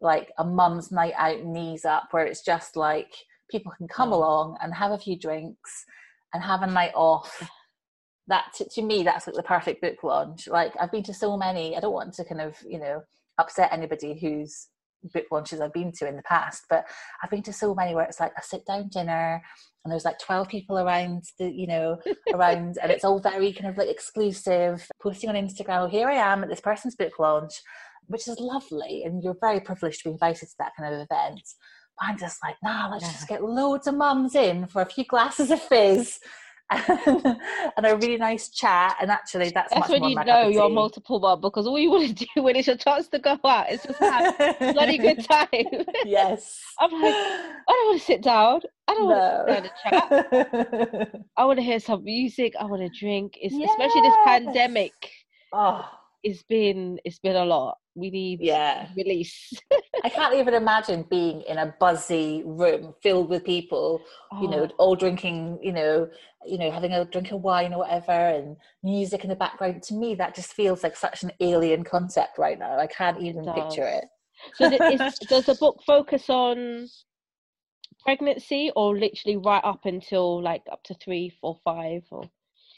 like 0.00 0.30
a 0.38 0.44
mum's 0.44 0.92
night 0.92 1.14
out, 1.16 1.42
knees 1.44 1.84
up, 1.84 2.08
where 2.12 2.24
it's 2.26 2.42
just 2.44 2.76
like 2.76 3.12
people 3.50 3.72
can 3.76 3.88
come 3.88 4.12
along 4.12 4.56
and 4.62 4.72
have 4.74 4.92
a 4.92 4.98
few 4.98 5.18
drinks 5.18 5.84
and 6.32 6.42
have 6.42 6.62
a 6.62 6.66
night 6.66 6.92
off. 6.94 7.48
That 8.32 8.46
to, 8.56 8.64
to 8.70 8.82
me, 8.82 9.02
that's 9.02 9.26
like 9.26 9.36
the 9.36 9.42
perfect 9.42 9.82
book 9.82 10.02
launch. 10.02 10.48
Like 10.48 10.72
I've 10.80 10.90
been 10.90 11.02
to 11.04 11.14
so 11.14 11.36
many. 11.36 11.76
I 11.76 11.80
don't 11.80 11.92
want 11.92 12.14
to 12.14 12.24
kind 12.24 12.40
of 12.40 12.56
you 12.66 12.78
know 12.78 13.02
upset 13.36 13.70
anybody 13.70 14.18
whose 14.18 14.68
book 15.12 15.26
launches 15.30 15.60
I've 15.60 15.74
been 15.74 15.92
to 15.98 16.08
in 16.08 16.16
the 16.16 16.22
past, 16.22 16.64
but 16.70 16.86
I've 17.22 17.30
been 17.30 17.42
to 17.42 17.52
so 17.52 17.74
many 17.74 17.94
where 17.94 18.04
it's 18.04 18.20
like 18.20 18.32
a 18.38 18.42
sit 18.42 18.64
down 18.64 18.88
dinner 18.88 19.42
and 19.84 19.92
there's 19.92 20.04
like 20.04 20.18
12 20.18 20.48
people 20.48 20.78
around 20.78 21.24
the 21.38 21.50
you 21.50 21.66
know 21.66 21.98
around 22.34 22.78
and 22.82 22.90
it's 22.90 23.04
all 23.04 23.20
very 23.20 23.52
kind 23.52 23.68
of 23.68 23.76
like 23.76 23.88
exclusive 23.88 24.86
posting 25.02 25.28
on 25.28 25.36
instagram 25.36 25.84
oh 25.84 25.88
here 25.88 26.08
i 26.08 26.14
am 26.14 26.42
at 26.42 26.48
this 26.48 26.60
person's 26.60 26.94
book 26.94 27.18
launch 27.18 27.54
which 28.06 28.28
is 28.28 28.38
lovely 28.38 29.02
and 29.04 29.22
you're 29.22 29.36
very 29.40 29.60
privileged 29.60 30.02
to 30.02 30.08
be 30.08 30.12
invited 30.12 30.48
to 30.48 30.54
that 30.58 30.72
kind 30.78 30.92
of 30.92 31.00
event 31.00 31.42
but 31.98 32.06
i'm 32.06 32.18
just 32.18 32.38
like 32.44 32.56
nah 32.62 32.88
let's 32.90 33.10
just 33.10 33.28
get 33.28 33.42
loads 33.42 33.86
of 33.86 33.94
mums 33.94 34.34
in 34.34 34.66
for 34.66 34.82
a 34.82 34.86
few 34.86 35.04
glasses 35.04 35.50
of 35.50 35.60
fizz 35.60 36.18
and, 36.72 37.26
and 37.76 37.86
a 37.86 37.96
really 37.96 38.16
nice 38.16 38.48
chat 38.48 38.96
and 39.00 39.10
actually 39.10 39.50
that's, 39.50 39.72
That's 39.72 39.88
much 39.88 40.00
when 40.00 40.10
you 40.10 40.24
know 40.24 40.48
you're 40.48 40.68
multiple 40.68 41.20
mum 41.20 41.40
because 41.40 41.66
all 41.66 41.78
you 41.78 41.90
want 41.90 42.08
to 42.08 42.26
do 42.34 42.42
when 42.42 42.56
it's 42.56 42.66
your 42.66 42.76
chance 42.76 43.08
to 43.08 43.18
go 43.18 43.38
out 43.44 43.70
is 43.70 43.82
just 43.82 43.98
have 43.98 44.34
a 44.40 44.54
bloody 44.72 44.98
good 44.98 45.24
time. 45.24 45.84
yes 46.04 46.60
I'm 46.78 46.90
like, 47.00 47.14
I 47.14 47.52
don't 47.68 47.86
want 47.88 48.00
to 48.00 48.06
sit 48.06 48.22
down. 48.22 48.60
I 48.88 48.94
don't 48.94 49.06
want 49.08 49.48
to 49.48 49.62
sit 49.62 49.90
down 49.90 50.00
and 50.12 51.10
chat. 51.10 51.22
I 51.36 51.44
want 51.44 51.58
to 51.58 51.62
hear 51.62 51.78
some 51.78 52.02
music. 52.04 52.54
I 52.58 52.64
want 52.64 52.82
to 52.82 52.88
drink. 52.98 53.34
It's, 53.40 53.54
Especially 53.54 54.00
this 54.02 54.16
pandemic. 54.24 54.92
oh 55.52 55.88
It's 56.22 56.42
been 56.44 56.98
it's 57.04 57.18
been 57.18 57.36
a 57.36 57.44
lot. 57.44 57.78
We 57.94 58.10
need 58.10 58.40
yeah 58.40 58.88
release. 58.96 59.52
I 60.04 60.08
can't 60.08 60.34
even 60.34 60.54
imagine 60.54 61.04
being 61.08 61.42
in 61.42 61.58
a 61.58 61.74
buzzy 61.78 62.42
room 62.44 62.94
filled 63.02 63.28
with 63.28 63.44
people, 63.44 64.02
you 64.40 64.48
know, 64.48 64.64
Oh, 64.64 64.74
all 64.78 64.96
drinking, 64.96 65.60
you 65.62 65.72
know, 65.72 66.08
you 66.44 66.58
know, 66.58 66.72
having 66.72 66.92
a 66.92 67.04
drink 67.04 67.30
of 67.30 67.42
wine 67.42 67.72
or 67.72 67.80
whatever, 67.80 68.10
and 68.10 68.56
music 68.82 69.22
in 69.22 69.30
the 69.30 69.36
background. 69.36 69.82
To 69.84 69.94
me, 69.94 70.16
that 70.16 70.34
just 70.34 70.54
feels 70.54 70.82
like 70.82 70.96
such 70.96 71.22
an 71.22 71.30
alien 71.40 71.84
concept 71.84 72.36
right 72.36 72.58
now. 72.58 72.78
I 72.78 72.88
can't 72.88 73.20
even 73.20 73.44
does. 73.44 73.54
picture 73.54 73.86
it. 73.86 74.04
so 74.54 74.64
is, 74.66 75.18
does 75.28 75.46
the 75.46 75.54
book 75.54 75.80
focus 75.86 76.28
on 76.28 76.88
pregnancy 78.00 78.72
or 78.74 78.98
literally 78.98 79.36
right 79.36 79.64
up 79.64 79.84
until 79.84 80.42
like 80.42 80.62
up 80.70 80.82
to 80.84 80.94
three, 80.94 81.32
four, 81.40 81.58
five? 81.64 82.02
Or 82.10 82.28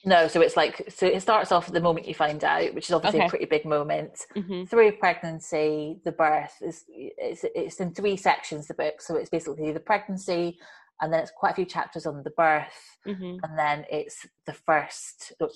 No, 0.05 0.29
so 0.29 0.41
it's 0.41 0.57
like 0.57 0.85
so 0.89 1.07
it 1.07 1.21
starts 1.21 1.51
off 1.53 1.69
at 1.69 1.75
the 1.75 1.81
moment 1.81 2.07
you 2.07 2.15
find 2.15 2.43
out, 2.45 2.75
which 2.75 2.89
is 2.89 2.93
obviously 2.93 3.21
Okay. 3.21 3.27
a 3.27 3.31
pretty 3.31 3.47
big 3.47 3.65
moment. 3.65 4.19
hmm 4.35 4.65
Through 4.65 4.93
pregnancy, 4.99 6.01
the 6.05 6.13
birth 6.13 6.55
is 6.61 6.85
it's 6.89 7.45
it's 7.55 7.81
in 7.81 7.95
three 7.95 8.17
sections. 8.17 8.67
The 8.67 8.75
book, 8.75 9.01
so 9.01 9.17
it's 9.17 9.31
basically 9.31 9.73
the 9.73 9.81
pregnancy, 9.81 10.59
and 11.01 11.13
then 11.13 11.21
it's 11.21 11.33
quite 11.35 11.53
a 11.53 11.55
few 11.55 11.65
chapters 11.65 12.07
on 12.07 12.23
the 12.23 12.31
birth, 12.31 12.99
hmm 13.05 13.37
and 13.43 13.59
then 13.59 13.85
it's 13.91 14.27
the 14.47 14.53
first 14.53 15.33
the 15.39 15.49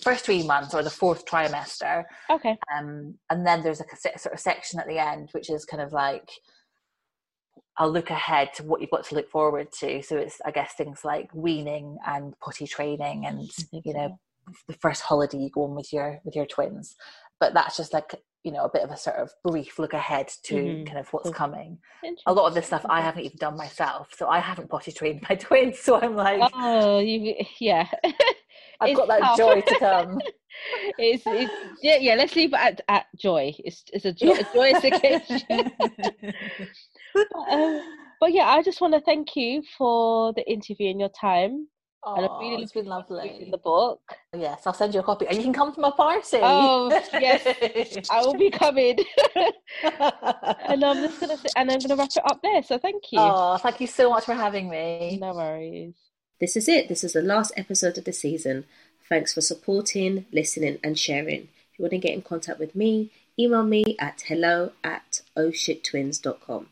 first 0.00 0.24
three 0.24 0.44
months 0.46 0.74
or 0.74 0.82
the 0.82 0.90
fourth 0.90 1.24
trimester 1.26 2.04
Okay. 2.30 2.56
um, 2.76 3.14
and 3.28 3.46
then 3.46 3.62
there's 3.62 3.80
like 3.80 3.92
a 3.92 4.18
sort 4.18 4.32
of 4.32 4.40
section 4.40 4.78
at 4.80 4.86
the 4.86 4.98
end 4.98 5.28
which 5.32 5.50
is 5.50 5.64
kind 5.64 5.82
of 5.82 5.92
like 5.92 6.30
a 7.80 7.88
look 7.88 8.10
ahead 8.10 8.52
to 8.54 8.62
what 8.62 8.80
you've 8.80 8.90
got 8.90 9.04
to 9.04 9.14
look 9.16 9.28
forward 9.30 9.72
to 9.72 10.02
so 10.02 10.16
it's 10.16 10.38
i 10.44 10.50
guess 10.50 10.74
things 10.74 11.00
like 11.04 11.28
weaning 11.34 11.96
and 12.06 12.38
potty 12.38 12.66
training 12.66 13.26
and 13.26 13.50
you 13.72 13.92
know 13.94 14.18
the 14.68 14.74
first 14.74 15.02
holiday 15.02 15.38
you 15.38 15.50
go 15.50 15.64
on 15.64 15.74
with 15.74 15.92
your 15.92 16.20
with 16.24 16.36
your 16.36 16.46
twins 16.46 16.94
but 17.40 17.54
that's 17.54 17.76
just 17.76 17.92
like 17.92 18.14
you 18.44 18.52
know 18.52 18.64
a 18.64 18.70
bit 18.70 18.82
of 18.82 18.90
a 18.90 18.96
sort 18.96 19.16
of 19.16 19.30
brief 19.44 19.78
look 19.78 19.94
ahead 19.94 20.28
to 20.44 20.54
Mhm. 20.54 20.86
kind 20.86 20.98
of 20.98 21.08
what's 21.12 21.30
coming 21.30 21.78
a 22.26 22.32
lot 22.32 22.46
of 22.46 22.54
this 22.54 22.66
stuff 22.66 22.84
i 22.88 23.00
haven't 23.00 23.24
even 23.24 23.38
done 23.38 23.56
myself 23.56 24.08
so 24.16 24.28
i 24.28 24.38
haven't 24.40 24.68
potty 24.70 24.92
trained 24.92 25.24
my 25.28 25.34
twins 25.46 25.78
so 25.78 26.00
i'm 26.00 26.14
like 26.16 26.40
Oh, 26.54 26.98
you 26.98 27.34
yeah. 27.58 27.86
i've 28.80 28.90
it's 28.90 28.98
got 28.98 29.08
that 29.08 29.20
tough. 29.20 29.38
joy 29.38 29.60
to 29.60 29.74
come 29.76 30.18
it's, 30.98 31.22
it's 31.26 31.52
yeah, 31.82 31.96
yeah. 31.96 32.14
Let's 32.16 32.34
leave 32.36 32.52
it 32.52 32.58
at, 32.58 32.80
at 32.88 33.06
joy. 33.16 33.54
It's 33.60 33.84
it's 33.92 34.04
a, 34.04 34.12
joy, 34.12 34.32
a 34.32 34.44
joyous 34.52 34.84
occasion. 34.84 35.70
But, 37.14 37.26
um, 37.52 37.82
but 38.20 38.32
yeah, 38.32 38.44
I 38.46 38.62
just 38.62 38.80
want 38.80 38.94
to 38.94 39.00
thank 39.00 39.34
you 39.36 39.62
for 39.78 40.32
the 40.34 40.48
interview 40.50 40.90
and 40.90 41.00
your 41.00 41.08
time. 41.10 41.68
and 42.04 42.24
I'm 42.24 42.30
Oh, 42.30 42.40
really 42.40 42.62
it's 42.62 42.72
been 42.72 42.86
looking 42.86 43.06
forward 43.08 43.30
lovely. 43.30 43.48
the 43.50 43.58
book. 43.58 44.00
Yes, 44.36 44.62
I'll 44.66 44.72
send 44.72 44.94
you 44.94 45.00
a 45.00 45.02
copy, 45.02 45.26
and 45.26 45.36
you 45.36 45.42
can 45.42 45.52
come 45.52 45.74
to 45.74 45.80
my 45.80 45.90
party. 45.90 46.38
Oh, 46.40 46.88
yes. 47.12 48.08
I 48.10 48.20
will 48.22 48.34
be 48.34 48.50
coming, 48.50 48.98
and 49.84 50.84
I'm 50.84 50.96
just 51.06 51.20
gonna 51.20 51.36
and 51.56 51.70
I'm 51.70 51.78
gonna 51.78 51.96
wrap 51.96 52.10
it 52.16 52.22
up 52.30 52.40
there. 52.42 52.62
So 52.62 52.78
thank 52.78 53.02
you. 53.12 53.18
oh, 53.20 53.56
thank 53.58 53.80
you 53.80 53.86
so 53.86 54.10
much 54.10 54.24
for 54.24 54.34
having 54.34 54.68
me. 54.70 55.18
No 55.20 55.34
worries. 55.34 55.94
This 56.40 56.56
is 56.56 56.68
it. 56.68 56.88
This 56.88 57.04
is 57.04 57.12
the 57.12 57.22
last 57.22 57.52
episode 57.56 57.98
of 57.98 58.04
the 58.04 58.12
season. 58.12 58.64
Thanks 59.08 59.34
for 59.34 59.40
supporting, 59.42 60.24
listening, 60.32 60.78
and 60.82 60.98
sharing. 60.98 61.48
If 61.72 61.78
you 61.78 61.82
want 61.84 61.92
to 61.92 61.98
get 61.98 62.14
in 62.14 62.22
contact 62.22 62.58
with 62.58 62.74
me, 62.74 63.10
email 63.38 63.62
me 63.64 63.96
at 63.98 64.22
hello 64.26 64.72
at 64.82 65.20
ohshittwins.com. 65.36 66.68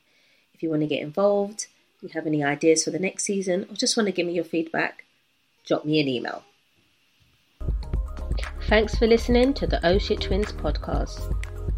If 0.58 0.64
you 0.64 0.70
want 0.70 0.82
to 0.82 0.88
get 0.88 1.02
involved, 1.02 1.68
you 2.02 2.08
have 2.14 2.26
any 2.26 2.42
ideas 2.42 2.82
for 2.82 2.90
the 2.90 2.98
next 2.98 3.22
season, 3.22 3.64
or 3.70 3.76
just 3.76 3.96
want 3.96 4.08
to 4.08 4.12
give 4.12 4.26
me 4.26 4.32
your 4.32 4.42
feedback, 4.42 5.04
drop 5.64 5.84
me 5.84 6.00
an 6.00 6.08
email. 6.08 6.42
Thanks 8.62 8.96
for 8.96 9.06
listening 9.06 9.54
to 9.54 9.68
the 9.68 9.78
Oh 9.86 9.98
Shit 9.98 10.20
Twins 10.20 10.50
podcast. 10.50 11.32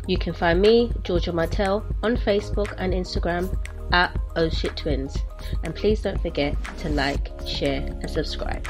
You 0.08 0.16
can 0.16 0.32
find 0.32 0.62
me, 0.62 0.90
Georgia 1.02 1.30
Martel, 1.30 1.84
on 2.02 2.16
Facebook 2.16 2.74
and 2.78 2.94
Instagram 2.94 3.54
at 3.92 4.18
Oh 4.34 4.48
Shit 4.48 4.78
Twins. 4.78 5.14
And 5.62 5.74
please 5.74 6.00
don't 6.00 6.22
forget 6.22 6.56
to 6.78 6.88
like, 6.88 7.28
share, 7.46 7.82
and 7.82 8.08
subscribe. 8.08 8.66